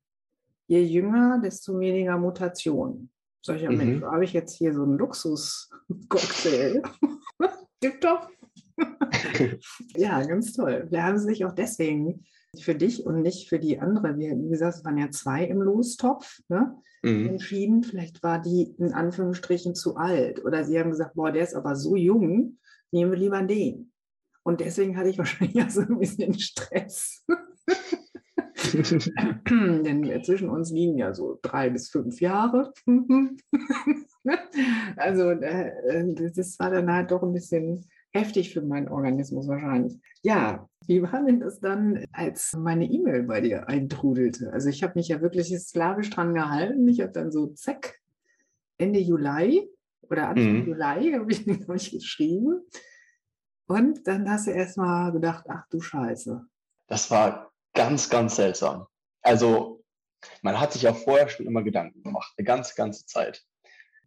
Je 0.67 0.83
jünger, 0.83 1.41
desto 1.43 1.79
weniger 1.81 2.19
Mutationen. 2.19 3.12
Sag 3.45 3.57
ich 3.57 3.63
ja, 3.63 3.71
Mensch, 3.71 4.03
mhm. 4.03 4.07
habe 4.07 4.25
ich 4.25 4.33
jetzt 4.33 4.57
hier 4.57 4.73
so 4.73 4.83
einen 4.83 4.99
Luxus-Cocktail. 4.99 6.83
Tipptopp. 7.81 8.29
ja, 9.97 10.23
ganz 10.23 10.53
toll. 10.53 10.87
Wir 10.91 11.05
haben 11.05 11.19
sich 11.19 11.45
auch 11.45 11.53
deswegen 11.53 12.25
für 12.61 12.75
dich 12.75 13.05
und 13.05 13.23
nicht 13.23 13.49
für 13.49 13.59
die 13.59 13.81
andere, 13.81 14.17
wie, 14.17 14.31
wie 14.31 14.51
gesagt, 14.51 14.77
es 14.77 14.85
waren 14.85 14.99
ja 14.99 15.11
zwei 15.11 15.45
im 15.45 15.61
Lostopf, 15.61 16.41
ne? 16.49 16.77
mhm. 17.03 17.31
entschieden. 17.31 17.83
Vielleicht 17.83 18.23
war 18.23 18.41
die 18.41 18.75
in 18.79 18.93
Anführungsstrichen 18.93 19.75
zu 19.75 19.97
alt. 19.97 20.45
Oder 20.45 20.65
sie 20.65 20.79
haben 20.79 20.91
gesagt, 20.91 21.15
boah, 21.15 21.33
der 21.33 21.45
ist 21.45 21.55
aber 21.55 21.77
so 21.77 21.97
jung, 21.97 22.59
nehmen 22.91 23.11
wir 23.11 23.19
lieber 23.19 23.43
den. 23.43 23.93
Und 24.45 24.61
deswegen 24.61 24.97
hatte 24.97 25.09
ich 25.09 25.19
wahrscheinlich 25.19 25.63
auch 25.63 25.71
so 25.71 25.81
ein 25.81 25.99
bisschen 25.99 26.39
Stress. 26.39 27.25
Denn 29.51 30.23
zwischen 30.25 30.49
uns 30.49 30.71
liegen 30.71 30.99
ja 30.99 31.15
so 31.15 31.39
drei 31.43 31.71
bis 31.71 31.89
fünf 31.91 32.21
Jahre. 32.21 32.73
also 34.97 35.31
äh, 35.31 36.15
das 36.35 36.59
war 36.59 36.71
dann 36.71 36.93
halt 36.93 37.11
doch 37.11 37.23
ein 37.23 37.33
bisschen 37.33 37.85
heftig 38.13 38.53
für 38.53 38.63
meinen 38.63 38.89
Organismus 38.89 39.49
wahrscheinlich. 39.49 39.99
Ja, 40.23 40.69
wie 40.87 41.03
war 41.03 41.25
denn 41.25 41.41
das 41.41 41.61
dann, 41.61 42.05
als 42.13 42.55
meine 42.57 42.85
E-Mail 42.85 43.25
bei 43.25 43.41
dir 43.41 43.69
eintrudelte? 43.69 44.53
Also 44.53 44.69
ich 44.69 44.83
habe 44.83 44.95
mich 44.97 45.09
ja 45.09 45.21
wirklich 45.21 45.49
slawisch 45.59 46.11
dran 46.11 46.35
gehalten. 46.35 46.89
Ich 46.89 47.01
habe 47.01 47.13
dann 47.13 47.33
so, 47.33 47.49
zack, 47.49 48.01
Ende 48.79 49.01
Juli 49.01 49.69
oder 50.03 50.29
Anfang 50.29 50.61
mhm. 50.61 50.67
Juli 50.67 51.13
habe 51.19 51.33
ich, 51.33 51.47
hab 51.47 51.75
ich 51.77 51.91
geschrieben. 51.91 52.63
Und 53.67 54.07
dann 54.07 54.29
hast 54.29 54.47
du 54.47 54.51
erst 54.51 54.77
mal 54.77 55.13
gedacht, 55.13 55.47
ach 55.49 55.67
du 55.71 55.81
Scheiße. 55.81 56.45
Das 56.89 57.11
war 57.11 57.52
ganz, 57.75 58.11
ganz 58.11 58.37
seltsam. 58.37 58.87
Also 59.23 59.83
man 60.43 60.61
hat 60.61 60.73
sich 60.73 60.83
ja 60.83 60.95
vorher 60.95 61.29
schon 61.29 61.47
immer 61.47 61.63
Gedanken 61.63 62.03
gemacht, 62.03 62.33
eine 62.37 62.45
ganze, 62.45 62.75
ganze 62.75 63.07
Zeit. 63.07 63.45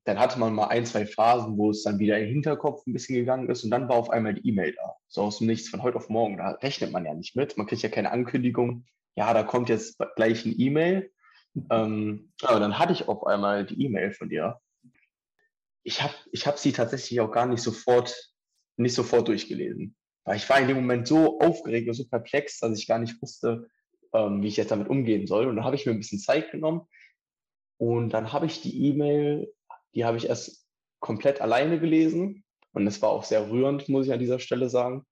Dann 0.05 0.19
hatte 0.19 0.39
man 0.39 0.53
mal 0.53 0.67
ein, 0.67 0.85
zwei 0.85 1.05
Phasen, 1.05 1.57
wo 1.57 1.71
es 1.71 1.83
dann 1.83 1.97
wieder 1.97 2.19
im 2.19 2.27
Hinterkopf 2.27 2.85
ein 2.85 2.93
bisschen 2.93 3.15
gegangen 3.15 3.49
ist 3.49 3.63
und 3.63 3.71
dann 3.71 3.89
war 3.89 3.95
auf 3.95 4.11
einmal 4.11 4.35
die 4.35 4.47
E-Mail 4.47 4.73
da. 4.73 4.95
So 5.07 5.23
aus 5.23 5.39
dem 5.39 5.47
Nichts 5.47 5.69
von 5.69 5.81
heute 5.81 5.97
auf 5.97 6.09
morgen. 6.09 6.37
Da 6.37 6.51
rechnet 6.51 6.91
man 6.91 7.05
ja 7.05 7.13
nicht 7.13 7.35
mit. 7.35 7.57
Man 7.57 7.65
kriegt 7.65 7.81
ja 7.81 7.89
keine 7.89 8.11
Ankündigung. 8.11 8.85
Ja, 9.15 9.33
da 9.33 9.43
kommt 9.43 9.69
jetzt 9.69 9.97
gleich 10.15 10.45
eine 10.45 10.53
E-Mail. 10.53 11.11
Ähm, 11.71 12.33
aber 12.43 12.59
dann 12.59 12.77
hatte 12.77 12.93
ich 12.93 13.07
auf 13.07 13.25
einmal 13.25 13.65
die 13.65 13.83
E-Mail 13.83 14.11
von 14.11 14.29
dir. 14.29 14.59
Ich 15.83 16.03
habe 16.03 16.13
ich 16.31 16.45
hab 16.45 16.59
sie 16.59 16.71
tatsächlich 16.71 17.19
auch 17.21 17.31
gar 17.31 17.45
nicht 17.45 17.61
sofort, 17.61 18.31
nicht 18.77 18.93
sofort 18.93 19.27
durchgelesen. 19.27 19.95
Weil 20.25 20.37
ich 20.37 20.49
war 20.49 20.59
in 20.59 20.67
dem 20.67 20.77
Moment 20.77 21.07
so 21.07 21.39
aufgeregt 21.39 21.87
und 21.87 21.93
so 21.93 22.05
perplex, 22.05 22.59
dass 22.59 22.77
ich 22.77 22.87
gar 22.87 22.99
nicht 22.99 23.21
wusste, 23.21 23.67
ähm, 24.13 24.41
wie 24.41 24.47
ich 24.47 24.57
jetzt 24.57 24.71
damit 24.71 24.89
umgehen 24.89 25.27
soll. 25.27 25.47
Und 25.47 25.55
dann 25.55 25.65
habe 25.65 25.75
ich 25.75 25.85
mir 25.85 25.93
ein 25.93 25.99
bisschen 25.99 26.19
Zeit 26.19 26.51
genommen. 26.51 26.81
Und 27.77 28.09
dann 28.09 28.33
habe 28.33 28.45
ich 28.45 28.61
die 28.61 28.87
E-Mail 28.87 29.53
die 29.95 30.05
habe 30.05 30.17
ich 30.17 30.27
erst 30.27 30.67
komplett 30.99 31.41
alleine 31.41 31.79
gelesen 31.79 32.43
und 32.73 32.85
es 32.85 33.01
war 33.01 33.09
auch 33.09 33.23
sehr 33.23 33.49
rührend, 33.49 33.89
muss 33.89 34.05
ich 34.05 34.13
an 34.13 34.19
dieser 34.19 34.39
Stelle 34.39 34.69
sagen. 34.69 35.05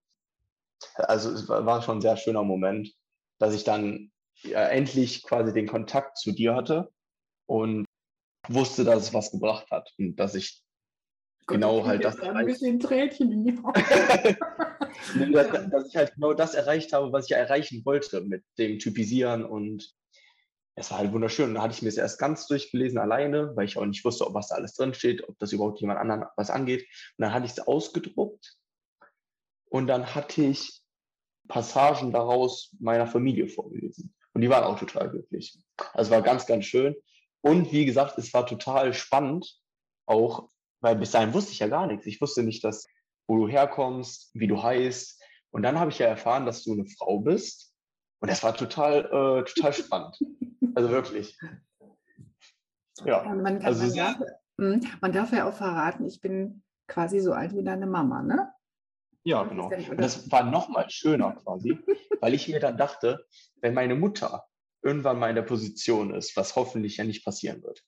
Also 0.95 1.31
es 1.31 1.47
war 1.47 1.81
schon 1.81 1.97
ein 1.97 2.01
sehr 2.01 2.17
schöner 2.17 2.43
Moment, 2.43 2.93
dass 3.39 3.55
ich 3.55 3.63
dann 3.63 4.11
ja, 4.41 4.67
endlich 4.67 5.23
quasi 5.23 5.53
den 5.53 5.67
Kontakt 5.67 6.17
zu 6.17 6.33
dir 6.33 6.55
hatte 6.55 6.91
und 7.45 7.85
wusste, 8.49 8.83
dass 8.83 9.03
es 9.03 9.13
was 9.13 9.31
gebracht 9.31 9.71
hat 9.71 9.89
und 9.97 10.17
dass 10.17 10.35
ich 10.35 10.62
genau 11.47 11.85
halt 11.85 12.03
das 12.03 12.15
die 12.17 12.23
dass, 15.33 15.47
dass 15.71 15.87
ich 15.87 15.95
halt 15.95 16.13
genau 16.15 16.33
das 16.33 16.53
erreicht 16.53 16.93
habe, 16.93 17.11
was 17.11 17.25
ich 17.25 17.35
erreichen 17.35 17.83
wollte 17.85 18.21
mit 18.21 18.43
dem 18.57 18.79
Typisieren 18.79 19.43
und 19.45 19.93
es 20.75 20.89
war 20.89 20.99
halt 20.99 21.11
wunderschön. 21.13 21.49
Und 21.49 21.55
da 21.55 21.61
hatte 21.61 21.73
ich 21.73 21.81
mir 21.81 21.89
es 21.89 21.97
erst 21.97 22.19
ganz 22.19 22.47
durchgelesen 22.47 22.97
alleine, 22.97 23.55
weil 23.55 23.65
ich 23.65 23.77
auch 23.77 23.85
nicht 23.85 24.03
wusste, 24.03 24.25
ob 24.25 24.33
was 24.33 24.47
da 24.47 24.55
alles 24.55 24.73
drin 24.73 24.93
steht, 24.93 25.27
ob 25.27 25.37
das 25.39 25.51
überhaupt 25.51 25.79
jemand 25.79 25.99
anderen 25.99 26.25
was 26.35 26.49
angeht. 26.49 26.81
Und 27.17 27.23
dann 27.23 27.33
hatte 27.33 27.45
ich 27.45 27.51
es 27.51 27.59
ausgedruckt 27.59 28.55
und 29.69 29.87
dann 29.87 30.15
hatte 30.15 30.43
ich 30.43 30.81
Passagen 31.47 32.11
daraus 32.11 32.75
meiner 32.79 33.07
Familie 33.07 33.47
vorgelesen. 33.47 34.13
Und 34.33 34.41
die 34.41 34.49
waren 34.49 34.63
auch 34.63 34.79
total 34.79 35.09
glücklich. 35.09 35.59
Also 35.93 36.11
war 36.11 36.21
ganz, 36.21 36.45
ganz 36.45 36.65
schön. 36.65 36.95
Und 37.41 37.71
wie 37.71 37.85
gesagt, 37.85 38.17
es 38.17 38.33
war 38.33 38.47
total 38.47 38.93
spannend, 38.93 39.59
auch, 40.05 40.49
weil 40.83 40.97
bis 40.97 41.11
dahin 41.11 41.33
wusste 41.33 41.53
ich 41.53 41.59
ja 41.59 41.67
gar 41.67 41.87
nichts. 41.87 42.05
Ich 42.05 42.19
wusste 42.19 42.43
nicht, 42.43 42.63
dass, 42.63 42.85
wo 43.25 43.37
du 43.37 43.47
herkommst, 43.47 44.31
wie 44.33 44.47
du 44.47 44.61
heißt. 44.61 45.23
Und 45.51 45.63
dann 45.63 45.79
habe 45.79 45.91
ich 45.91 45.99
ja 45.99 46.07
erfahren, 46.07 46.45
dass 46.45 46.63
du 46.63 46.73
eine 46.73 46.85
Frau 46.85 47.19
bist. 47.19 47.73
Und 48.19 48.29
das 48.29 48.43
war 48.43 48.53
total, 48.53 49.05
äh, 49.05 49.43
total 49.45 49.73
spannend. 49.73 50.19
Also 50.75 50.89
wirklich. 50.89 51.37
Ja. 53.05 53.21
Man, 53.25 53.43
kann, 53.43 53.61
also, 53.61 53.85
man, 53.85 53.95
darf, 53.95 54.15
hm, 54.57 54.81
man 55.01 55.11
darf 55.11 55.31
ja 55.31 55.47
auch 55.47 55.53
verraten, 55.53 56.07
ich 56.07 56.19
bin 56.19 56.63
quasi 56.87 57.19
so 57.19 57.31
alt 57.31 57.55
wie 57.55 57.63
deine 57.63 57.85
Mama, 57.85 58.23
ne? 58.23 58.51
Ja, 59.23 59.43
genau. 59.43 59.67
Und 59.67 60.01
das 60.01 60.31
war 60.31 60.49
noch 60.49 60.69
mal 60.69 60.89
schöner 60.89 61.35
quasi, 61.35 61.77
weil 62.21 62.33
ich 62.33 62.47
mir 62.47 62.59
dann 62.59 62.75
dachte, 62.75 63.23
wenn 63.61 63.75
meine 63.75 63.93
Mutter 63.93 64.45
irgendwann 64.81 65.19
mal 65.19 65.29
in 65.29 65.35
der 65.35 65.43
Position 65.43 66.15
ist, 66.15 66.35
was 66.35 66.55
hoffentlich 66.55 66.97
ja 66.97 67.03
nicht 67.03 67.23
passieren 67.23 67.61
wird, 67.61 67.85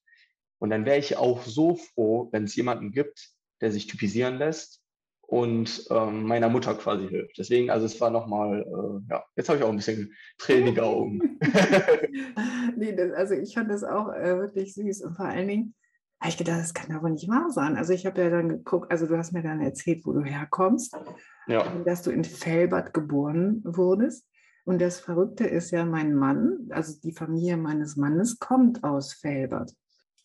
und 0.65 0.71
dann 0.71 0.85
wäre 0.87 0.97
ich 0.97 1.15
auch 1.15 1.43
so 1.43 1.75
froh, 1.75 2.27
wenn 2.31 2.45
es 2.45 2.55
jemanden 2.55 2.91
gibt, 2.91 3.29
der 3.61 3.71
sich 3.71 3.85
typisieren 3.85 4.39
lässt 4.39 4.81
und 5.21 5.85
ähm, 5.91 6.23
meiner 6.23 6.49
Mutter 6.49 6.73
quasi 6.73 7.07
hilft. 7.07 7.37
Deswegen, 7.37 7.69
also 7.69 7.85
es 7.85 8.01
war 8.01 8.09
nochmal, 8.09 8.61
äh, 8.61 9.11
ja, 9.11 9.23
jetzt 9.35 9.47
habe 9.47 9.59
ich 9.59 9.63
auch 9.63 9.69
ein 9.69 9.75
bisschen 9.75 10.11
tränige 10.39 10.81
Augen. 10.81 11.37
nee, 12.77 12.95
das, 12.95 13.11
also 13.11 13.35
ich 13.35 13.53
fand 13.53 13.69
das 13.69 13.83
auch 13.83 14.11
äh, 14.11 14.39
wirklich 14.39 14.73
süß 14.73 15.03
und 15.03 15.13
vor 15.13 15.25
allen 15.25 15.49
Dingen 15.49 15.75
habe 16.19 16.31
ich 16.31 16.37
gedacht, 16.37 16.61
das 16.61 16.73
kann 16.73 16.95
aber 16.95 17.11
nicht 17.11 17.29
wahr 17.29 17.51
sein. 17.51 17.77
Also 17.77 17.93
ich 17.93 18.07
habe 18.07 18.19
ja 18.23 18.31
dann 18.31 18.49
geguckt, 18.49 18.91
also 18.91 19.05
du 19.05 19.19
hast 19.19 19.33
mir 19.33 19.43
dann 19.43 19.61
erzählt, 19.61 20.03
wo 20.03 20.13
du 20.13 20.23
herkommst, 20.23 20.97
ja. 21.45 21.63
dass 21.85 22.01
du 22.01 22.09
in 22.09 22.23
Fellbad 22.23 22.91
geboren 22.91 23.61
wurdest. 23.63 24.27
Und 24.63 24.81
das 24.81 24.99
Verrückte 24.99 25.45
ist 25.45 25.69
ja, 25.69 25.85
mein 25.85 26.15
Mann, 26.15 26.69
also 26.71 26.99
die 27.03 27.11
Familie 27.11 27.55
meines 27.55 27.97
Mannes 27.97 28.39
kommt 28.39 28.83
aus 28.83 29.13
Fellbad. 29.13 29.71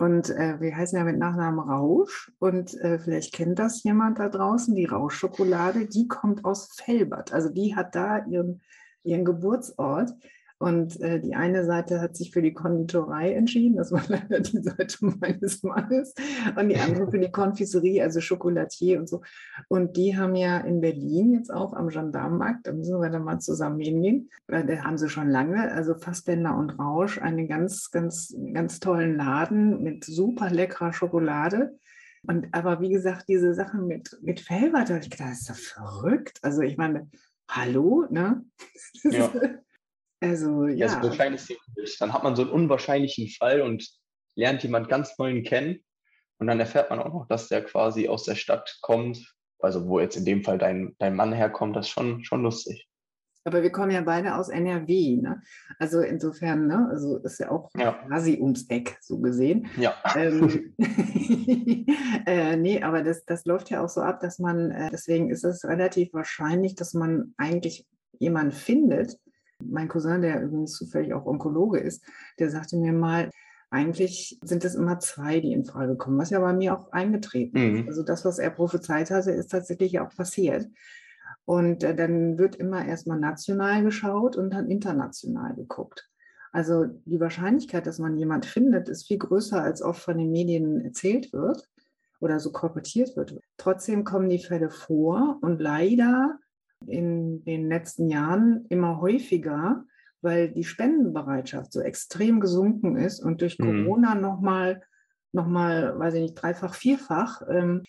Und 0.01 0.31
äh, 0.31 0.59
wir 0.61 0.75
heißen 0.75 0.97
ja 0.97 1.05
mit 1.05 1.19
Nachnamen 1.19 1.61
Rausch. 1.61 2.33
Und 2.39 2.73
äh, 2.81 2.99
vielleicht 2.99 3.35
kennt 3.35 3.59
das 3.59 3.83
jemand 3.83 4.19
da 4.19 4.31
draußen, 4.31 4.75
die 4.75 4.87
Rauschschokolade, 4.87 5.85
die 5.85 6.09
kommt 6.09 6.47
aus 6.47 6.73
Fellbad. 6.73 7.35
Also 7.35 7.51
die 7.51 7.77
hat 7.77 7.95
da 7.95 8.25
ihren, 8.25 8.63
ihren 9.03 9.27
Geburtsort. 9.27 10.15
Und 10.61 11.01
äh, 11.01 11.19
die 11.19 11.35
eine 11.35 11.65
Seite 11.65 12.03
hat 12.03 12.19
sich 12.19 12.33
für 12.33 12.43
die 12.43 12.53
Konditorei 12.53 13.33
entschieden, 13.33 13.77
das 13.77 13.93
war 13.93 14.03
leider 14.09 14.41
die 14.41 14.61
Seite 14.61 14.99
meines 15.01 15.63
Mannes, 15.63 16.15
und 16.55 16.69
die 16.69 16.77
andere 16.77 17.11
für 17.11 17.19
die 17.19 17.31
Konfiserie, 17.33 18.03
also 18.03 18.21
Chocolatier 18.21 18.99
und 18.99 19.09
so. 19.09 19.23
Und 19.69 19.97
die 19.97 20.19
haben 20.19 20.37
ja 20.37 20.59
in 20.59 20.83
Berlin 20.83 21.33
jetzt 21.33 21.51
auch 21.51 21.73
am 21.73 21.89
Gendarmenmarkt, 21.89 22.67
da 22.67 22.73
müssen 22.73 23.01
wir 23.01 23.09
dann 23.09 23.25
mal 23.25 23.39
zusammen 23.39 23.81
hingehen, 23.81 24.29
da 24.49 24.63
haben 24.85 24.99
sie 24.99 25.09
schon 25.09 25.31
lange, 25.31 25.73
also 25.73 25.95
Fassbänder 25.95 26.55
und 26.55 26.79
Rausch, 26.79 27.17
einen 27.19 27.49
ganz, 27.49 27.91
ganz, 27.91 28.37
ganz 28.53 28.81
tollen 28.81 29.17
Laden 29.17 29.83
mit 29.83 30.05
super 30.05 30.51
leckerer 30.51 30.93
Schokolade. 30.93 31.79
Und 32.27 32.49
aber 32.53 32.83
wie 32.83 32.91
gesagt, 32.91 33.29
diese 33.29 33.55
Sachen 33.55 33.87
mit, 33.87 34.19
mit 34.21 34.51
habe 34.51 34.99
ich 35.01 35.09
gedacht, 35.09 35.31
das 35.31 35.41
ist 35.41 35.49
doch 35.49 35.57
verrückt. 35.57 36.39
Also 36.43 36.61
ich 36.61 36.77
meine, 36.77 37.09
hallo, 37.49 38.05
ne? 38.11 38.45
Ja. 39.05 39.31
Also, 40.21 40.67
ja. 40.67 40.87
Also 40.87 41.09
wahrscheinlich 41.09 41.59
Dann 41.99 42.13
hat 42.13 42.23
man 42.23 42.37
so 42.37 42.43
einen 42.43 42.51
unwahrscheinlichen 42.51 43.29
Fall 43.29 43.63
und 43.63 43.89
lernt 44.35 44.63
jemand 44.63 44.89
ganz 44.89 45.19
neuen 45.19 45.43
kennen. 45.43 45.83
Und 46.39 46.47
dann 46.47 46.61
erfährt 46.61 46.91
man 46.91 47.01
auch 47.01 47.13
noch, 47.13 47.27
dass 47.29 47.49
der 47.49 47.65
quasi 47.65 48.09
aus 48.09 48.25
der 48.25 48.35
Stadt 48.35 48.79
kommt. 48.81 49.35
Also, 49.59 49.87
wo 49.87 50.01
jetzt 50.01 50.17
in 50.17 50.25
dem 50.25 50.43
Fall 50.43 50.57
dein, 50.57 50.95
dein 50.99 51.15
Mann 51.15 51.33
herkommt, 51.33 51.77
das 51.77 51.87
ist 51.87 51.93
schon, 51.93 52.25
schon 52.25 52.43
lustig. 52.43 52.89
Aber 53.45 53.63
wir 53.63 53.73
kommen 53.73 53.91
ja 53.91 54.03
beide 54.03 54.37
aus 54.37 54.51
NRW, 54.51 55.17
ne? 55.17 55.43
Also 55.79 56.01
insofern, 56.01 56.67
ne? 56.67 56.89
Also 56.91 57.19
ist 57.19 57.41
ja 57.41 57.51
auch 57.51 57.71
ja. 57.77 57.93
quasi 58.07 58.39
ums 58.39 58.69
Eck, 58.69 58.99
so 59.01 59.19
gesehen. 59.19 59.69
Ja. 59.79 59.95
Ähm, 60.15 60.75
äh, 62.27 62.57
nee, 62.57 62.83
aber 62.83 63.03
das, 63.03 63.25
das 63.25 63.47
läuft 63.47 63.71
ja 63.71 63.83
auch 63.83 63.89
so 63.89 64.03
ab, 64.03 64.21
dass 64.21 64.39
man, 64.39 64.71
äh, 64.71 64.91
deswegen 64.91 65.31
ist 65.31 65.45
es 65.45 65.65
relativ 65.65 66.13
wahrscheinlich, 66.13 66.75
dass 66.75 66.93
man 66.93 67.35
eigentlich 67.39 67.87
jemanden 68.19 68.53
findet, 68.53 69.19
mein 69.63 69.89
Cousin, 69.89 70.23
der 70.23 70.43
übrigens 70.43 70.73
zufällig 70.73 71.15
auch 71.15 71.27
Onkologe 71.27 71.79
ist, 71.79 72.05
der 72.39 72.51
sagte 72.51 72.77
mir 72.77 72.93
mal, 72.93 73.31
eigentlich 73.71 74.39
sind 74.43 74.65
es 74.65 74.75
immer 74.75 74.99
zwei, 74.99 75.41
die 75.41 75.53
in 75.53 75.65
Frage 75.65 75.97
kommen, 75.97 76.19
was 76.19 76.31
ja 76.31 76.41
bei 76.41 76.53
mir 76.53 76.77
auch 76.77 76.91
eingetreten 76.93 77.59
mhm. 77.59 77.77
ist. 77.77 77.89
Also 77.89 78.03
das, 78.03 78.25
was 78.25 78.39
er 78.39 78.51
prophezeit 78.51 79.11
hatte, 79.11 79.31
ist 79.31 79.51
tatsächlich 79.51 80.01
auch 80.01 80.11
passiert. 80.15 80.69
Und 81.45 81.85
äh, 81.85 81.95
dann 81.95 82.39
wird 82.39 82.57
immer 82.57 82.85
erstmal 82.85 83.19
national 83.19 83.83
geschaut 83.85 84.37
und 84.37 84.51
dann 84.51 84.69
international 84.69 85.55
geguckt. 85.55 86.11
Also 86.53 86.87
die 87.05 87.21
Wahrscheinlichkeit, 87.21 87.87
dass 87.87 88.01
man 88.01 88.17
jemand 88.17 88.45
findet, 88.45 88.89
ist 88.89 89.07
viel 89.07 89.19
größer, 89.19 89.63
als 89.63 89.83
oft 89.83 90.03
von 90.03 90.19
den 90.19 90.33
Medien 90.33 90.85
erzählt 90.85 91.33
wird 91.33 91.69
oder 92.19 92.41
so 92.41 92.51
korportiert 92.51 93.17
wird. 93.17 93.39
Trotzdem 93.57 94.03
kommen 94.05 94.29
die 94.29 94.41
Fälle 94.41 94.71
vor 94.71 95.39
und 95.43 95.61
leider 95.61 96.39
in 96.87 97.45
den 97.45 97.69
letzten 97.69 98.09
Jahren 98.09 98.67
immer 98.69 99.01
häufiger, 99.01 99.85
weil 100.23 100.51
die 100.51 100.65
Spendenbereitschaft 100.65 101.73
so 101.73 101.81
extrem 101.81 102.41
gesunken 102.41 102.97
ist 102.97 103.21
und 103.21 103.41
durch 103.41 103.59
mhm. 103.59 103.85
Corona 103.85 104.15
nochmal, 104.15 104.83
noch 105.33 105.47
mal, 105.47 105.99
weiß 105.99 106.15
ich 106.15 106.23
nicht, 106.23 106.35
dreifach, 106.35 106.75
vierfach. 106.75 107.43
Ähm, 107.49 107.83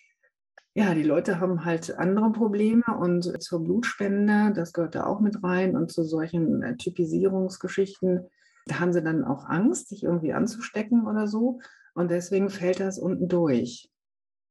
ja, 0.74 0.94
die 0.94 1.02
Leute 1.02 1.38
haben 1.38 1.64
halt 1.64 1.98
andere 1.98 2.32
Probleme 2.32 2.84
und 2.98 3.42
zur 3.42 3.62
Blutspende, 3.62 4.52
das 4.54 4.72
gehört 4.72 4.94
da 4.94 5.04
auch 5.04 5.20
mit 5.20 5.42
rein 5.42 5.76
und 5.76 5.92
zu 5.92 6.02
solchen 6.02 6.62
äh, 6.62 6.76
Typisierungsgeschichten, 6.76 8.26
da 8.66 8.80
haben 8.80 8.92
sie 8.92 9.02
dann 9.02 9.24
auch 9.24 9.46
Angst, 9.46 9.88
sich 9.88 10.04
irgendwie 10.04 10.32
anzustecken 10.32 11.06
oder 11.06 11.26
so. 11.26 11.60
Und 11.94 12.10
deswegen 12.10 12.48
fällt 12.48 12.80
das 12.80 12.98
unten 12.98 13.28
durch. 13.28 13.90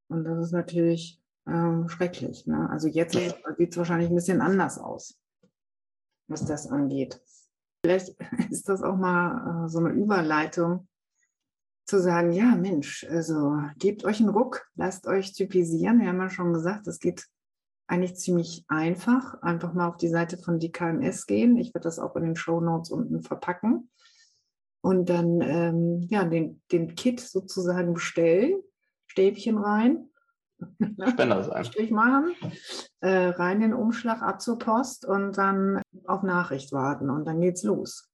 Und 0.10 0.26
das 0.26 0.46
ist 0.46 0.52
natürlich 0.52 1.21
ähm, 1.48 1.90
schrecklich. 1.90 2.46
Ne? 2.48 2.70
Also 2.70 2.88
jetzt 2.88 3.14
sieht 3.14 3.72
es 3.72 3.78
wahrscheinlich 3.78 4.10
ein 4.10 4.16
bisschen 4.16 4.42
anders 4.42 4.78
aus, 4.78 5.18
was 6.28 6.46
das 6.46 6.68
angeht. 6.68 7.22
Vielleicht 7.84 8.16
ist 8.50 8.70
das 8.70 8.84
auch 8.84 8.96
mal 8.96 9.66
äh, 9.66 9.70
so 9.70 9.80
eine 9.80 9.90
Überleitung 9.90 10.88
zu 11.86 12.00
sagen, 12.00 12.32
ja 12.32 12.56
Mensch, 12.56 13.06
also 13.10 13.60
gebt 13.78 14.06
euch 14.06 14.20
einen 14.20 14.30
Ruck, 14.30 14.68
lasst 14.76 15.08
euch 15.08 15.34
typisieren. 15.34 16.00
Wir 16.00 16.08
haben 16.08 16.20
ja 16.22 16.30
schon 16.30 16.54
gesagt, 16.54 16.88
es 16.88 17.00
geht 17.00 17.26
eigentlich 17.88 18.16
ziemlich 18.16 18.64
einfach. 18.70 19.42
Einfach 19.42 19.74
mal 19.74 19.90
auf 19.90 19.98
die 19.98 20.08
Seite 20.08 20.38
von 20.38 20.60
DKMS 20.60 21.26
gehen. 21.26 21.58
Ich 21.58 21.74
werde 21.74 21.84
das 21.84 22.00
auch 22.00 22.16
in 22.16 22.24
den 22.24 22.36
Show 22.38 22.62
Notes 22.62 22.92
unten 22.92 23.22
verpacken. 23.22 23.90
Und 24.82 25.10
dann 25.10 25.42
ähm, 25.42 26.08
ja, 26.10 26.24
den, 26.24 26.62
den 26.72 26.96
Kit 26.96 27.20
sozusagen 27.20 27.94
bestellen, 27.94 28.62
Stäbchen 29.08 29.58
rein 29.58 30.11
Spender 31.10 31.44
sein. 31.44 31.66
Strich 31.66 31.92
machen, 31.92 32.36
äh, 33.02 33.10
rein 33.10 33.58
in 33.58 33.72
den 33.72 33.74
Umschlag, 33.74 34.22
ab 34.22 34.42
zur 34.42 34.58
Post 34.58 35.06
und 35.06 35.38
dann 35.38 35.82
auf 36.06 36.24
Nachricht 36.24 36.72
warten 36.72 37.10
und 37.10 37.26
dann 37.26 37.42
geht's 37.42 37.64
los. 37.64 38.10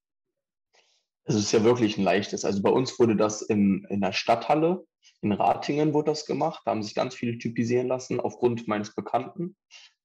Es 1.26 1.36
ist 1.36 1.52
ja 1.52 1.64
wirklich 1.64 1.98
ein 1.98 2.04
leichtes. 2.04 2.45
Also 2.45 2.62
bei 2.62 2.70
uns 2.70 2.98
wurde 3.00 3.18
das 3.18 3.41
in, 3.41 3.86
in 3.89 4.00
der 4.00 4.14
Stadthalle, 4.14 4.86
in 5.22 5.34
Ratingen 5.34 5.93
wurde 5.93 6.12
das 6.12 6.26
gemacht. 6.26 6.62
Da 6.66 6.72
haben 6.72 6.84
sich 6.84 6.95
ganz 6.95 7.16
viele 7.16 7.38
typisieren 7.38 7.88
lassen 7.88 8.20
aufgrund 8.20 8.68
meines 8.68 8.95
Bekannten. 8.95 9.58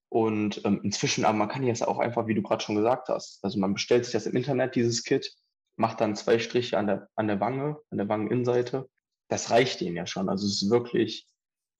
Und 0.09 0.63
ähm, 0.65 0.81
inzwischen, 0.83 1.25
aber 1.25 1.39
man 1.39 1.49
kann 1.49 1.63
jetzt 1.63 1.87
auch 1.87 1.99
einfach, 1.99 2.27
wie 2.27 2.35
du 2.35 2.43
gerade 2.43 2.63
schon 2.63 2.77
gesagt 2.77 3.09
hast, 3.09 3.43
also 3.43 3.59
man 3.59 3.73
bestellt 3.73 4.05
sich 4.05 4.13
das 4.13 4.27
im 4.27 4.37
Internet, 4.37 4.75
dieses 4.75 5.05
Kit, 5.05 5.33
macht 5.77 6.01
dann 6.01 6.17
zwei 6.17 6.39
Striche 6.39 6.77
an 6.77 6.87
der, 6.87 7.09
an 7.15 7.29
der 7.29 7.41
Wange, 7.41 7.79
an 7.91 7.99
der 7.99 8.09
Wangeninnenseite. 8.09 8.89
Das 9.29 9.51
reicht 9.51 9.81
ihnen 9.81 9.97
ja 9.97 10.07
schon. 10.07 10.29
Also 10.29 10.47
es 10.47 10.61
ist 10.61 10.71
wirklich 10.71 11.27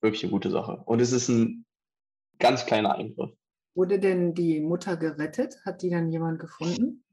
wirklich 0.03 0.23
eine 0.23 0.31
gute 0.31 0.51
Sache. 0.51 0.83
Und 0.85 1.01
es 1.01 1.11
ist 1.11 1.29
ein 1.29 1.65
ganz 2.39 2.65
kleiner 2.65 2.95
Eingriff. 2.95 3.31
Wurde 3.75 3.99
denn 3.99 4.35
die 4.35 4.59
Mutter 4.59 4.97
gerettet? 4.97 5.57
Hat 5.65 5.81
die 5.81 5.89
dann 5.89 6.09
jemand 6.09 6.39
gefunden? 6.39 7.03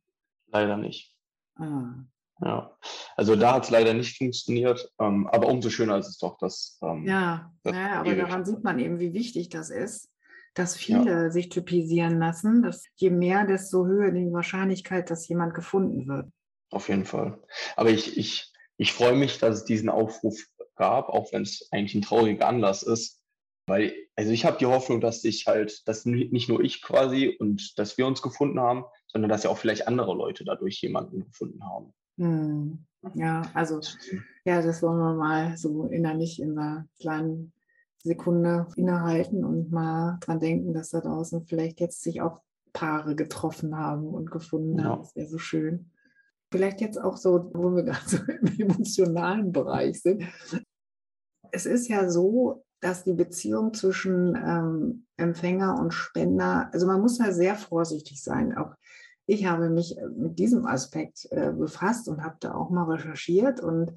Leider 0.48 0.76
nicht. 0.76 1.14
Ah. 1.54 2.04
Ja, 2.42 2.76
also 3.16 3.36
da 3.36 3.54
hat 3.54 3.64
es 3.64 3.70
leider 3.70 3.92
nicht 3.92 4.16
funktioniert, 4.16 4.90
ähm, 4.98 5.26
aber 5.26 5.48
umso 5.48 5.68
schöner 5.68 5.98
ist 5.98 6.08
es 6.08 6.18
doch, 6.18 6.38
dass. 6.38 6.78
Ähm, 6.82 7.06
ja, 7.06 7.52
das 7.62 7.74
ja 7.74 8.00
aber 8.00 8.14
daran 8.14 8.46
sieht 8.46 8.64
man 8.64 8.78
eben, 8.78 8.98
wie 8.98 9.12
wichtig 9.12 9.50
das 9.50 9.68
ist, 9.68 10.10
dass 10.54 10.74
viele 10.74 11.24
ja. 11.24 11.30
sich 11.30 11.50
typisieren 11.50 12.18
lassen. 12.18 12.62
Dass 12.62 12.84
je 12.96 13.10
mehr, 13.10 13.46
desto 13.46 13.86
höher 13.86 14.10
die 14.10 14.32
Wahrscheinlichkeit, 14.32 15.10
dass 15.10 15.28
jemand 15.28 15.54
gefunden 15.54 16.08
wird. 16.08 16.32
Auf 16.70 16.88
jeden 16.88 17.04
Fall. 17.04 17.42
Aber 17.76 17.90
ich, 17.90 18.16
ich, 18.16 18.52
ich 18.78 18.94
freue 18.94 19.16
mich, 19.16 19.38
dass 19.38 19.56
es 19.56 19.64
diesen 19.64 19.90
Aufruf 19.90 20.38
gab, 20.80 21.10
auch 21.10 21.32
wenn 21.32 21.42
es 21.42 21.68
eigentlich 21.70 21.94
ein 21.94 22.02
trauriger 22.02 22.48
Anlass 22.48 22.82
ist. 22.82 23.22
Weil, 23.66 23.92
also 24.16 24.32
ich 24.32 24.44
habe 24.44 24.58
die 24.58 24.66
Hoffnung, 24.66 25.00
dass 25.00 25.22
ich 25.22 25.46
halt, 25.46 25.86
dass 25.86 26.04
nicht 26.06 26.48
nur 26.48 26.60
ich 26.60 26.82
quasi 26.82 27.36
und 27.38 27.78
dass 27.78 27.98
wir 27.98 28.06
uns 28.06 28.22
gefunden 28.22 28.58
haben, 28.58 28.84
sondern 29.06 29.28
dass 29.28 29.44
ja 29.44 29.50
auch 29.50 29.58
vielleicht 29.58 29.86
andere 29.86 30.14
Leute 30.14 30.44
dadurch 30.44 30.80
jemanden 30.80 31.24
gefunden 31.24 31.62
haben. 31.64 31.92
Hm. 32.18 32.84
Ja, 33.14 33.42
also 33.54 33.80
ja, 34.44 34.60
das 34.60 34.82
wollen 34.82 34.98
wir 34.98 35.14
mal 35.14 35.56
so 35.56 35.86
innerlich 35.86 36.40
in 36.40 36.58
einer 36.58 36.86
kleinen 36.98 37.52
Sekunde 38.02 38.66
innehalten 38.76 39.44
und 39.44 39.70
mal 39.70 40.18
dran 40.20 40.40
denken, 40.40 40.74
dass 40.74 40.90
da 40.90 41.00
draußen 41.00 41.44
vielleicht 41.46 41.80
jetzt 41.80 42.02
sich 42.02 42.20
auch 42.22 42.40
Paare 42.72 43.14
getroffen 43.14 43.76
haben 43.76 44.08
und 44.08 44.30
gefunden 44.30 44.78
ja. 44.78 44.84
haben. 44.84 45.02
Das 45.02 45.14
wäre 45.14 45.28
so 45.28 45.38
schön. 45.38 45.90
Vielleicht 46.50 46.80
jetzt 46.80 47.00
auch 47.00 47.16
so, 47.16 47.50
wo 47.54 47.74
wir 47.76 47.84
gerade 47.84 48.08
so 48.08 48.16
im 48.16 48.70
emotionalen 48.70 49.52
Bereich 49.52 50.02
sind 50.02 50.24
es 51.52 51.66
ist 51.66 51.88
ja 51.88 52.08
so, 52.08 52.64
dass 52.80 53.04
die 53.04 53.12
Beziehung 53.12 53.74
zwischen 53.74 54.34
ähm, 54.36 55.06
Empfänger 55.16 55.78
und 55.78 55.92
Spender, 55.92 56.70
also 56.72 56.86
man 56.86 57.00
muss 57.00 57.18
da 57.18 57.32
sehr 57.32 57.54
vorsichtig 57.54 58.22
sein. 58.22 58.56
Auch 58.56 58.74
ich 59.26 59.46
habe 59.46 59.70
mich 59.70 59.96
äh, 59.98 60.08
mit 60.08 60.38
diesem 60.38 60.66
Aspekt 60.66 61.28
äh, 61.30 61.52
befasst 61.52 62.08
und 62.08 62.24
habe 62.24 62.36
da 62.40 62.54
auch 62.54 62.70
mal 62.70 62.90
recherchiert 62.90 63.60
und 63.60 63.92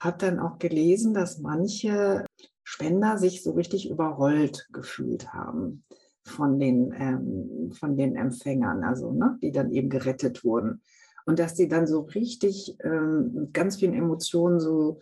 habe 0.00 0.18
dann 0.18 0.38
auch 0.38 0.58
gelesen, 0.58 1.14
dass 1.14 1.38
manche 1.38 2.24
Spender 2.64 3.18
sich 3.18 3.42
so 3.42 3.52
richtig 3.52 3.90
überrollt 3.90 4.68
gefühlt 4.72 5.32
haben 5.32 5.84
von 6.24 6.58
den, 6.58 6.94
ähm, 6.96 7.72
von 7.72 7.96
den 7.96 8.16
Empfängern, 8.16 8.84
also 8.84 9.12
ne, 9.12 9.38
die 9.42 9.52
dann 9.52 9.72
eben 9.72 9.90
gerettet 9.90 10.44
wurden. 10.44 10.80
Und 11.26 11.38
dass 11.38 11.54
die 11.54 11.68
dann 11.68 11.86
so 11.86 12.00
richtig 12.00 12.76
ähm, 12.82 13.32
mit 13.34 13.54
ganz 13.54 13.76
vielen 13.76 13.94
Emotionen 13.94 14.58
so 14.58 15.00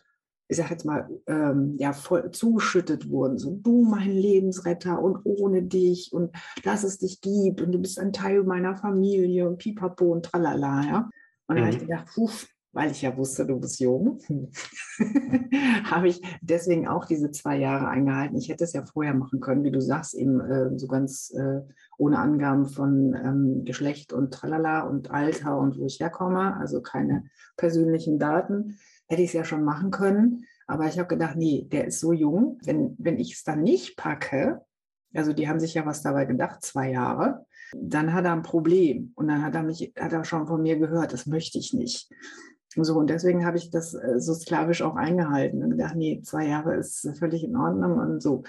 ich 0.51 0.57
sage 0.57 0.71
jetzt 0.71 0.85
mal, 0.85 1.09
ähm, 1.29 1.77
ja, 1.79 1.93
voll 1.93 2.33
zugeschüttet 2.33 3.09
wurden. 3.09 3.39
So, 3.39 3.57
du 3.63 3.85
mein 3.85 4.11
Lebensretter 4.11 5.01
und 5.01 5.21
ohne 5.23 5.63
dich 5.63 6.13
und 6.13 6.35
dass 6.65 6.83
es 6.83 6.99
dich 6.99 7.21
gibt 7.21 7.61
und 7.61 7.71
du 7.71 7.79
bist 7.79 8.01
ein 8.01 8.13
Teil 8.13 8.43
meiner 8.43 8.77
Familie 8.77 9.49
und 9.49 9.59
pipapo 9.59 10.07
und 10.07 10.25
tralala, 10.25 10.83
ja. 10.85 11.11
Und 11.47 11.57
dann 11.57 11.59
mhm. 11.59 11.67
habe 11.67 11.77
ich 11.77 11.83
gedacht, 11.83 12.09
puh, 12.13 12.29
weil 12.73 12.91
ich 12.91 13.03
ja 13.03 13.17
wusste, 13.17 13.47
du 13.47 13.61
bist 13.61 13.79
jung, 13.79 14.19
habe 15.85 16.09
ich 16.09 16.21
deswegen 16.41 16.89
auch 16.89 17.05
diese 17.05 17.31
zwei 17.31 17.57
Jahre 17.57 17.87
eingehalten. 17.87 18.37
Ich 18.37 18.49
hätte 18.49 18.65
es 18.65 18.73
ja 18.73 18.85
vorher 18.85 19.15
machen 19.15 19.39
können, 19.39 19.63
wie 19.63 19.71
du 19.71 19.81
sagst, 19.81 20.15
eben 20.15 20.41
äh, 20.41 20.77
so 20.77 20.89
ganz 20.89 21.31
äh, 21.31 21.61
ohne 21.97 22.19
Angaben 22.19 22.67
von 22.67 23.15
ähm, 23.15 23.65
Geschlecht 23.65 24.13
und 24.13 24.35
tralala 24.35 24.81
und 24.83 25.13
Alter 25.13 25.59
und 25.59 25.79
wo 25.79 25.87
ich 25.87 26.01
herkomme, 26.01 26.57
also 26.57 26.83
keine 26.83 27.25
persönlichen 27.57 28.19
Daten 28.19 28.79
hätte 29.11 29.23
ich 29.23 29.29
es 29.29 29.35
ja 29.35 29.45
schon 29.45 29.65
machen 29.65 29.91
können. 29.91 30.47
Aber 30.67 30.87
ich 30.87 30.99
habe 30.99 31.09
gedacht, 31.09 31.37
nee, 31.37 31.67
der 31.71 31.87
ist 31.87 31.99
so 31.99 32.13
jung. 32.13 32.59
Wenn, 32.65 32.95
wenn 32.99 33.19
ich 33.19 33.35
es 33.35 33.43
dann 33.43 33.63
nicht 33.63 33.97
packe, 33.97 34.61
also 35.13 35.33
die 35.33 35.49
haben 35.49 35.59
sich 35.59 35.75
ja 35.75 35.85
was 35.85 36.03
dabei 36.03 36.25
gedacht, 36.27 36.63
zwei 36.63 36.93
Jahre, 36.93 37.45
dann 37.75 38.13
hat 38.13 38.25
er 38.25 38.33
ein 38.33 38.43
Problem. 38.43 39.13
Und 39.17 39.27
dann 39.27 39.43
hat 39.43 39.57
er 39.57 39.65
mich, 39.65 39.93
hat 39.99 40.13
er 40.13 40.25
schon 40.25 40.47
von 40.47 40.63
mir 40.63 40.79
gehört, 40.79 41.13
das 41.13 41.27
möchte 41.27 41.59
ich 41.59 41.75
nicht. 41.75 42.09
So, 42.77 42.97
und 42.97 43.11
deswegen 43.11 43.45
habe 43.45 43.57
ich 43.57 43.71
das 43.71 43.95
äh, 43.95 44.21
so 44.21 44.33
sklavisch 44.33 44.83
auch 44.83 44.95
eingehalten 44.95 45.63
und 45.65 45.71
gedacht, 45.71 45.97
nee, 45.97 46.21
zwei 46.23 46.47
Jahre 46.47 46.77
ist 46.77 47.09
völlig 47.19 47.43
in 47.43 47.57
Ordnung 47.57 47.99
und 47.99 48.23
so. 48.23 48.45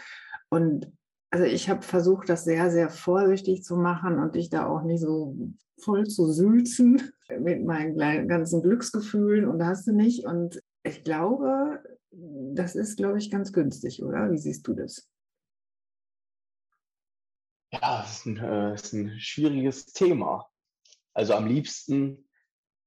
Und 0.49 0.91
also 1.31 1.45
ich 1.45 1.69
habe 1.69 1.81
versucht, 1.81 2.27
das 2.27 2.43
sehr, 2.43 2.69
sehr 2.71 2.89
vorsichtig 2.89 3.63
zu 3.63 3.77
machen 3.77 4.19
und 4.19 4.35
dich 4.35 4.49
da 4.49 4.67
auch 4.67 4.83
nicht 4.83 4.99
so 4.99 5.35
voll 5.79 6.05
zu 6.05 6.31
sülzen 6.31 7.13
mit 7.39 7.63
meinen 7.63 8.27
ganzen 8.27 8.61
Glücksgefühlen 8.61 9.47
und 9.47 9.65
hast 9.65 9.87
du 9.87 9.93
nicht. 9.93 10.25
Und 10.25 10.61
ich 10.83 11.03
glaube, 11.03 11.81
das 12.11 12.75
ist, 12.75 12.97
glaube 12.97 13.17
ich, 13.17 13.31
ganz 13.31 13.53
günstig, 13.53 14.03
oder? 14.03 14.29
Wie 14.29 14.37
siehst 14.37 14.67
du 14.67 14.73
das? 14.73 15.09
Ja, 17.71 18.01
das 18.01 18.17
ist 18.17 18.25
ein, 18.25 18.37
äh, 18.37 18.73
ist 18.73 18.91
ein 18.91 19.17
schwieriges 19.17 19.85
Thema. 19.85 20.49
Also 21.13 21.33
am 21.33 21.47
liebsten, 21.47 22.27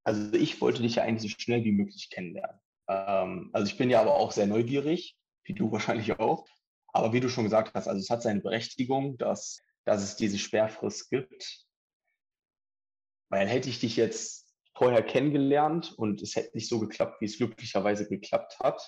also 0.05 0.35
ich 0.35 0.61
wollte 0.61 0.83
dich 0.83 0.97
ja 0.97 1.05
eigentlich 1.05 1.33
so 1.33 1.39
schnell 1.39 1.65
wie 1.65 1.73
möglich 1.73 2.11
kennenlernen. 2.11 2.61
Ähm, 2.89 3.49
also 3.55 3.67
ich 3.67 3.79
bin 3.79 3.89
ja 3.89 4.03
aber 4.03 4.15
auch 4.15 4.33
sehr 4.33 4.47
neugierig, 4.47 5.17
wie 5.45 5.55
du 5.55 5.73
wahrscheinlich 5.73 6.19
auch. 6.19 6.47
Aber 6.95 7.13
wie 7.13 7.21
du 7.21 7.29
schon 7.29 7.45
gesagt 7.45 7.75
hast, 7.75 7.89
also 7.89 8.01
es 8.01 8.09
hat 8.09 8.23
seine 8.23 8.41
Berechtigung, 8.41 9.19
dass, 9.19 9.61
dass 9.85 10.03
es 10.03 10.17
diese 10.17 10.39
Sperrfrist 10.39 11.11
gibt. 11.11 11.67
Weil 13.31 13.49
hätte 13.49 13.69
ich 13.69 13.81
dich 13.81 13.97
jetzt 13.97 14.55
vorher 14.77 15.03
kennengelernt 15.03 15.93
und 15.97 16.23
es 16.23 16.37
hätte 16.37 16.55
nicht 16.55 16.69
so 16.69 16.79
geklappt, 16.79 17.21
wie 17.21 17.25
es 17.25 17.37
glücklicherweise 17.37 18.09
geklappt 18.09 18.61
hat, 18.61 18.81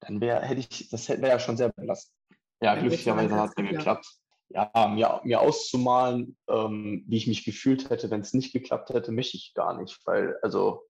dann 0.00 0.20
wäre, 0.20 0.42
hätte 0.42 0.60
ich, 0.60 0.90
das 0.90 1.08
wäre 1.08 1.28
ja 1.28 1.38
schon 1.38 1.56
sehr 1.56 1.70
belastend. 1.70 2.14
Ja, 2.60 2.74
ja 2.74 2.80
glücklicherweise 2.80 3.34
hat 3.34 3.48
es 3.50 3.54
dann 3.54 3.68
geklappt. 3.68 4.06
Ja, 4.50 4.70
mir, 4.88 5.20
mir 5.24 5.40
auszumalen, 5.40 6.36
ähm, 6.48 7.04
wie 7.06 7.16
ich 7.16 7.26
mich 7.26 7.44
gefühlt 7.44 7.88
hätte, 7.88 8.10
wenn 8.10 8.20
es 8.20 8.34
nicht 8.34 8.52
geklappt 8.52 8.90
hätte, 8.90 9.12
möchte 9.12 9.36
ich 9.36 9.54
gar 9.54 9.80
nicht, 9.80 9.98
weil, 10.04 10.36
also, 10.42 10.82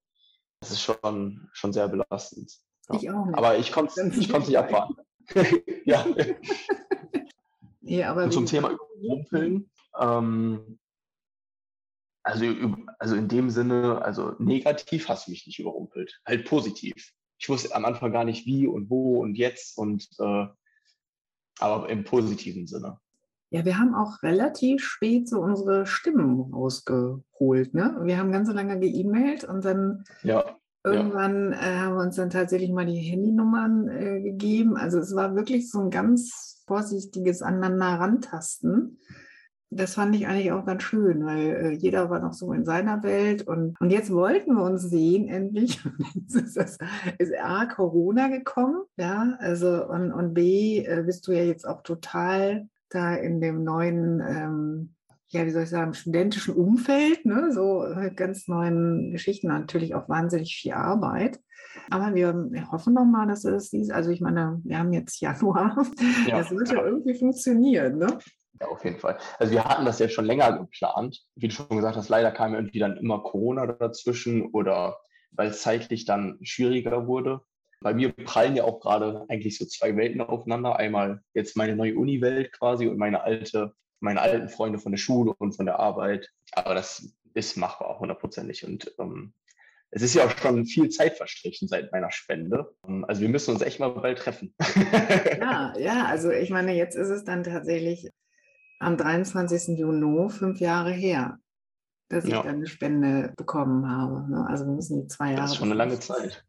das 0.61 0.71
ist 0.71 0.83
schon, 0.83 1.49
schon 1.53 1.73
sehr 1.73 1.89
belastend. 1.89 2.53
Ja. 2.89 2.97
Ich 2.97 3.11
auch 3.11 3.27
nicht. 3.27 3.37
Aber 3.37 3.59
ich 3.59 3.71
konnte 3.71 4.01
es 4.01 4.17
nicht 4.17 4.57
abwarten. 4.57 4.97
ja. 5.85 6.07
ja 7.83 8.11
aber 8.11 8.31
zum 8.31 8.47
Thema 8.47 8.71
Überrumpeln. 8.71 9.71
Ähm, 9.99 10.79
Also, 12.23 12.45
also 12.99 13.17
in 13.17 13.29
dem 13.29 13.49
Sinne, 13.51 14.03
also 14.03 14.35
negativ 14.39 15.09
hast 15.09 15.27
du 15.27 15.31
mich 15.31 15.47
nicht 15.47 15.59
überrumpelt, 15.59 16.21
halt 16.27 16.47
positiv. 16.47 17.13
Ich 17.39 17.49
wusste 17.49 17.75
am 17.75 17.87
Anfang 17.87 18.13
gar 18.13 18.25
nicht 18.25 18.45
wie 18.45 18.67
und 18.67 18.91
wo 18.91 19.21
und 19.23 19.37
jetzt 19.37 19.79
und 19.79 20.07
äh, 20.19 20.47
aber 21.59 21.89
im 21.89 22.05
positiven 22.05 22.67
Sinne. 22.67 22.99
Ja, 23.51 23.65
wir 23.65 23.79
haben 23.79 23.95
auch 23.95 24.23
relativ 24.23 24.85
spät 24.85 25.29
so 25.29 25.41
unsere 25.41 25.87
Stimmen 25.87 26.53
rausgeholt. 26.53 27.75
Ne? 27.75 27.99
Wir 28.03 28.19
haben 28.19 28.33
ganz 28.33 28.49
so 28.49 28.55
lange 28.55 28.79
geemailt 28.79 29.45
und 29.45 29.65
dann 29.65 30.05
ja, 30.23 30.57
irgendwann 30.85 31.53
ja. 31.53 31.59
Äh, 31.59 31.79
haben 31.79 31.95
wir 31.97 32.03
uns 32.03 32.17
dann 32.17 32.31
tatsächlich 32.31 32.71
mal 32.71 32.87
die 32.87 32.99
Handynummern 32.99 33.89
äh, 33.89 34.21
gegeben. 34.21 34.77
Also 34.77 34.99
es 34.99 35.15
war 35.15 35.35
wirklich 35.35 35.71
so 35.71 35.81
ein 35.81 35.91
ganz 35.91 36.63
vorsichtiges 36.67 37.43
Aneinander 37.43 38.01
rantasten 38.01 38.99
das 39.71 39.95
fand 39.95 40.17
ich 40.17 40.27
eigentlich 40.27 40.51
auch 40.51 40.67
ganz 40.67 40.83
schön, 40.83 41.25
weil 41.25 41.47
äh, 41.47 41.71
jeder 41.71 42.11
war 42.11 42.19
noch 42.19 42.33
so 42.33 42.53
in 42.53 42.65
seiner 42.65 43.05
Welt 43.05 43.47
und, 43.47 43.81
und 43.81 43.91
jetzt 43.91 44.13
wollten 44.13 44.55
wir 44.55 44.65
uns 44.65 44.83
sehen 44.83 45.29
endlich. 45.29 45.81
jetzt 46.15 46.35
ist, 46.35 46.57
das, 46.57 46.79
ist 47.19 47.33
A, 47.41 47.67
Corona 47.67 48.29
gekommen, 48.29 48.83
ja, 48.97 49.37
also 49.39 49.87
und, 49.87 50.13
und 50.13 50.35
B, 50.35 50.85
äh, 50.85 51.05
bist 51.07 51.27
du 51.29 51.33
ja 51.33 51.45
jetzt 51.45 51.67
auch 51.67 51.83
total 51.83 52.69
da 52.89 53.15
in 53.15 53.41
dem 53.41 53.63
neuen, 53.63 54.21
ähm, 54.21 54.95
ja, 55.31 55.47
wie 55.47 55.51
soll 55.51 55.63
ich 55.63 55.71
sagen, 55.71 55.95
studentischen 55.95 56.55
Umfeld, 56.55 57.25
ne, 57.25 57.53
so 57.53 57.85
äh, 57.85 58.13
ganz 58.15 58.49
neuen 58.49 59.13
Geschichten, 59.13 59.49
natürlich 59.49 59.95
auch 59.95 60.09
wahnsinnig 60.09 60.57
viel 60.57 60.73
Arbeit. 60.73 61.41
Aber 61.89 62.15
wir, 62.15 62.35
wir 62.51 62.71
hoffen 62.73 62.95
noch 62.95 63.05
mal, 63.05 63.29
dass 63.29 63.45
es 63.45 63.71
dies, 63.71 63.91
also 63.91 64.11
ich 64.11 64.21
meine, 64.21 64.61
wir 64.65 64.79
haben 64.79 64.93
jetzt 64.93 65.21
Januar, 65.21 65.87
ja. 66.27 66.39
das 66.39 66.51
wird 66.51 66.73
ja 66.73 66.85
irgendwie 66.85 67.15
funktionieren, 67.15 67.99
ne? 67.99 68.19
Ja, 68.61 68.67
auf 68.69 68.85
jeden 68.85 68.99
Fall. 68.99 69.19
Also 69.39 69.53
wir 69.53 69.65
hatten 69.65 69.85
das 69.85 70.01
ja 70.01 70.09
schon 70.09 70.27
länger 70.27 70.59
geplant. 70.59 71.23
Wie 71.37 71.49
du 71.49 71.55
schon 71.55 71.69
gesagt 71.69 71.97
hast, 71.97 72.09
leider 72.09 72.31
kam 72.31 72.55
irgendwie 72.55 72.79
dann 72.79 72.97
immer 72.97 73.23
Corona 73.23 73.67
dazwischen 73.67 74.51
oder 74.53 74.99
weil 75.31 75.51
es 75.51 75.63
zeitlich 75.63 76.05
dann 76.05 76.39
schwieriger 76.43 77.07
wurde. 77.07 77.41
Bei 77.81 77.95
mir 77.95 78.13
prallen 78.13 78.57
ja 78.57 78.65
auch 78.65 78.81
gerade 78.81 79.25
eigentlich 79.29 79.57
so 79.57 79.65
zwei 79.65 79.97
Welten 79.97 80.21
aufeinander. 80.21 80.77
Einmal 80.77 81.23
jetzt 81.33 81.57
meine 81.57 81.75
neue 81.75 81.97
Uni-Welt 81.97 82.53
quasi 82.53 82.87
und 82.87 82.99
meine 82.99 83.23
alte, 83.23 83.73
meine 84.01 84.21
alten 84.21 84.49
Freunde 84.49 84.79
von 84.79 84.93
der 84.93 84.99
Schule 84.99 85.35
und 85.39 85.53
von 85.53 85.67
der 85.67 85.79
Arbeit. 85.79 86.31
Aber 86.53 86.75
das 86.75 87.15
ist 87.35 87.57
machbar, 87.57 87.99
hundertprozentig. 87.99 88.67
Und 88.67 88.93
ähm, 88.99 89.33
es 89.91 90.03
ist 90.03 90.15
ja 90.15 90.25
auch 90.25 90.37
schon 90.37 90.67
viel 90.67 90.89
Zeit 90.89 91.17
verstrichen 91.17 91.69
seit 91.69 91.93
meiner 91.93 92.11
Spende. 92.11 92.75
Also 93.03 93.21
wir 93.21 93.29
müssen 93.29 93.53
uns 93.53 93.63
echt 93.63 93.81
mal 93.81 93.89
bald 93.89 94.19
treffen. 94.19 94.55
ja, 95.41 95.75
ja, 95.79 96.05
also 96.07 96.31
ich 96.31 96.51
meine, 96.51 96.75
jetzt 96.75 96.97
ist 96.97 97.09
es 97.09 97.25
dann 97.25 97.43
tatsächlich 97.43 98.09
am 98.79 98.97
23. 98.97 99.79
Juni, 99.79 100.31
fünf 100.31 100.61
Jahre 100.61 100.93
her, 100.93 101.39
dass 102.09 102.27
ja. 102.27 102.41
ich 102.41 102.47
eine 102.47 102.67
Spende 102.67 103.33
bekommen 103.37 103.91
habe. 103.91 104.31
Ne? 104.31 104.47
Also 104.49 104.65
wir 104.67 104.73
müssen 104.73 105.03
die 105.03 105.09
zwei 105.09 105.33
Jahre. 105.33 105.43
Das 105.43 105.53
ist 105.53 105.57
schon 105.59 105.69
eine 105.69 105.77
lange 105.77 105.99
Zeit. 105.99 106.45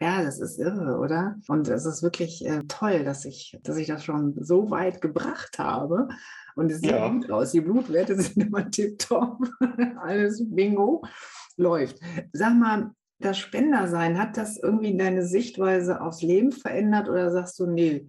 Ja, 0.00 0.22
das 0.22 0.40
ist 0.40 0.58
irre, 0.58 0.98
oder? 0.98 1.36
Und 1.48 1.68
es 1.68 1.86
ist 1.86 2.02
wirklich 2.02 2.44
äh, 2.44 2.62
toll, 2.68 3.04
dass 3.04 3.24
ich, 3.24 3.58
dass 3.62 3.76
ich 3.76 3.86
das 3.86 4.04
schon 4.04 4.34
so 4.38 4.70
weit 4.70 5.00
gebracht 5.00 5.58
habe. 5.58 6.08
Und 6.54 6.70
es 6.70 6.80
sieht 6.80 6.90
ja. 6.90 7.08
gut 7.08 7.30
aus. 7.30 7.52
Die 7.52 7.60
Blutwerte 7.60 8.14
sind 8.20 8.36
immer 8.36 8.70
tipptopp. 8.70 9.38
Alles 9.98 10.42
Bingo 10.48 11.02
läuft. 11.56 11.98
Sag 12.32 12.54
mal, 12.54 12.90
das 13.18 13.38
Spendersein, 13.38 14.18
hat 14.18 14.36
das 14.36 14.58
irgendwie 14.58 14.96
deine 14.96 15.24
Sichtweise 15.24 16.00
aufs 16.02 16.22
Leben 16.22 16.52
verändert 16.52 17.08
oder 17.08 17.30
sagst 17.30 17.58
du, 17.58 17.66
nee, 17.66 18.08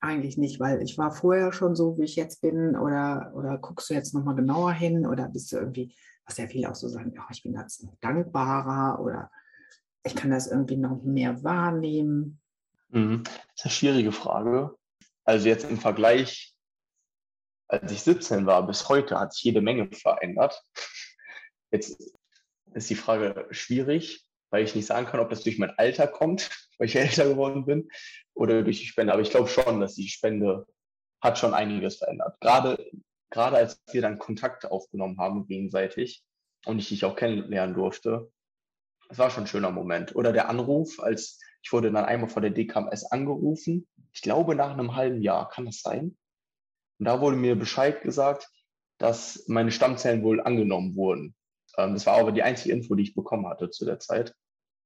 eigentlich 0.00 0.36
nicht, 0.36 0.60
weil 0.60 0.82
ich 0.82 0.98
war 0.98 1.12
vorher 1.12 1.52
schon 1.52 1.74
so, 1.74 1.98
wie 1.98 2.04
ich 2.04 2.16
jetzt 2.16 2.40
bin, 2.40 2.76
oder, 2.76 3.32
oder 3.34 3.58
guckst 3.58 3.90
du 3.90 3.94
jetzt 3.94 4.14
nochmal 4.14 4.34
genauer 4.34 4.72
hin 4.72 5.06
oder 5.06 5.28
bist 5.28 5.52
du 5.52 5.56
irgendwie, 5.56 5.94
was 6.26 6.38
ja 6.38 6.46
viele 6.46 6.70
auch 6.70 6.74
so 6.74 6.88
sagen, 6.88 7.14
oh, 7.18 7.30
ich 7.30 7.42
bin 7.42 7.54
jetzt 7.54 7.86
dankbarer 8.00 9.00
oder 9.00 9.30
ich 10.04 10.14
kann 10.14 10.30
das 10.30 10.46
irgendwie 10.46 10.76
noch 10.76 11.02
mehr 11.02 11.42
wahrnehmen. 11.44 12.40
Mhm. 12.88 13.24
Das 13.24 13.34
ist 13.56 13.64
eine 13.64 13.72
schwierige 13.72 14.12
Frage. 14.12 14.76
Also 15.24 15.48
jetzt 15.48 15.64
im 15.64 15.78
Vergleich, 15.78 16.54
als 17.68 17.92
ich 17.92 18.02
17 18.02 18.46
war, 18.46 18.66
bis 18.66 18.88
heute 18.88 19.18
hat 19.18 19.32
sich 19.32 19.44
jede 19.44 19.60
Menge 19.60 19.90
verändert. 19.92 20.62
Jetzt 21.70 22.14
ist 22.74 22.90
die 22.90 22.96
Frage 22.96 23.46
schwierig, 23.50 24.24
weil 24.50 24.64
ich 24.64 24.74
nicht 24.74 24.86
sagen 24.86 25.06
kann, 25.06 25.20
ob 25.20 25.30
das 25.30 25.42
durch 25.42 25.58
mein 25.58 25.78
Alter 25.78 26.06
kommt, 26.06 26.50
weil 26.78 26.88
ich 26.88 26.96
älter 26.96 27.28
geworden 27.28 27.64
bin, 27.66 27.88
oder 28.34 28.62
durch 28.62 28.80
die 28.80 28.86
Spende. 28.86 29.12
Aber 29.12 29.22
ich 29.22 29.30
glaube 29.30 29.48
schon, 29.48 29.80
dass 29.80 29.94
die 29.94 30.08
Spende 30.08 30.66
hat 31.20 31.38
schon 31.38 31.54
einiges 31.54 31.98
verändert. 31.98 32.40
Gerade, 32.40 32.90
gerade 33.30 33.56
als 33.56 33.82
wir 33.92 34.00
dann 34.00 34.18
Kontakt 34.18 34.64
aufgenommen 34.64 35.18
haben 35.18 35.46
gegenseitig 35.46 36.24
und 36.64 36.78
ich 36.78 36.88
dich 36.88 37.04
auch 37.04 37.14
kennenlernen 37.14 37.74
durfte, 37.74 38.32
das 39.10 39.18
war 39.18 39.30
schon 39.30 39.44
ein 39.44 39.48
schöner 39.48 39.72
Moment. 39.72 40.14
Oder 40.14 40.32
der 40.32 40.48
Anruf, 40.48 41.00
als 41.00 41.40
ich 41.62 41.72
wurde 41.72 41.90
dann 41.90 42.04
einmal 42.04 42.30
vor 42.30 42.40
der 42.40 42.52
DKMS 42.52 43.04
angerufen, 43.04 43.86
ich 44.12 44.22
glaube 44.22 44.54
nach 44.54 44.70
einem 44.70 44.94
halben 44.94 45.20
Jahr, 45.20 45.48
kann 45.48 45.66
das 45.66 45.82
sein? 45.82 46.16
Und 46.98 47.06
da 47.06 47.20
wurde 47.20 47.36
mir 47.36 47.56
Bescheid 47.56 48.02
gesagt, 48.02 48.48
dass 48.98 49.44
meine 49.48 49.72
Stammzellen 49.72 50.22
wohl 50.22 50.40
angenommen 50.40 50.94
wurden. 50.94 51.34
Ähm, 51.76 51.94
das 51.94 52.06
war 52.06 52.18
aber 52.18 52.30
die 52.30 52.44
einzige 52.44 52.72
Info, 52.72 52.94
die 52.94 53.02
ich 53.02 53.14
bekommen 53.14 53.48
hatte 53.48 53.70
zu 53.70 53.84
der 53.84 53.98
Zeit. 53.98 54.34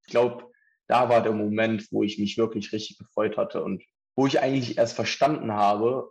Ich 0.06 0.10
glaube, 0.10 0.50
da 0.86 1.08
war 1.10 1.22
der 1.22 1.32
Moment, 1.32 1.88
wo 1.92 2.02
ich 2.02 2.18
mich 2.18 2.38
wirklich 2.38 2.72
richtig 2.72 2.98
gefreut 2.98 3.36
hatte 3.36 3.62
und 3.62 3.82
wo 4.16 4.26
ich 4.26 4.40
eigentlich 4.40 4.78
erst 4.78 4.94
verstanden 4.94 5.52
habe, 5.52 6.10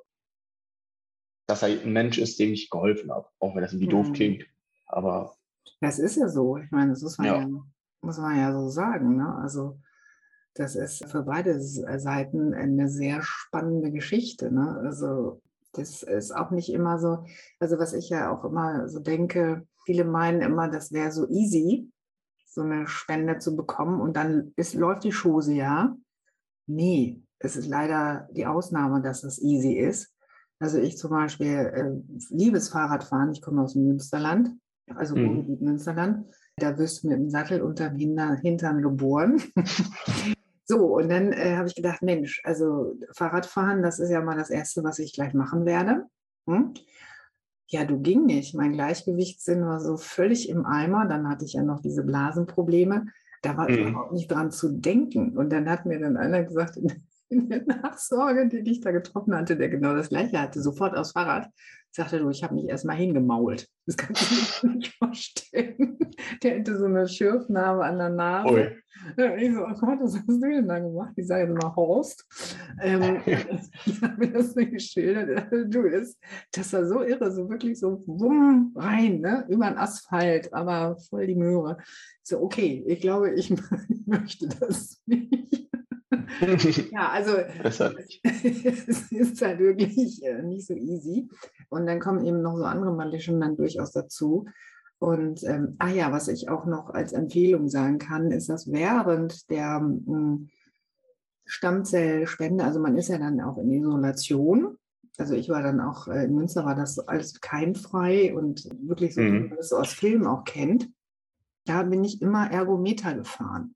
dass 1.48 1.64
er 1.64 1.70
ein 1.70 1.94
Mensch 1.94 2.20
ist, 2.20 2.40
dem 2.40 2.54
ich 2.54 2.70
geholfen 2.70 3.12
habe, 3.12 3.28
auch 3.40 3.56
wenn 3.56 3.64
das 3.64 3.74
irgendwie 3.74 3.88
mhm. 3.88 4.04
doof 4.04 4.12
klingt. 4.14 4.46
Aber 4.86 5.36
das 5.82 5.98
ist 5.98 6.18
ja 6.18 6.28
so. 6.28 6.58
Ich 6.58 6.70
meine, 6.70 6.92
das 6.92 7.02
muss 7.02 7.18
man 7.18 7.28
ja, 7.28 7.40
ja 7.40 7.50
muss 8.04 8.18
man 8.18 8.38
ja 8.38 8.54
so 8.54 8.70
sagen. 8.70 9.18
Ne? 9.18 9.36
Also 9.36 9.80
das 10.56 10.76
ist 10.76 11.06
für 11.10 11.24
beide 11.24 11.60
Seiten 11.62 12.54
eine 12.54 12.90
sehr 12.90 13.22
spannende 13.22 13.92
Geschichte. 13.92 14.52
Ne? 14.52 14.78
Also 14.84 15.42
das 15.74 16.04
ist 16.04 16.36
auch 16.36 16.52
nicht 16.52 16.72
immer 16.72 17.00
so. 17.00 17.26
Also 17.60 17.80
was 17.80 17.94
ich 17.94 18.10
ja 18.10 18.32
auch 18.32 18.44
immer 18.46 18.88
so 18.88 19.00
denke, 19.00 19.66
viele 19.86 20.06
meinen 20.06 20.42
immer, 20.42 20.70
das 20.70 20.92
wäre 20.92 21.12
so 21.12 21.28
easy 21.30 21.90
so 22.54 22.62
eine 22.62 22.88
Spende 22.88 23.40
zu 23.40 23.56
bekommen 23.56 24.00
und 24.00 24.16
dann 24.16 24.54
ist, 24.56 24.76
läuft 24.76 25.04
die 25.04 25.12
Chose 25.12 25.54
ja. 25.54 25.96
Nee, 26.68 27.22
es 27.40 27.56
ist 27.56 27.68
leider 27.68 28.30
die 28.32 28.46
Ausnahme, 28.46 29.02
dass 29.02 29.22
das 29.22 29.42
easy 29.42 29.74
ist. 29.74 30.16
Also 30.60 30.78
ich 30.78 30.98
zum 30.98 31.10
Beispiel 31.10 31.48
äh, 31.48 31.92
liebes 32.30 32.70
Fahrradfahren, 32.70 33.32
ich 33.32 33.42
komme 33.42 33.62
aus 33.62 33.74
dem 33.74 33.88
Münsterland, 33.88 34.50
also 34.96 35.16
mhm. 35.16 35.58
Münsterland. 35.60 36.26
Da 36.58 36.78
wirst 36.78 37.04
du 37.04 37.10
mit 37.10 37.18
dem 37.18 37.30
Sattel 37.30 37.62
unterm 37.62 37.96
Hintern 37.96 38.82
geboren. 38.82 39.42
so, 40.66 40.96
und 40.98 41.10
dann 41.10 41.34
äh, 41.34 41.56
habe 41.56 41.68
ich 41.68 41.76
gedacht, 41.76 42.02
Mensch, 42.02 42.42
also 42.44 42.96
Fahrradfahren, 43.16 43.82
das 43.82 44.00
ist 44.00 44.10
ja 44.10 44.22
mal 44.22 44.38
das 44.38 44.50
Erste, 44.50 44.84
was 44.84 45.00
ich 45.00 45.14
gleich 45.14 45.34
machen 45.34 45.66
werde. 45.66 46.06
Hm? 46.48 46.74
Ja, 47.68 47.86
du 47.86 48.00
ging 48.00 48.26
nicht. 48.26 48.54
Mein 48.54 48.74
Gleichgewichtssinn 48.74 49.66
war 49.66 49.80
so 49.80 49.98
völlig 49.98 50.48
im 50.50 50.66
Eimer. 50.66 51.08
Dann 51.08 51.28
hatte 51.28 51.46
ich 51.46 51.54
ja 51.54 51.64
noch 51.64 51.82
diese 51.82 52.04
Blasenprobleme. 52.04 53.08
Da 53.42 53.58
war 53.58 53.70
mhm. 53.70 53.88
überhaupt 53.88 54.14
nicht 54.14 54.32
dran 54.32 54.52
zu 54.52 54.70
denken. 54.70 55.38
Und 55.38 55.52
dann 55.52 55.70
hat 55.70 55.86
mir 55.86 56.00
dann 56.00 56.18
einer 56.18 56.44
gesagt, 56.44 56.78
in 57.30 57.50
der 57.50 57.64
Nachsorge, 57.66 58.48
die 58.48 58.70
ich 58.70 58.82
da 58.82 58.92
getroffen 58.92 59.36
hatte, 59.36 59.58
der 59.58 59.70
genau 59.70 59.96
das 59.96 60.10
gleiche 60.10 60.40
hatte, 60.40 60.62
sofort 60.62 60.96
aufs 60.96 61.14
Fahrrad, 61.14 61.50
sagte 61.96 62.20
du, 62.20 62.30
ich 62.30 62.44
habe 62.44 62.56
mich 62.56 62.68
erstmal 62.68 62.98
hingemault. 62.98 63.68
Das 63.86 63.98
kannst 63.98 64.32
du 64.64 64.68
dir 64.68 64.76
nicht 64.76 64.96
vorstellen. 64.98 65.98
Der 66.42 66.56
hätte 66.56 66.78
so 66.78 66.86
eine 66.86 67.08
Schürfnarbe 67.08 67.84
an 67.84 67.98
der 67.98 68.10
Nase. 68.10 68.54
Ui. 68.54 68.84
Ich 69.38 69.54
so, 69.54 69.62
oh 69.62 69.74
Gott, 69.74 70.00
was 70.02 70.16
hast 70.16 70.28
du 70.28 70.40
denn 70.40 70.68
da 70.68 70.80
gemacht? 70.80 71.14
Ich 71.18 71.28
sage 71.28 71.44
jetzt 71.44 71.62
mal 71.62 71.76
Horst. 71.76 72.26
Ähm, 72.82 73.22
ich 73.86 74.02
habe 74.02 74.18
mir 74.18 74.32
das 74.32 74.54
so 74.54 74.66
geschildert. 74.66 75.52
Du, 75.52 75.90
das, 75.90 76.18
das 76.52 76.74
war 76.74 76.86
so 76.86 77.04
irre, 77.04 77.32
so 77.32 77.50
wirklich 77.50 77.80
so 77.80 78.04
wumm 78.06 78.74
rein, 78.76 79.20
ne? 79.20 79.46
über 79.50 79.68
den 79.68 79.78
Asphalt, 79.78 80.54
aber 80.54 80.98
voll 80.98 81.28
die 81.28 81.36
Möhre. 81.36 81.78
So, 82.24 82.42
okay, 82.42 82.84
ich 82.88 83.02
glaube, 83.02 83.34
ich 83.34 83.54
möchte 84.06 84.48
das 84.48 85.02
nicht. 85.06 85.70
ja, 86.92 87.10
also 87.10 87.36
es 87.64 89.12
ist 89.12 89.42
halt 89.42 89.60
wirklich 89.60 90.24
äh, 90.24 90.42
nicht 90.42 90.66
so 90.68 90.74
easy. 90.76 91.28
Und 91.74 91.88
dann 91.88 92.00
kommen 92.00 92.24
eben 92.24 92.42
noch 92.42 92.56
so 92.56 92.66
andere 92.66 92.94
Malischen 92.94 93.42
dann 93.42 93.58
durchaus 93.58 93.92
dazu. 93.92 94.46
Und 95.00 95.44
ähm, 95.44 95.76
ah 95.80 95.90
ja, 95.90 96.12
was 96.12 96.28
ich 96.28 96.50
auch 96.50 96.66
noch 96.66 96.92
als 96.92 97.14
Empfehlung 97.14 97.68
sagen 97.68 97.98
kann, 97.98 98.32
ist, 98.32 98.48
dass 98.48 98.72
während 98.72 99.50
der 99.50 99.82
ähm, 99.82 100.50
Stammzellspende, 101.46 102.64
also 102.64 102.80
man 102.80 102.96
ist 102.96 103.10
ja 103.10 103.18
dann 103.18 103.42
auch 103.42 103.58
in 103.58 103.72
Isolation. 103.72 104.78
Also 105.18 105.34
ich 105.34 105.50
war 105.50 105.64
dann 105.64 105.82
auch 105.82 106.08
äh, 106.08 106.26
in 106.26 106.36
Münster, 106.36 106.64
war 106.64 106.76
das 106.76 107.00
alles 107.00 107.42
keimfrei 107.42 108.36
und 108.36 108.70
wirklich 108.88 109.16
so, 109.16 109.22
mhm. 109.22 109.34
wie 109.34 109.48
man 109.50 109.58
das 109.58 109.74
aus 109.74 109.92
Filmen 109.92 110.28
auch 110.28 110.44
kennt. 110.44 110.90
Da 111.66 111.84
bin 111.84 112.04
ich 112.04 112.22
immer 112.22 112.52
Ergometer 112.52 113.16
gefahren. 113.16 113.76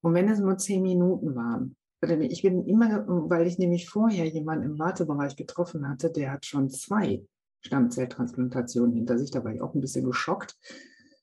Und 0.00 0.14
wenn 0.14 0.28
es 0.28 0.38
nur 0.38 0.56
zehn 0.58 0.82
Minuten 0.82 1.34
waren. 1.34 1.76
Ich 2.08 2.42
bin 2.42 2.66
immer, 2.66 3.04
weil 3.06 3.46
ich 3.46 3.58
nämlich 3.58 3.88
vorher 3.88 4.26
jemanden 4.26 4.64
im 4.64 4.78
Wartebereich 4.78 5.36
getroffen 5.36 5.88
hatte, 5.88 6.10
der 6.10 6.32
hat 6.32 6.46
schon 6.46 6.70
zwei 6.70 7.22
Stammzelltransplantation 7.60 8.92
hinter 8.92 9.18
sich. 9.18 9.30
Da 9.30 9.44
war 9.44 9.52
ich 9.52 9.60
auch 9.60 9.74
ein 9.74 9.80
bisschen 9.80 10.04
geschockt. 10.04 10.56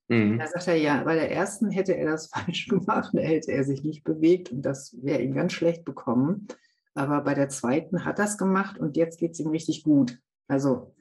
Mhm. 0.07 0.39
Da 0.39 0.47
sagt 0.47 0.67
er, 0.67 0.75
ja, 0.75 1.03
bei 1.03 1.15
der 1.15 1.31
ersten 1.31 1.69
hätte 1.69 1.95
er 1.95 2.11
das 2.11 2.27
falsch 2.33 2.67
gemacht, 2.67 3.11
da 3.13 3.21
hätte 3.21 3.51
er 3.51 3.63
sich 3.63 3.83
nicht 3.83 4.03
bewegt 4.03 4.51
und 4.51 4.61
das 4.61 4.95
wäre 5.01 5.21
ihm 5.21 5.33
ganz 5.33 5.53
schlecht 5.53 5.85
bekommen. 5.85 6.47
Aber 6.95 7.21
bei 7.21 7.33
der 7.33 7.49
zweiten 7.49 8.05
hat 8.05 8.19
er 8.19 8.25
es 8.25 8.37
gemacht 8.37 8.77
und 8.77 8.97
jetzt 8.97 9.19
geht 9.19 9.31
es 9.31 9.39
ihm 9.39 9.49
richtig 9.49 9.83
gut. 9.83 10.19
Also, 10.47 10.93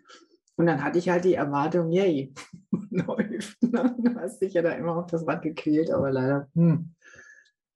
und 0.57 0.67
dann 0.67 0.83
hatte 0.83 0.99
ich 0.99 1.09
halt 1.09 1.25
die 1.25 1.35
Erwartung, 1.35 1.91
yay, 1.91 2.33
läuft. 2.91 3.59
Du 3.63 4.15
hast 4.17 4.41
dich 4.41 4.55
ja 4.55 4.63
da 4.63 4.73
immer 4.73 4.97
auf 4.97 5.07
das 5.07 5.27
Rad 5.27 5.43
gequält, 5.43 5.91
aber 5.91 6.11
leider. 6.11 6.49
Hm. 6.55 6.95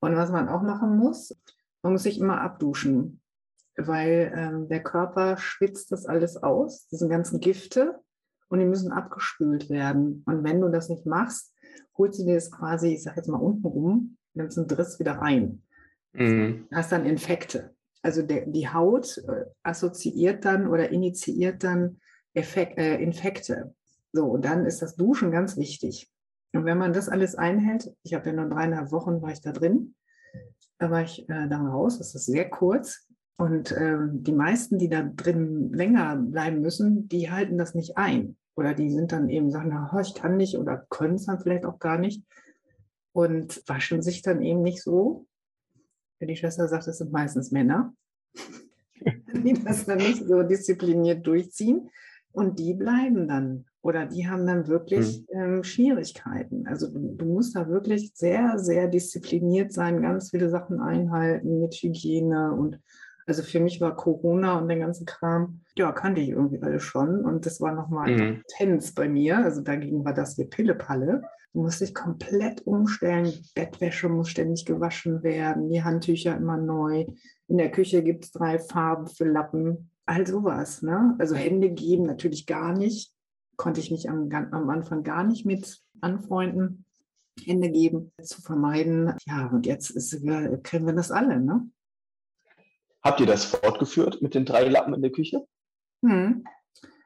Und 0.00 0.16
was 0.16 0.30
man 0.30 0.48
auch 0.48 0.62
machen 0.62 0.96
muss, 0.96 1.34
man 1.83 1.93
muss 1.93 2.03
sich 2.03 2.18
immer 2.18 2.41
abduschen, 2.41 3.20
weil 3.77 4.33
ähm, 4.35 4.68
der 4.68 4.83
Körper 4.83 5.37
schwitzt 5.37 5.93
das 5.93 6.07
alles 6.07 6.37
aus, 6.43 6.89
diese 6.89 7.09
ganzen 7.09 7.41
Gifte, 7.41 8.01
und 8.49 8.61
die 8.61 8.64
müssen 8.64 8.93
abgespült 8.93 9.70
werden. 9.70 10.22
Und 10.27 10.45
wenn 10.45 10.61
du 10.61 10.68
das 10.68 10.89
nicht 10.89 11.07
machst, 11.07 11.53
holst 11.97 12.20
du 12.20 12.24
dir 12.24 12.35
das 12.35 12.51
quasi, 12.51 12.95
ich 12.95 13.03
sag 13.03 13.16
jetzt 13.16 13.29
mal 13.29 13.39
unten 13.39 13.66
rum, 13.66 14.16
nimmst 14.35 14.59
einen 14.59 14.68
Driss 14.68 14.99
wieder 14.99 15.14
rein. 15.14 15.62
Mhm. 16.12 16.68
Hast 16.72 16.93
dann 16.93 17.07
Infekte. 17.07 17.74
Also 18.03 18.22
der, 18.22 18.47
die 18.47 18.68
Haut 18.68 19.18
äh, 19.18 19.47
assoziiert 19.62 20.45
dann 20.45 20.68
oder 20.68 20.91
initiiert 20.91 21.64
dann 21.64 21.99
Effekt, 22.35 22.79
äh, 22.79 22.99
Infekte. 22.99 23.74
So, 24.12 24.27
und 24.27 24.45
dann 24.45 24.64
ist 24.64 24.83
das 24.83 24.97
Duschen 24.97 25.31
ganz 25.31 25.57
wichtig. 25.57 26.11
Und 26.53 26.64
wenn 26.64 26.79
man 26.79 26.93
das 26.93 27.09
alles 27.09 27.35
einhält, 27.35 27.93
ich 28.03 28.14
habe 28.14 28.31
ja 28.31 28.33
nur 28.33 28.49
dreieinhalb 28.49 28.93
Wochen, 28.93 29.20
war 29.20 29.33
ich 29.33 29.41
da 29.41 29.53
drin, 29.53 29.95
da 30.79 30.91
war 30.91 31.03
ich 31.03 31.29
äh, 31.29 31.49
dann 31.49 31.66
raus, 31.66 31.99
das 31.99 32.14
ist 32.14 32.27
sehr 32.27 32.49
kurz. 32.49 33.07
Und 33.39 33.72
ähm, 33.72 34.22
die 34.22 34.33
meisten, 34.33 34.79
die 34.79 34.89
da 34.89 35.03
drin 35.03 35.72
länger 35.72 36.16
bleiben 36.16 36.61
müssen, 36.61 37.09
die 37.09 37.31
halten 37.31 37.59
das 37.59 37.74
nicht 37.74 37.97
ein. 37.99 38.37
Oder 38.57 38.72
die 38.72 38.91
sind 38.91 39.12
dann 39.12 39.29
eben 39.29 39.51
sagen, 39.51 39.68
na, 39.68 40.01
ich 40.01 40.14
kann 40.14 40.39
nicht 40.39 40.57
oder 40.57 40.87
können 40.89 41.16
es 41.16 41.27
dann 41.27 41.41
vielleicht 41.41 41.66
auch 41.66 41.79
gar 41.79 41.99
nicht. 41.99 42.24
Und 43.12 43.62
waschen 43.66 44.03
sich 44.03 44.22
dann 44.22 44.43
eben 44.43 44.62
nicht 44.62 44.83
so, 44.83 45.27
die 46.20 46.37
Schwester 46.37 46.66
sagt, 46.68 46.87
es 46.87 46.99
sind 46.99 47.12
meistens 47.12 47.51
Männer, 47.51 47.95
die 49.05 49.53
das 49.62 49.85
dann 49.85 49.99
nicht 49.99 50.24
so 50.24 50.43
diszipliniert 50.43 51.27
durchziehen. 51.27 51.91
Und 52.33 52.59
die 52.59 52.74
bleiben 52.74 53.29
dann 53.29 53.66
oder 53.83 54.07
die 54.07 54.29
haben 54.29 54.47
dann 54.47 54.66
wirklich 54.66 55.24
mhm. 55.33 55.41
ähm, 55.41 55.64
Schwierigkeiten. 55.64 56.66
Also 56.66 56.89
du, 56.89 57.14
du, 57.14 57.24
musst 57.24 57.55
da 57.57 57.68
wirklich 57.68 58.12
sehr, 58.14 58.59
sehr 58.59 58.89
diszipliniert 58.89 59.72
sein, 59.72 60.03
ganz 60.03 60.31
viele 60.31 60.49
Sachen 60.49 60.81
einhalten 60.81 61.61
mit 61.61 61.74
Hygiene 61.74 62.53
und 62.53 62.81
also 63.27 63.43
für 63.43 63.59
mich 63.59 63.81
war 63.81 63.97
Corona 63.97 64.59
und 64.59 64.68
der 64.68 64.79
ganze 64.79 65.05
Kram, 65.05 65.61
ja, 65.77 65.91
kannte 65.91 66.20
ich 66.20 66.29
irgendwie 66.29 66.62
alle 66.62 66.79
schon. 66.79 67.24
Und 67.24 67.45
das 67.45 67.61
war 67.61 67.72
nochmal 67.72 68.12
mhm. 68.12 68.43
intens 68.49 68.95
bei 68.95 69.09
mir. 69.09 69.39
Also 69.39 69.62
dagegen 69.62 70.05
war 70.05 70.14
das 70.14 70.39
wie 70.39 70.45
Pillepalle. 70.45 71.22
Du 71.53 71.62
musst 71.62 71.81
dich 71.81 71.93
komplett 71.93 72.64
umstellen. 72.66 73.33
Bettwäsche 73.55 74.09
muss 74.09 74.29
ständig 74.29 74.64
gewaschen 74.64 75.22
werden, 75.24 75.68
die 75.70 75.83
Handtücher 75.83 76.37
immer 76.37 76.57
neu. 76.57 77.07
In 77.49 77.59
der 77.59 77.72
Küche 77.72 78.03
gibt 78.03 78.27
es 78.27 78.31
drei 78.31 78.59
Farben 78.59 79.09
für 79.09 79.24
Lappen. 79.24 79.91
All 80.05 80.24
sowas. 80.24 80.83
Ne? 80.83 81.16
Also 81.18 81.35
Hände 81.35 81.70
geben 81.70 82.05
natürlich 82.05 82.47
gar 82.47 82.77
nicht. 82.77 83.12
Konnte 83.57 83.80
ich 83.80 83.90
mich 83.90 84.09
am, 84.11 84.30
am 84.32 84.70
Anfang 84.70 85.02
gar 85.02 85.24
nicht 85.24 85.46
mit 85.46 85.82
anfreunden. 86.00 86.84
Hände 87.44 87.70
geben, 87.70 88.12
zu 88.22 88.40
vermeiden. 88.40 89.14
Ja, 89.26 89.46
und 89.48 89.66
jetzt 89.66 89.90
ist, 89.90 90.12
ja, 90.22 90.57
kennen 90.59 90.86
wir 90.86 90.94
das 90.94 91.11
alle. 91.11 91.40
Ne? 91.40 91.68
Habt 93.02 93.20
ihr 93.20 93.26
das 93.26 93.44
fortgeführt 93.44 94.22
mit 94.22 94.34
den 94.34 94.44
drei 94.44 94.68
Lappen 94.68 94.94
in 94.94 95.02
der 95.02 95.12
Küche? 95.12 95.46
Hm. 96.04 96.44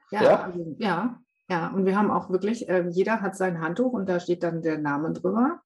Ja, 0.09 0.23
ja? 0.23 0.43
Also, 0.43 0.75
ja, 0.79 1.21
ja, 1.49 1.67
und 1.69 1.85
wir 1.85 1.97
haben 1.97 2.11
auch 2.11 2.29
wirklich, 2.29 2.69
äh, 2.69 2.87
jeder 2.89 3.21
hat 3.21 3.35
sein 3.35 3.61
Handtuch 3.61 3.93
und 3.93 4.07
da 4.07 4.19
steht 4.19 4.43
dann 4.43 4.61
der 4.61 4.77
Name 4.77 5.11
drüber. 5.11 5.61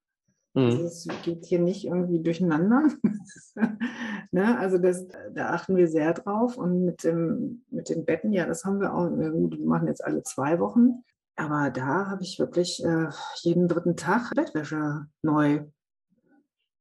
Mhm. 0.56 0.64
Also 0.64 0.86
es 0.86 1.08
geht 1.24 1.46
hier 1.46 1.60
nicht 1.60 1.86
irgendwie 1.86 2.22
durcheinander. 2.22 2.90
ne? 4.32 4.58
Also 4.58 4.78
das, 4.78 5.06
da 5.34 5.50
achten 5.50 5.76
wir 5.76 5.88
sehr 5.88 6.14
drauf. 6.14 6.58
Und 6.58 6.86
mit, 6.86 7.04
dem, 7.04 7.64
mit 7.70 7.90
den 7.90 8.06
Betten, 8.06 8.34
ja, 8.34 8.46
das 8.46 8.66
haben 8.66 8.80
wir 8.80 8.94
auch. 8.94 9.10
Wir 9.10 9.32
machen 9.60 9.88
jetzt 9.88 10.04
alle 10.04 10.24
zwei 10.24 10.60
Wochen. 10.60 11.04
Aber 11.36 11.70
da 11.70 12.08
habe 12.08 12.24
ich 12.24 12.40
wirklich 12.40 12.84
äh, 12.84 13.10
jeden 13.44 13.68
dritten 13.68 13.98
Tag 13.98 14.32
Bettwäsche 14.34 15.06
neu 15.22 15.66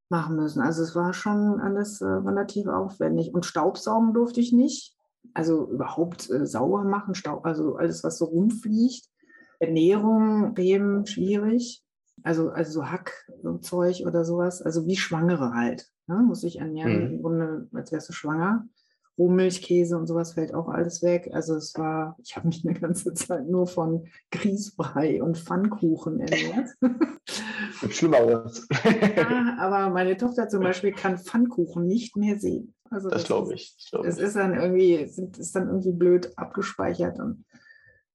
machen 0.09 0.37
müssen. 0.37 0.62
Also 0.62 0.83
es 0.83 0.95
war 0.95 1.12
schon 1.12 1.61
alles 1.61 2.01
äh, 2.01 2.07
relativ 2.07 2.68
aufwendig. 2.68 3.35
Und 3.35 3.45
Staubsaugen 3.45 4.14
durfte 4.14 4.41
ich 4.41 4.53
nicht 4.53 4.95
also 5.33 5.68
überhaupt 5.70 6.31
äh, 6.31 6.47
sauber 6.47 6.85
machen, 6.85 7.14
Staub, 7.14 7.47
also 7.47 7.77
alles, 7.77 8.05
was 8.05 8.18
so 8.18 8.27
rumfliegt. 8.27 9.09
Ernährung, 9.61 10.55
Themen 10.55 11.07
schwierig. 11.07 11.84
Also, 12.25 12.51
also 12.51 12.72
so 12.72 12.91
Hackzeug 12.91 14.03
oder 14.07 14.25
sowas, 14.25 14.62
also 14.62 14.87
wie 14.87 14.97
Schwangere 14.97 15.53
halt. 15.55 15.87
Ne? 16.07 16.16
Muss 16.27 16.43
ich 16.43 16.59
ernähren, 16.59 16.97
mhm. 16.97 17.14
im 17.16 17.22
Grunde, 17.22 17.68
als 17.72 17.93
wärst 17.93 18.09
du 18.09 18.12
schwanger. 18.12 18.66
Rohmilchkäse 19.16 19.97
und 19.97 20.07
sowas 20.07 20.33
fällt 20.33 20.55
auch 20.55 20.68
alles 20.68 21.03
weg. 21.03 21.31
Also 21.33 21.55
es 21.55 21.75
war, 21.77 22.16
ich 22.25 22.35
habe 22.35 22.49
mich 22.49 22.64
eine 22.66 22.75
ganze 22.79 23.14
Zeit 23.14 23.47
nur 23.47 23.66
von 23.66 24.09
Grießbrei 24.33 25.22
und 25.22 25.39
Pfannkuchen 25.39 26.18
ernährt. 26.18 26.70
Schlimmeres. 27.91 28.66
ja, 29.16 29.57
aber 29.61 29.91
meine 29.91 30.16
Tochter 30.16 30.49
zum 30.49 30.62
Beispiel 30.62 30.93
kann 30.93 31.18
Pfannkuchen 31.18 31.87
nicht 31.87 32.16
mehr 32.16 32.39
sehen. 32.39 32.75
Also 32.91 33.09
das, 33.09 33.20
das 33.20 33.27
glaube 33.27 33.55
ich. 33.55 33.77
Es 34.05 34.18
ist 34.18 34.35
dann 34.35 34.55
irgendwie, 34.55 34.95
ist 34.95 35.55
dann 35.55 35.68
irgendwie 35.68 35.93
blöd 35.93 36.33
abgespeichert 36.37 37.20
und 37.20 37.45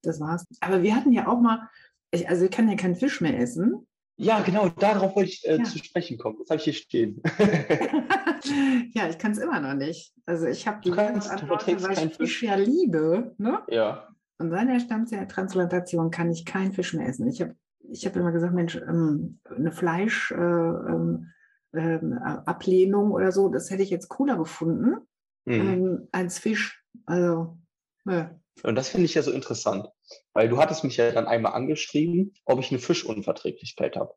das 0.01 0.19
war's. 0.19 0.45
Aber 0.61 0.83
wir 0.83 0.95
hatten 0.95 1.11
ja 1.11 1.27
auch 1.27 1.39
mal, 1.39 1.69
ich, 2.11 2.27
also 2.27 2.45
ich 2.45 2.51
kann 2.51 2.69
ja 2.69 2.75
keinen 2.75 2.95
Fisch 2.95 3.21
mehr 3.21 3.39
essen. 3.39 3.87
Ja, 4.21 4.41
genau, 4.41 4.67
darauf 4.67 5.15
wollte 5.15 5.29
ich 5.29 5.47
äh, 5.47 5.57
ja. 5.57 5.63
zu 5.63 5.77
sprechen 5.77 6.17
kommen. 6.17 6.37
Das 6.39 6.49
habe 6.49 6.57
ich 6.57 6.65
hier 6.65 6.73
stehen. 6.73 7.23
ja, 8.93 9.07
ich 9.07 9.17
kann 9.17 9.31
es 9.31 9.37
immer 9.37 9.61
noch 9.61 9.75
nicht. 9.75 10.13
Also 10.25 10.45
ich 10.45 10.67
habe 10.67 10.81
die 10.83 10.91
Antworten, 10.91 11.81
weil 11.81 12.07
ich 12.07 12.15
Fisch 12.15 12.43
ja 12.43 12.55
liebe. 12.55 13.33
Ne? 13.37 13.61
Ja. 13.69 14.09
Und 14.37 14.49
seit 14.49 14.67
der 14.67 14.81
Stammzelltransplantation 14.81 16.11
kann 16.11 16.31
ich 16.31 16.43
keinen 16.43 16.73
Fisch 16.73 16.93
mehr 16.93 17.07
essen. 17.07 17.29
Ich 17.29 17.41
habe 17.41 17.55
ich 17.89 18.05
hab 18.05 18.15
immer 18.17 18.33
gesagt, 18.33 18.53
Mensch, 18.53 18.75
ähm, 18.75 19.39
eine 19.55 19.71
Fleisch, 19.71 20.31
äh, 20.31 20.35
ähm, 20.35 21.27
ähm, 21.73 22.13
Ablehnung 22.45 23.11
oder 23.11 23.31
so, 23.31 23.47
das 23.47 23.69
hätte 23.69 23.83
ich 23.83 23.89
jetzt 23.89 24.09
cooler 24.09 24.37
gefunden 24.37 24.97
mhm. 25.45 25.53
ähm, 25.53 26.07
als 26.11 26.39
Fisch. 26.39 26.83
Also, 27.05 27.57
ja. 28.05 28.37
Und 28.63 28.75
das 28.75 28.89
finde 28.89 29.05
ich 29.05 29.13
ja 29.13 29.21
so 29.21 29.31
interessant, 29.31 29.87
weil 30.33 30.49
du 30.49 30.57
hattest 30.57 30.83
mich 30.83 30.97
ja 30.97 31.11
dann 31.11 31.27
einmal 31.27 31.53
angeschrieben, 31.53 32.33
ob 32.45 32.59
ich 32.59 32.71
eine 32.71 32.79
Fischunverträglichkeit 32.79 33.95
habe. 33.95 34.13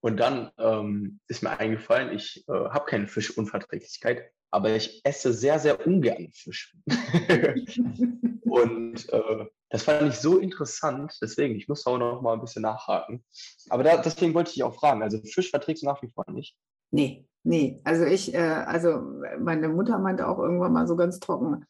Und 0.00 0.18
dann 0.18 0.50
ähm, 0.58 1.20
ist 1.28 1.42
mir 1.42 1.58
eingefallen, 1.58 2.14
ich 2.14 2.44
äh, 2.48 2.52
habe 2.52 2.84
keine 2.84 3.08
Fischunverträglichkeit, 3.08 4.30
aber 4.50 4.70
ich 4.76 5.00
esse 5.04 5.32
sehr, 5.32 5.58
sehr 5.58 5.86
ungern 5.86 6.28
Fisch. 6.32 6.76
und 8.44 9.08
äh, 9.12 9.46
das 9.70 9.82
fand 9.82 10.08
ich 10.08 10.18
so 10.20 10.38
interessant, 10.38 11.16
deswegen, 11.20 11.56
ich 11.56 11.68
muss 11.68 11.86
auch 11.86 11.98
noch 11.98 12.20
mal 12.22 12.34
ein 12.34 12.40
bisschen 12.40 12.62
nachhaken. 12.62 13.24
Aber 13.70 13.82
da, 13.82 13.96
deswegen 13.96 14.34
wollte 14.34 14.52
ich 14.54 14.62
auch 14.62 14.74
fragen, 14.76 15.02
also 15.02 15.18
Fisch 15.24 15.50
verträgst 15.50 15.82
du 15.82 15.86
nach 15.86 16.02
wie 16.02 16.10
vor 16.10 16.24
nicht? 16.30 16.56
Nee, 16.90 17.26
nee. 17.42 17.80
Also 17.82 18.04
ich, 18.04 18.34
äh, 18.34 18.38
also 18.38 19.00
meine 19.40 19.68
Mutter 19.68 19.98
meinte 19.98 20.28
auch 20.28 20.38
irgendwann 20.38 20.72
mal 20.74 20.86
so 20.86 20.94
ganz 20.94 21.18
trocken, 21.18 21.64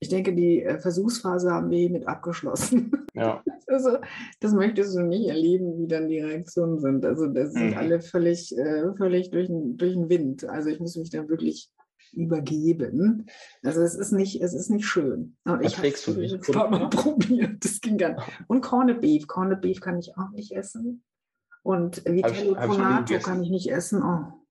ich 0.00 0.08
denke, 0.08 0.34
die 0.34 0.62
äh, 0.62 0.78
Versuchsphase 0.78 1.50
haben 1.50 1.70
wir 1.70 1.78
hiermit 1.78 2.08
abgeschlossen. 2.08 2.92
Ja. 3.14 3.42
Also, 3.66 3.96
das 4.40 4.52
möchtest 4.52 4.94
du 4.94 5.00
nicht 5.00 5.26
erleben, 5.26 5.78
wie 5.78 5.88
dann 5.88 6.08
die 6.08 6.20
Reaktionen 6.20 6.78
sind. 6.78 7.04
Also 7.04 7.26
das 7.26 7.54
sind 7.54 7.70
mhm. 7.70 7.76
alle 7.78 8.00
völlig, 8.02 8.56
äh, 8.56 8.94
völlig 8.96 9.30
durch, 9.30 9.48
durch 9.48 9.94
den 9.94 10.08
Wind. 10.10 10.44
Also 10.44 10.68
ich 10.68 10.80
muss 10.80 10.96
mich 10.96 11.10
da 11.10 11.26
wirklich 11.28 11.70
übergeben. 12.12 13.26
Also 13.62 13.80
es 13.80 13.94
ist 13.94 14.12
nicht, 14.12 14.42
es 14.42 14.52
ist 14.54 14.70
nicht 14.70 14.86
schön. 14.86 15.36
Und 15.44 15.64
ich 15.64 15.78
habe 15.78 15.88
es 15.88 16.06
ein 16.06 16.40
paar 16.52 16.70
Mal 16.70 16.88
probiert. 16.90 17.64
Das 17.64 17.80
ging 17.80 17.96
nicht. 17.96 18.16
Und 18.46 18.60
Corned 18.60 19.00
Beef. 19.00 19.26
Corned 19.26 19.60
Beef 19.60 19.80
kann 19.80 19.98
ich 19.98 20.16
auch 20.16 20.30
nicht 20.30 20.52
essen. 20.52 21.02
Und 21.62 22.04
Vitello 22.04 22.54
Tonato 22.54 23.18
kann 23.18 23.42
ich 23.42 23.50
nicht 23.50 23.70
essen. 23.70 24.02
Oh. 24.02 24.44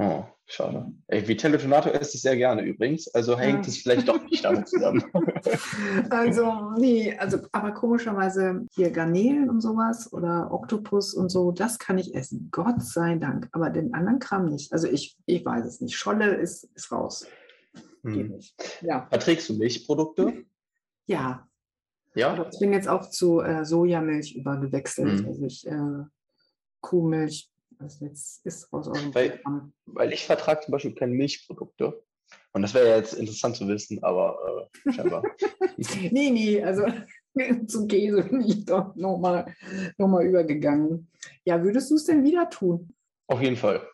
Oh, 0.00 0.24
schade. 0.48 0.92
Ey, 1.06 1.28
Vitello 1.28 1.58
Tonato 1.58 1.90
esse 1.90 2.16
ich 2.16 2.22
sehr 2.22 2.36
gerne 2.36 2.62
übrigens. 2.62 3.06
Also 3.14 3.38
hängt 3.38 3.66
ja. 3.66 3.70
es 3.70 3.78
vielleicht 3.78 4.08
doch 4.08 4.22
nicht 4.24 4.44
damit 4.44 4.66
zusammen. 4.68 5.04
also, 6.10 6.72
nee, 6.78 7.16
also, 7.18 7.38
aber 7.52 7.72
komischerweise 7.72 8.66
hier 8.72 8.90
Garnelen 8.90 9.48
und 9.48 9.60
sowas 9.60 10.12
oder 10.12 10.50
Oktopus 10.50 11.14
und 11.14 11.28
so, 11.28 11.52
das 11.52 11.78
kann 11.78 11.98
ich 11.98 12.14
essen. 12.14 12.48
Gott 12.50 12.82
sei 12.82 13.16
Dank. 13.16 13.48
Aber 13.52 13.70
den 13.70 13.94
anderen 13.94 14.18
Kram 14.18 14.46
nicht. 14.46 14.72
Also 14.72 14.88
ich, 14.88 15.16
ich 15.26 15.44
weiß 15.44 15.66
es 15.66 15.80
nicht. 15.80 15.96
Scholle 15.96 16.34
ist, 16.34 16.64
ist 16.74 16.90
raus. 16.90 17.26
Hm. 18.02 18.14
Geht 18.14 18.30
nicht. 18.30 18.54
Ja. 18.82 19.06
Verträgst 19.10 19.48
du 19.50 19.54
Milchprodukte? 19.54 20.44
Ja. 21.06 21.46
Ja. 22.14 22.48
Ich 22.50 22.58
bin 22.58 22.72
jetzt 22.72 22.88
auch 22.88 23.10
zu 23.10 23.40
äh, 23.40 23.64
Sojamilch 23.64 24.34
übergewechselt. 24.34 25.20
Hm. 25.20 25.26
Also 25.26 25.44
ich 25.44 25.66
äh, 25.66 26.04
Kuhmilch 26.80 27.50
was 27.78 28.00
jetzt 28.00 28.44
ist 28.46 28.72
aus 28.72 28.88
eurem 28.88 29.14
weil, 29.14 29.30
Programm? 29.30 29.72
Weil 29.86 30.12
ich 30.12 30.24
vertrage 30.24 30.60
zum 30.60 30.72
Beispiel 30.72 30.94
keine 30.94 31.14
Milchprodukte. 31.14 32.02
Und 32.52 32.62
das 32.62 32.74
wäre 32.74 32.88
ja 32.88 32.96
jetzt 32.96 33.14
interessant 33.14 33.56
zu 33.56 33.66
wissen, 33.68 34.02
aber 34.02 34.68
äh, 34.86 34.92
scheinbar. 34.92 35.22
nee, 35.76 36.30
nee, 36.30 36.62
also 36.62 36.84
Zu 37.66 37.86
Käse 37.86 38.22
bin 38.22 38.42
ich 38.42 38.64
doch 38.64 38.94
nochmal 38.96 39.54
noch 39.96 40.08
mal 40.08 40.24
übergegangen. 40.24 41.10
Ja, 41.44 41.62
würdest 41.62 41.90
du 41.90 41.96
es 41.96 42.04
denn 42.04 42.24
wieder 42.24 42.50
tun? 42.50 42.94
Auf 43.26 43.40
jeden 43.40 43.56
Fall. 43.56 43.86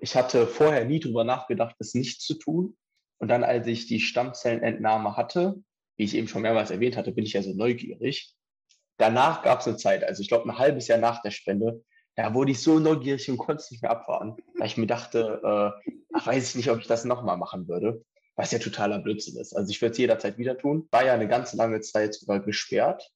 Ich 0.00 0.14
hatte 0.14 0.46
vorher 0.46 0.84
nie 0.84 1.00
drüber 1.00 1.24
nachgedacht, 1.24 1.76
es 1.78 1.94
nicht 1.94 2.20
zu 2.22 2.34
tun. 2.34 2.76
Und 3.18 3.28
dann, 3.28 3.44
als 3.44 3.66
ich 3.66 3.86
die 3.86 4.00
Stammzellenentnahme 4.00 5.16
hatte, 5.16 5.56
wie 5.96 6.04
ich 6.04 6.14
eben 6.14 6.28
schon 6.28 6.42
mehrmals 6.42 6.70
erwähnt 6.70 6.96
hatte, 6.96 7.12
bin 7.12 7.24
ich 7.24 7.32
ja 7.32 7.42
so 7.42 7.54
neugierig. 7.54 8.34
Danach 8.98 9.42
gab 9.42 9.60
es 9.60 9.66
eine 9.66 9.76
Zeit, 9.76 10.04
also 10.04 10.22
ich 10.22 10.28
glaube 10.28 10.48
ein 10.48 10.58
halbes 10.58 10.88
Jahr 10.88 10.98
nach 10.98 11.22
der 11.22 11.30
Spende, 11.30 11.82
da 12.16 12.34
wurde 12.34 12.50
ich 12.52 12.62
so 12.62 12.78
neugierig 12.78 13.30
und 13.30 13.36
konnte 13.38 13.62
es 13.62 13.70
nicht 13.70 13.82
mehr 13.82 13.90
abwarten, 13.90 14.36
weil 14.58 14.66
ich 14.66 14.76
mir 14.76 14.86
dachte, 14.86 15.40
äh, 15.44 15.92
ach, 16.14 16.26
weiß 16.26 16.48
ich 16.50 16.54
nicht, 16.56 16.70
ob 16.70 16.78
ich 16.80 16.86
das 16.86 17.04
nochmal 17.04 17.36
machen 17.36 17.68
würde, 17.68 18.04
was 18.34 18.50
ja 18.50 18.58
totaler 18.58 18.98
Blödsinn 18.98 19.38
ist. 19.38 19.54
Also 19.54 19.70
ich 19.70 19.80
würde 19.82 19.92
es 19.92 19.98
jederzeit 19.98 20.38
wieder 20.38 20.56
tun. 20.58 20.88
War 20.90 21.04
ja 21.04 21.12
eine 21.12 21.28
ganz 21.28 21.52
lange 21.54 21.80
Zeit 21.80 22.14
sogar 22.14 22.40
gesperrt 22.40 23.12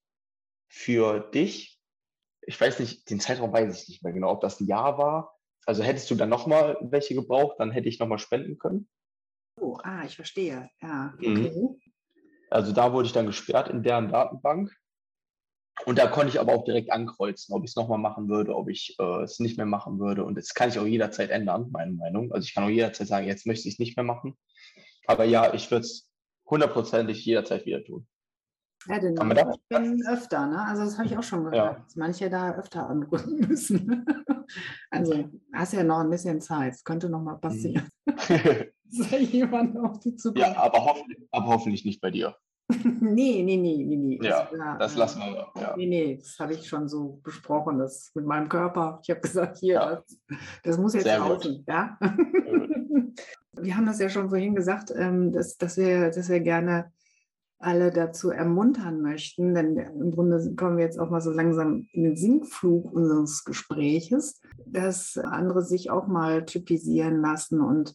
für 0.69 1.21
dich. 1.21 1.81
Ich 2.43 2.61
weiß 2.61 2.79
nicht, 2.79 3.09
den 3.11 3.21
Zeitraum 3.21 3.53
weiß 3.53 3.83
ich 3.83 3.89
nicht 3.89 4.03
mehr 4.03 4.13
genau, 4.13 4.31
ob 4.31 4.41
das 4.41 4.61
ein 4.61 4.67
Jahr 4.67 4.99
war. 4.99 5.35
Also 5.67 5.83
hättest 5.83 6.11
du 6.11 6.15
dann 6.15 6.29
nochmal 6.29 6.77
welche 6.81 7.15
gebraucht, 7.15 7.57
dann 7.59 7.71
hätte 7.71 7.89
ich 7.89 7.99
nochmal 7.99 8.19
spenden 8.19 8.59
können. 8.59 8.89
Oh, 9.61 9.77
ah, 9.83 10.05
ich 10.05 10.17
verstehe. 10.17 10.71
Ja, 10.81 11.15
Mhm. 11.19 11.47
okay. 11.47 11.91
Also 12.51 12.73
da 12.73 12.93
wurde 12.93 13.07
ich 13.07 13.13
dann 13.13 13.27
gesperrt 13.27 13.69
in 13.69 13.83
deren 13.83 14.09
Datenbank. 14.09 14.75
Und 15.87 15.99
da 15.99 16.07
konnte 16.09 16.29
ich 16.29 16.39
aber 16.41 16.55
auch 16.55 16.65
direkt 16.65 16.93
ankreuzen, 16.93 17.55
ob 17.55 17.65
ich 17.65 17.71
es 17.71 17.77
nochmal 17.77 17.99
machen 17.99 18.29
würde, 18.29 18.55
ob 18.55 18.69
ich 18.69 18.97
äh, 18.99 19.23
es 19.23 19.39
nicht 19.41 19.57
mehr 19.57 19.67
machen 19.67 19.99
würde. 19.99 20.25
Und 20.25 20.37
das 20.37 20.53
kann 20.55 20.69
ich 20.69 20.79
auch 20.79 20.87
jederzeit 20.87 21.31
ändern, 21.31 21.69
meine 21.73 21.93
Meinung. 21.93 22.33
Also 22.33 22.45
ich 22.45 22.55
kann 22.55 22.65
auch 22.65 22.69
jederzeit 22.69 23.07
sagen, 23.07 23.27
jetzt 23.27 23.47
möchte 23.47 23.67
ich 23.69 23.75
es 23.75 23.79
nicht 23.79 23.97
mehr 23.97 24.05
machen. 24.05 24.37
Aber 25.07 25.25
ja, 25.25 25.55
ich 25.55 25.71
würde 25.71 25.87
es 25.87 26.11
hundertprozentig 26.49 27.25
jederzeit 27.25 27.65
wieder 27.65 27.83
tun. 27.83 28.07
Ja, 28.89 28.99
denn 28.99 29.15
Kann 29.15 29.29
man 29.29 29.37
da- 29.37 29.51
ich 29.53 29.61
bin 29.69 30.07
öfter, 30.07 30.47
ne? 30.47 30.65
Also 30.67 30.85
das 30.85 30.97
habe 30.99 31.07
ich 31.07 31.17
auch 31.17 31.23
schon 31.23 31.45
gehört, 31.45 31.57
Ja. 31.57 31.73
dass 31.85 31.97
manche 31.97 32.29
da 32.31 32.55
öfter 32.55 32.89
anrufen 32.89 33.39
müssen. 33.49 34.07
Also 34.91 35.31
hast 35.55 35.75
ja 35.75 35.85
noch 35.85 36.01
ein 36.01 36.11
bisschen 36.11 36.41
Zeit. 36.41 36.73
Es 36.75 36.83
könnte 36.83 37.09
noch 37.09 37.21
mal 37.23 37.37
passieren. 37.37 37.89
Da 38.93 39.17
jemand 39.19 39.79
auf 39.79 40.01
die 40.01 40.17
Zukunft. 40.17 40.49
ja, 40.49 40.57
aber, 40.57 40.85
hoffentlich, 40.85 41.19
aber 41.31 41.47
hoffentlich 41.47 41.85
nicht 41.85 42.01
bei 42.01 42.11
dir. 42.11 42.35
nee, 43.01 43.43
nee, 43.43 43.57
nee, 43.57 43.85
nee, 43.85 43.97
nee. 43.97 44.19
Ja, 44.23 44.41
Also 44.41 44.57
da, 44.57 44.77
Das 44.79 44.95
äh, 44.95 44.99
lassen 44.99 45.21
wir. 45.21 45.47
Ja. 45.61 45.75
Nee, 45.77 45.87
nee, 45.87 46.17
das 46.17 46.39
habe 46.39 46.55
ich 46.55 46.67
schon 46.69 46.89
so 46.89 47.21
besprochen, 47.23 47.79
das 47.79 48.11
mit 48.15 48.27
meinem 48.27 48.49
Körper. 48.49 49.01
Ich 49.03 49.11
habe 49.11 49.21
gesagt, 49.21 49.59
hier, 49.59 49.75
Ja. 49.75 49.95
das, 49.97 50.39
das 50.63 50.79
muss 50.79 50.95
jetzt 50.95 51.07
laufen, 51.07 51.65
ja. 51.69 51.99
wir 53.53 53.77
haben 53.77 53.87
das 53.87 53.99
ja 53.99 54.09
schon 54.09 54.29
vorhin 54.31 54.55
gesagt, 54.55 54.93
ähm, 54.95 55.33
dass, 55.33 55.57
dass, 55.59 55.77
wir, 55.77 56.11
dass 56.11 56.29
wir 56.29 56.41
gerne 56.41 56.93
alle 57.59 57.91
dazu 57.93 58.31
ermuntern 58.31 59.03
möchten, 59.03 59.55
denn 59.55 59.77
im 59.77 60.13
Grunde 60.13 60.55
kommen 60.57 60.79
wir 60.79 60.85
jetzt 60.85 60.99
auch 60.99 61.11
mal 61.11 61.21
so 61.21 61.31
langsam 61.31 61.87
in 61.93 62.05
den 62.05 62.17
Sinkflug 62.17 62.91
unseres 62.91 63.45
Gespräches, 63.45 64.41
dass 64.65 65.19
andere 65.19 65.63
sich 65.63 65.91
auch 65.91 66.07
mal 66.07 66.47
typisieren 66.47 67.21
lassen 67.21 67.61
und 67.61 67.95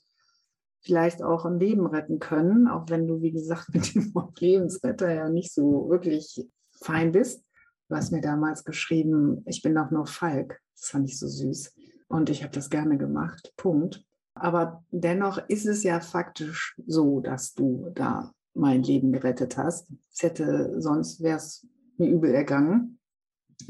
vielleicht 0.85 1.23
auch 1.23 1.45
ein 1.45 1.59
Leben 1.59 1.87
retten 1.87 2.19
können, 2.19 2.67
auch 2.67 2.89
wenn 2.89 3.07
du, 3.07 3.21
wie 3.21 3.31
gesagt, 3.31 3.69
mit 3.73 3.95
dem 3.95 4.13
Wort 4.13 4.39
Lebensretter 4.39 5.11
ja 5.13 5.29
nicht 5.29 5.53
so 5.53 5.89
wirklich 5.89 6.47
fein 6.81 7.11
bist. 7.11 7.43
Du 7.89 7.95
hast 7.95 8.11
mir 8.11 8.21
damals 8.21 8.63
geschrieben, 8.63 9.43
ich 9.45 9.61
bin 9.61 9.75
doch 9.75 9.91
nur 9.91 10.05
Falk. 10.05 10.59
Das 10.75 10.89
fand 10.89 11.09
ich 11.09 11.19
so 11.19 11.27
süß. 11.27 11.73
Und 12.07 12.29
ich 12.29 12.43
habe 12.43 12.53
das 12.53 12.69
gerne 12.69 12.97
gemacht. 12.97 13.53
Punkt. 13.57 14.03
Aber 14.35 14.83
dennoch 14.91 15.37
ist 15.47 15.65
es 15.65 15.83
ja 15.83 15.99
faktisch 15.99 16.75
so, 16.85 17.21
dass 17.21 17.53
du 17.53 17.89
da 17.93 18.31
mein 18.53 18.83
Leben 18.83 19.11
gerettet 19.11 19.57
hast. 19.57 19.87
Es 20.11 20.23
hätte, 20.23 20.75
sonst 20.79 21.21
wäre 21.21 21.37
es 21.37 21.67
mir 21.97 22.09
übel 22.09 22.33
ergangen. 22.33 22.99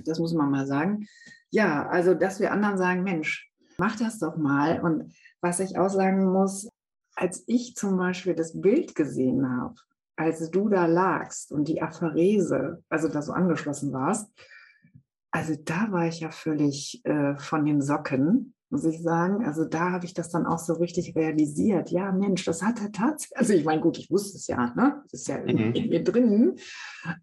Das 0.05 0.19
muss 0.19 0.33
man 0.33 0.49
mal 0.49 0.65
sagen. 0.65 1.07
Ja, 1.51 1.87
also, 1.87 2.13
dass 2.13 2.39
wir 2.39 2.51
anderen 2.51 2.77
sagen, 2.77 3.03
Mensch, 3.03 3.51
mach 3.77 3.95
das 3.95 4.19
doch 4.19 4.37
mal. 4.37 4.81
Und 4.81 5.13
was 5.41 5.59
ich 5.59 5.77
auch 5.77 5.89
sagen 5.89 6.31
muss, 6.31 6.69
als 7.15 7.43
ich 7.47 7.75
zum 7.75 7.97
Beispiel 7.97 8.35
das 8.35 8.59
Bild 8.59 8.95
gesehen 8.95 9.49
habe, 9.49 9.75
als 10.17 10.49
du 10.51 10.69
da 10.69 10.85
lagst 10.85 11.51
und 11.51 11.67
die 11.67 11.81
Apharese, 11.81 12.83
also 12.89 13.07
da 13.07 13.21
so 13.21 13.33
angeschlossen 13.33 13.91
warst, 13.93 14.29
also 15.31 15.55
da 15.61 15.91
war 15.91 16.07
ich 16.07 16.21
ja 16.21 16.31
völlig 16.31 17.01
äh, 17.05 17.35
von 17.35 17.65
den 17.65 17.81
Socken, 17.81 18.53
muss 18.69 18.85
ich 18.85 19.01
sagen. 19.01 19.45
Also 19.45 19.65
da 19.65 19.91
habe 19.91 20.05
ich 20.05 20.13
das 20.13 20.29
dann 20.29 20.45
auch 20.45 20.59
so 20.59 20.73
richtig 20.73 21.13
realisiert. 21.15 21.91
Ja, 21.91 22.11
Mensch, 22.13 22.45
das 22.45 22.63
hat 22.63 22.81
er 22.81 22.91
tatsächlich. 22.93 23.37
Also 23.37 23.53
ich 23.53 23.65
meine, 23.65 23.81
gut, 23.81 23.97
ich 23.97 24.09
wusste 24.09 24.37
es 24.37 24.47
ja, 24.47 24.73
ne? 24.75 25.03
Das 25.11 25.21
ist 25.21 25.27
ja 25.27 25.35
in, 25.37 25.57
Mhm. 25.57 25.73
in 25.73 25.89
mir 25.89 26.03
drin. 26.03 26.55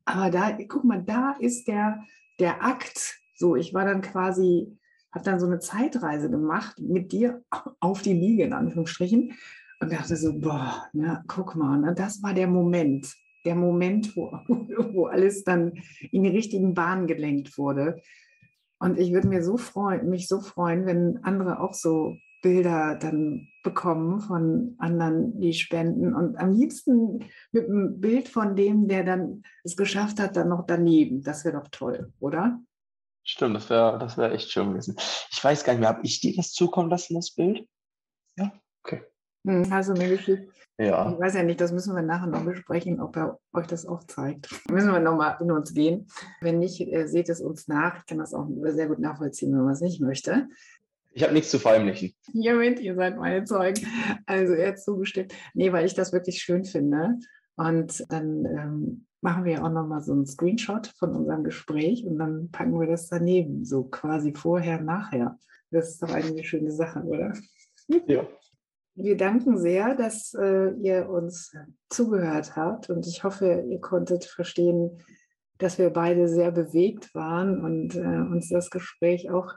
Aber 0.05 0.31
da, 0.31 0.57
guck 0.69 0.85
mal, 0.85 1.03
da 1.03 1.37
ist 1.41 1.67
der, 1.69 2.03
der 2.39 2.63
Akt. 2.63 3.19
So, 3.35 3.57
ich 3.57 3.73
war 3.73 3.87
dann 3.87 4.03
quasi, 4.03 4.79
habe 5.11 5.25
dann 5.25 5.41
so 5.41 5.47
eine 5.47 5.59
Zeitreise 5.59 6.31
gemacht 6.31 6.79
mit 6.79 7.13
dir 7.13 7.43
auf 7.81 8.03
die 8.03 8.13
Liege, 8.13 8.45
in 8.45 8.53
Anführungsstrichen. 8.53 9.33
Und 9.83 9.93
dachte 9.93 10.17
so, 10.17 10.39
boah, 10.39 10.87
ne, 10.93 11.25
guck 11.27 11.57
mal, 11.57 11.77
ne, 11.77 11.93
das 11.93 12.23
war 12.23 12.35
der 12.35 12.47
Moment. 12.47 13.13
Der 13.45 13.57
Moment, 13.57 14.17
wo, 14.17 14.31
wo 14.93 15.07
alles 15.07 15.43
dann 15.43 15.73
in 16.13 16.23
die 16.23 16.31
richtigen 16.31 16.73
Bahnen 16.73 17.09
gelenkt 17.09 17.59
wurde. 17.59 18.01
Und 18.79 18.99
ich 18.99 19.13
würde 19.13 19.27
mir 19.27 19.43
so 19.43 19.57
freuen, 19.57 20.09
mich 20.09 20.29
so 20.29 20.41
freuen, 20.41 20.87
wenn 20.87 21.19
andere 21.25 21.59
auch 21.59 21.75
so 21.75 22.17
Bilder 22.43 22.97
dann 22.97 23.49
bekommen 23.65 24.21
von 24.21 24.77
anderen, 24.79 25.41
die 25.41 25.53
spenden. 25.53 26.15
Und 26.15 26.37
am 26.37 26.53
liebsten 26.53 27.25
mit 27.51 27.69
einem 27.69 28.01
Bild 28.01 28.29
von 28.29 28.55
dem, 28.55 28.87
der 28.87 29.03
dann 29.03 29.43
es 29.65 29.77
geschafft 29.77 30.21
hat, 30.21 30.37
dann 30.37 30.49
noch 30.49 30.65
daneben. 30.67 31.23
Das 31.23 31.45
wäre 31.45 31.61
doch 31.61 31.69
toll, 31.71 32.13
oder? 32.21 32.61
Stimmt, 33.25 33.57
das 33.57 33.71
wäre 33.71 33.99
das 33.99 34.17
wär 34.17 34.33
echt 34.33 34.51
schön 34.51 34.71
gewesen. 34.71 34.97
Ich 35.31 35.43
weiß 35.43 35.65
gar 35.65 35.73
nicht 35.73 35.81
mehr, 35.81 35.89
habe 35.89 36.05
ich 36.05 36.21
dir 36.21 36.35
das 36.37 36.53
zukommen 36.53 36.91
lassen, 36.91 37.15
das 37.15 37.33
Bild? 37.35 37.69
Hm, 39.45 39.71
Hast 39.71 39.89
du 39.89 39.95
mir 39.95 40.09
geschickt? 40.09 40.53
Ja. 40.79 41.13
Ich 41.13 41.19
weiß 41.19 41.35
ja 41.35 41.43
nicht, 41.43 41.61
das 41.61 41.73
müssen 41.73 41.95
wir 41.95 42.03
nachher 42.03 42.27
noch 42.27 42.45
besprechen, 42.45 43.01
ob 43.01 43.17
er 43.17 43.39
euch 43.53 43.67
das 43.67 43.87
auch 43.87 44.05
zeigt. 44.05 44.49
Müssen 44.71 44.91
wir 44.91 45.01
nochmal 45.01 45.37
in 45.41 45.51
uns 45.51 45.75
gehen. 45.75 46.07
Wenn 46.41 46.59
nicht, 46.59 46.81
äh, 46.81 47.07
seht 47.07 47.29
es 47.29 47.41
uns 47.41 47.69
nach. 47.69 47.99
Ich 47.99 48.07
kann 48.07 48.19
das 48.19 48.35
auch 48.35 48.49
sehr 48.67 48.89
gut 48.89 48.99
nachvollziehen, 48.99 49.53
wenn 49.53 49.65
man 49.65 49.75
es 49.75 49.81
nicht 49.81 50.01
möchte. 50.01 50.49
Ich 51.11 51.23
habe 51.23 51.35
nichts 51.35 51.51
zu 51.51 51.59
verheimlichen. 51.59 52.15
Hiermit, 52.33 52.81
ihr 52.81 52.95
seid 52.95 53.19
meine 53.19 53.45
Zeugen. 53.45 53.87
Also 54.27 54.55
er 54.55 54.69
hat 54.69 54.81
zugestimmt. 54.81 55.35
Nee, 55.55 55.73
weil 55.73 55.85
ich 55.85 55.95
das 55.95 56.13
wirklich 56.13 56.39
schön 56.39 56.65
finde. 56.65 57.19
Und 57.55 58.05
dann 58.11 58.47
ähm, 58.47 59.07
machen 59.21 59.45
wir 59.45 59.63
auch 59.63 59.71
nochmal 59.71 60.01
so 60.01 60.13
einen 60.13 60.27
Screenshot 60.27 60.87
von 60.99 61.15
unserem 61.15 61.45
Gespräch 61.45 62.07
und 62.07 62.19
dann 62.19 62.51
packen 62.51 62.81
wir 62.81 62.87
das 62.87 63.09
daneben, 63.09 63.65
so 63.65 63.85
quasi 63.85 64.33
vorher, 64.35 64.81
nachher. 64.81 65.39
Das 65.71 65.91
ist 65.91 66.03
doch 66.03 66.11
eigentlich 66.11 66.33
eine 66.33 66.45
schöne 66.45 66.71
Sache, 66.71 67.03
oder? 67.03 67.35
Ja. 68.07 68.27
Wir 68.95 69.17
danken 69.17 69.59
sehr, 69.59 69.95
dass 69.95 70.35
äh, 70.35 70.71
ihr 70.83 71.09
uns 71.09 71.55
zugehört 71.89 72.57
habt 72.57 72.91
und 72.91 73.07
ich 73.07 73.25
hoffe, 73.25 73.65
ihr 73.69 73.81
konntet 73.81 74.25
verstehen, 74.25 74.99
dass 75.59 75.79
wir 75.79 75.91
beide 75.91 76.29
sehr 76.29 76.51
bewegt 76.51 77.15
waren 77.15 77.65
und 77.65 77.95
äh, 77.95 78.01
uns 78.01 78.49
das 78.49 78.71
Gespräch 78.71 79.31
auch 79.31 79.55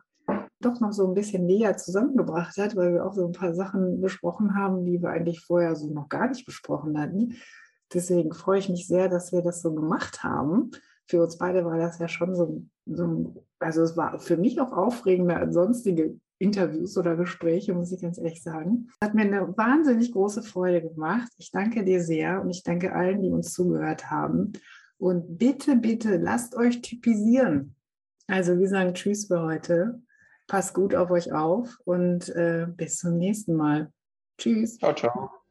doch 0.62 0.80
noch 0.80 0.94
so 0.94 1.08
ein 1.08 1.14
bisschen 1.14 1.46
näher 1.46 1.78
zusammengebracht 1.78 2.58
hat, 2.58 2.76
weil 2.76 2.94
wir 2.94 3.06
auch 3.06 3.14
so 3.14 3.26
ein 3.26 3.34
paar 3.34 3.54
Sachen 3.54 4.02
besprochen 4.02 4.56
haben, 4.56 4.86
die 4.86 5.02
wir 5.02 5.10
eigentlich 5.10 5.42
vorher 5.42 5.76
so 5.76 5.92
noch 5.92 6.10
gar 6.10 6.28
nicht 6.30 6.46
besprochen 6.46 7.00
hatten. 7.00 7.36
Deswegen 7.94 8.34
freue 8.34 8.60
ich 8.60 8.70
mich 8.70 8.88
sehr, 8.88 9.10
dass 9.10 9.32
wir 9.32 9.42
das 9.42 9.62
so 9.62 9.74
gemacht 9.74 10.24
haben. 10.24 10.72
Für 11.08 11.22
uns 11.22 11.38
beide 11.38 11.66
war 11.66 11.78
das 11.78 12.00
ja 12.00 12.08
schon 12.08 12.36
so, 12.36 12.64
so 12.86 13.36
also 13.60 13.84
es 13.84 13.96
war 13.96 14.20
für 14.20 14.38
mich 14.38 14.60
auch 14.60 14.72
aufregender 14.72 15.38
als 15.38 15.54
sonstige 15.54 16.20
Interviews 16.38 16.98
oder 16.98 17.16
Gespräche, 17.16 17.74
muss 17.74 17.92
ich 17.92 18.02
ganz 18.02 18.18
ehrlich 18.18 18.44
sagen. 18.44 18.90
Hat 19.02 19.14
mir 19.14 19.22
eine 19.22 19.58
wahnsinnig 19.58 20.12
große 20.12 20.44
Freude 20.44 20.82
gemacht. 20.82 21.32
Ich 21.38 21.52
danke 21.52 21.84
dir 21.84 22.04
sehr 22.04 22.42
und 22.42 22.50
ich 22.50 22.64
danke 22.64 22.94
allen, 22.94 23.22
die 23.22 23.30
uns 23.30 23.54
zugehört 23.54 24.10
haben. 24.10 24.54
Und 24.98 25.38
bitte, 25.38 25.76
bitte 25.76 26.18
lasst 26.18 26.56
euch 26.56 26.82
typisieren. 26.82 27.76
Also 28.28 28.60
wir 28.60 28.68
sagen 28.68 28.94
Tschüss 28.94 29.28
für 29.28 29.42
heute. 29.42 30.02
Passt 30.48 30.74
gut 30.74 30.94
auf 30.94 31.10
euch 31.10 31.32
auf 31.32 31.80
und 31.86 32.30
äh, 32.30 32.68
bis 32.70 32.98
zum 32.98 33.18
nächsten 33.18 33.56
Mal. 33.56 33.92
Tschüss. 34.38 34.78
Ciao, 34.78 34.94
ciao. 34.94 35.45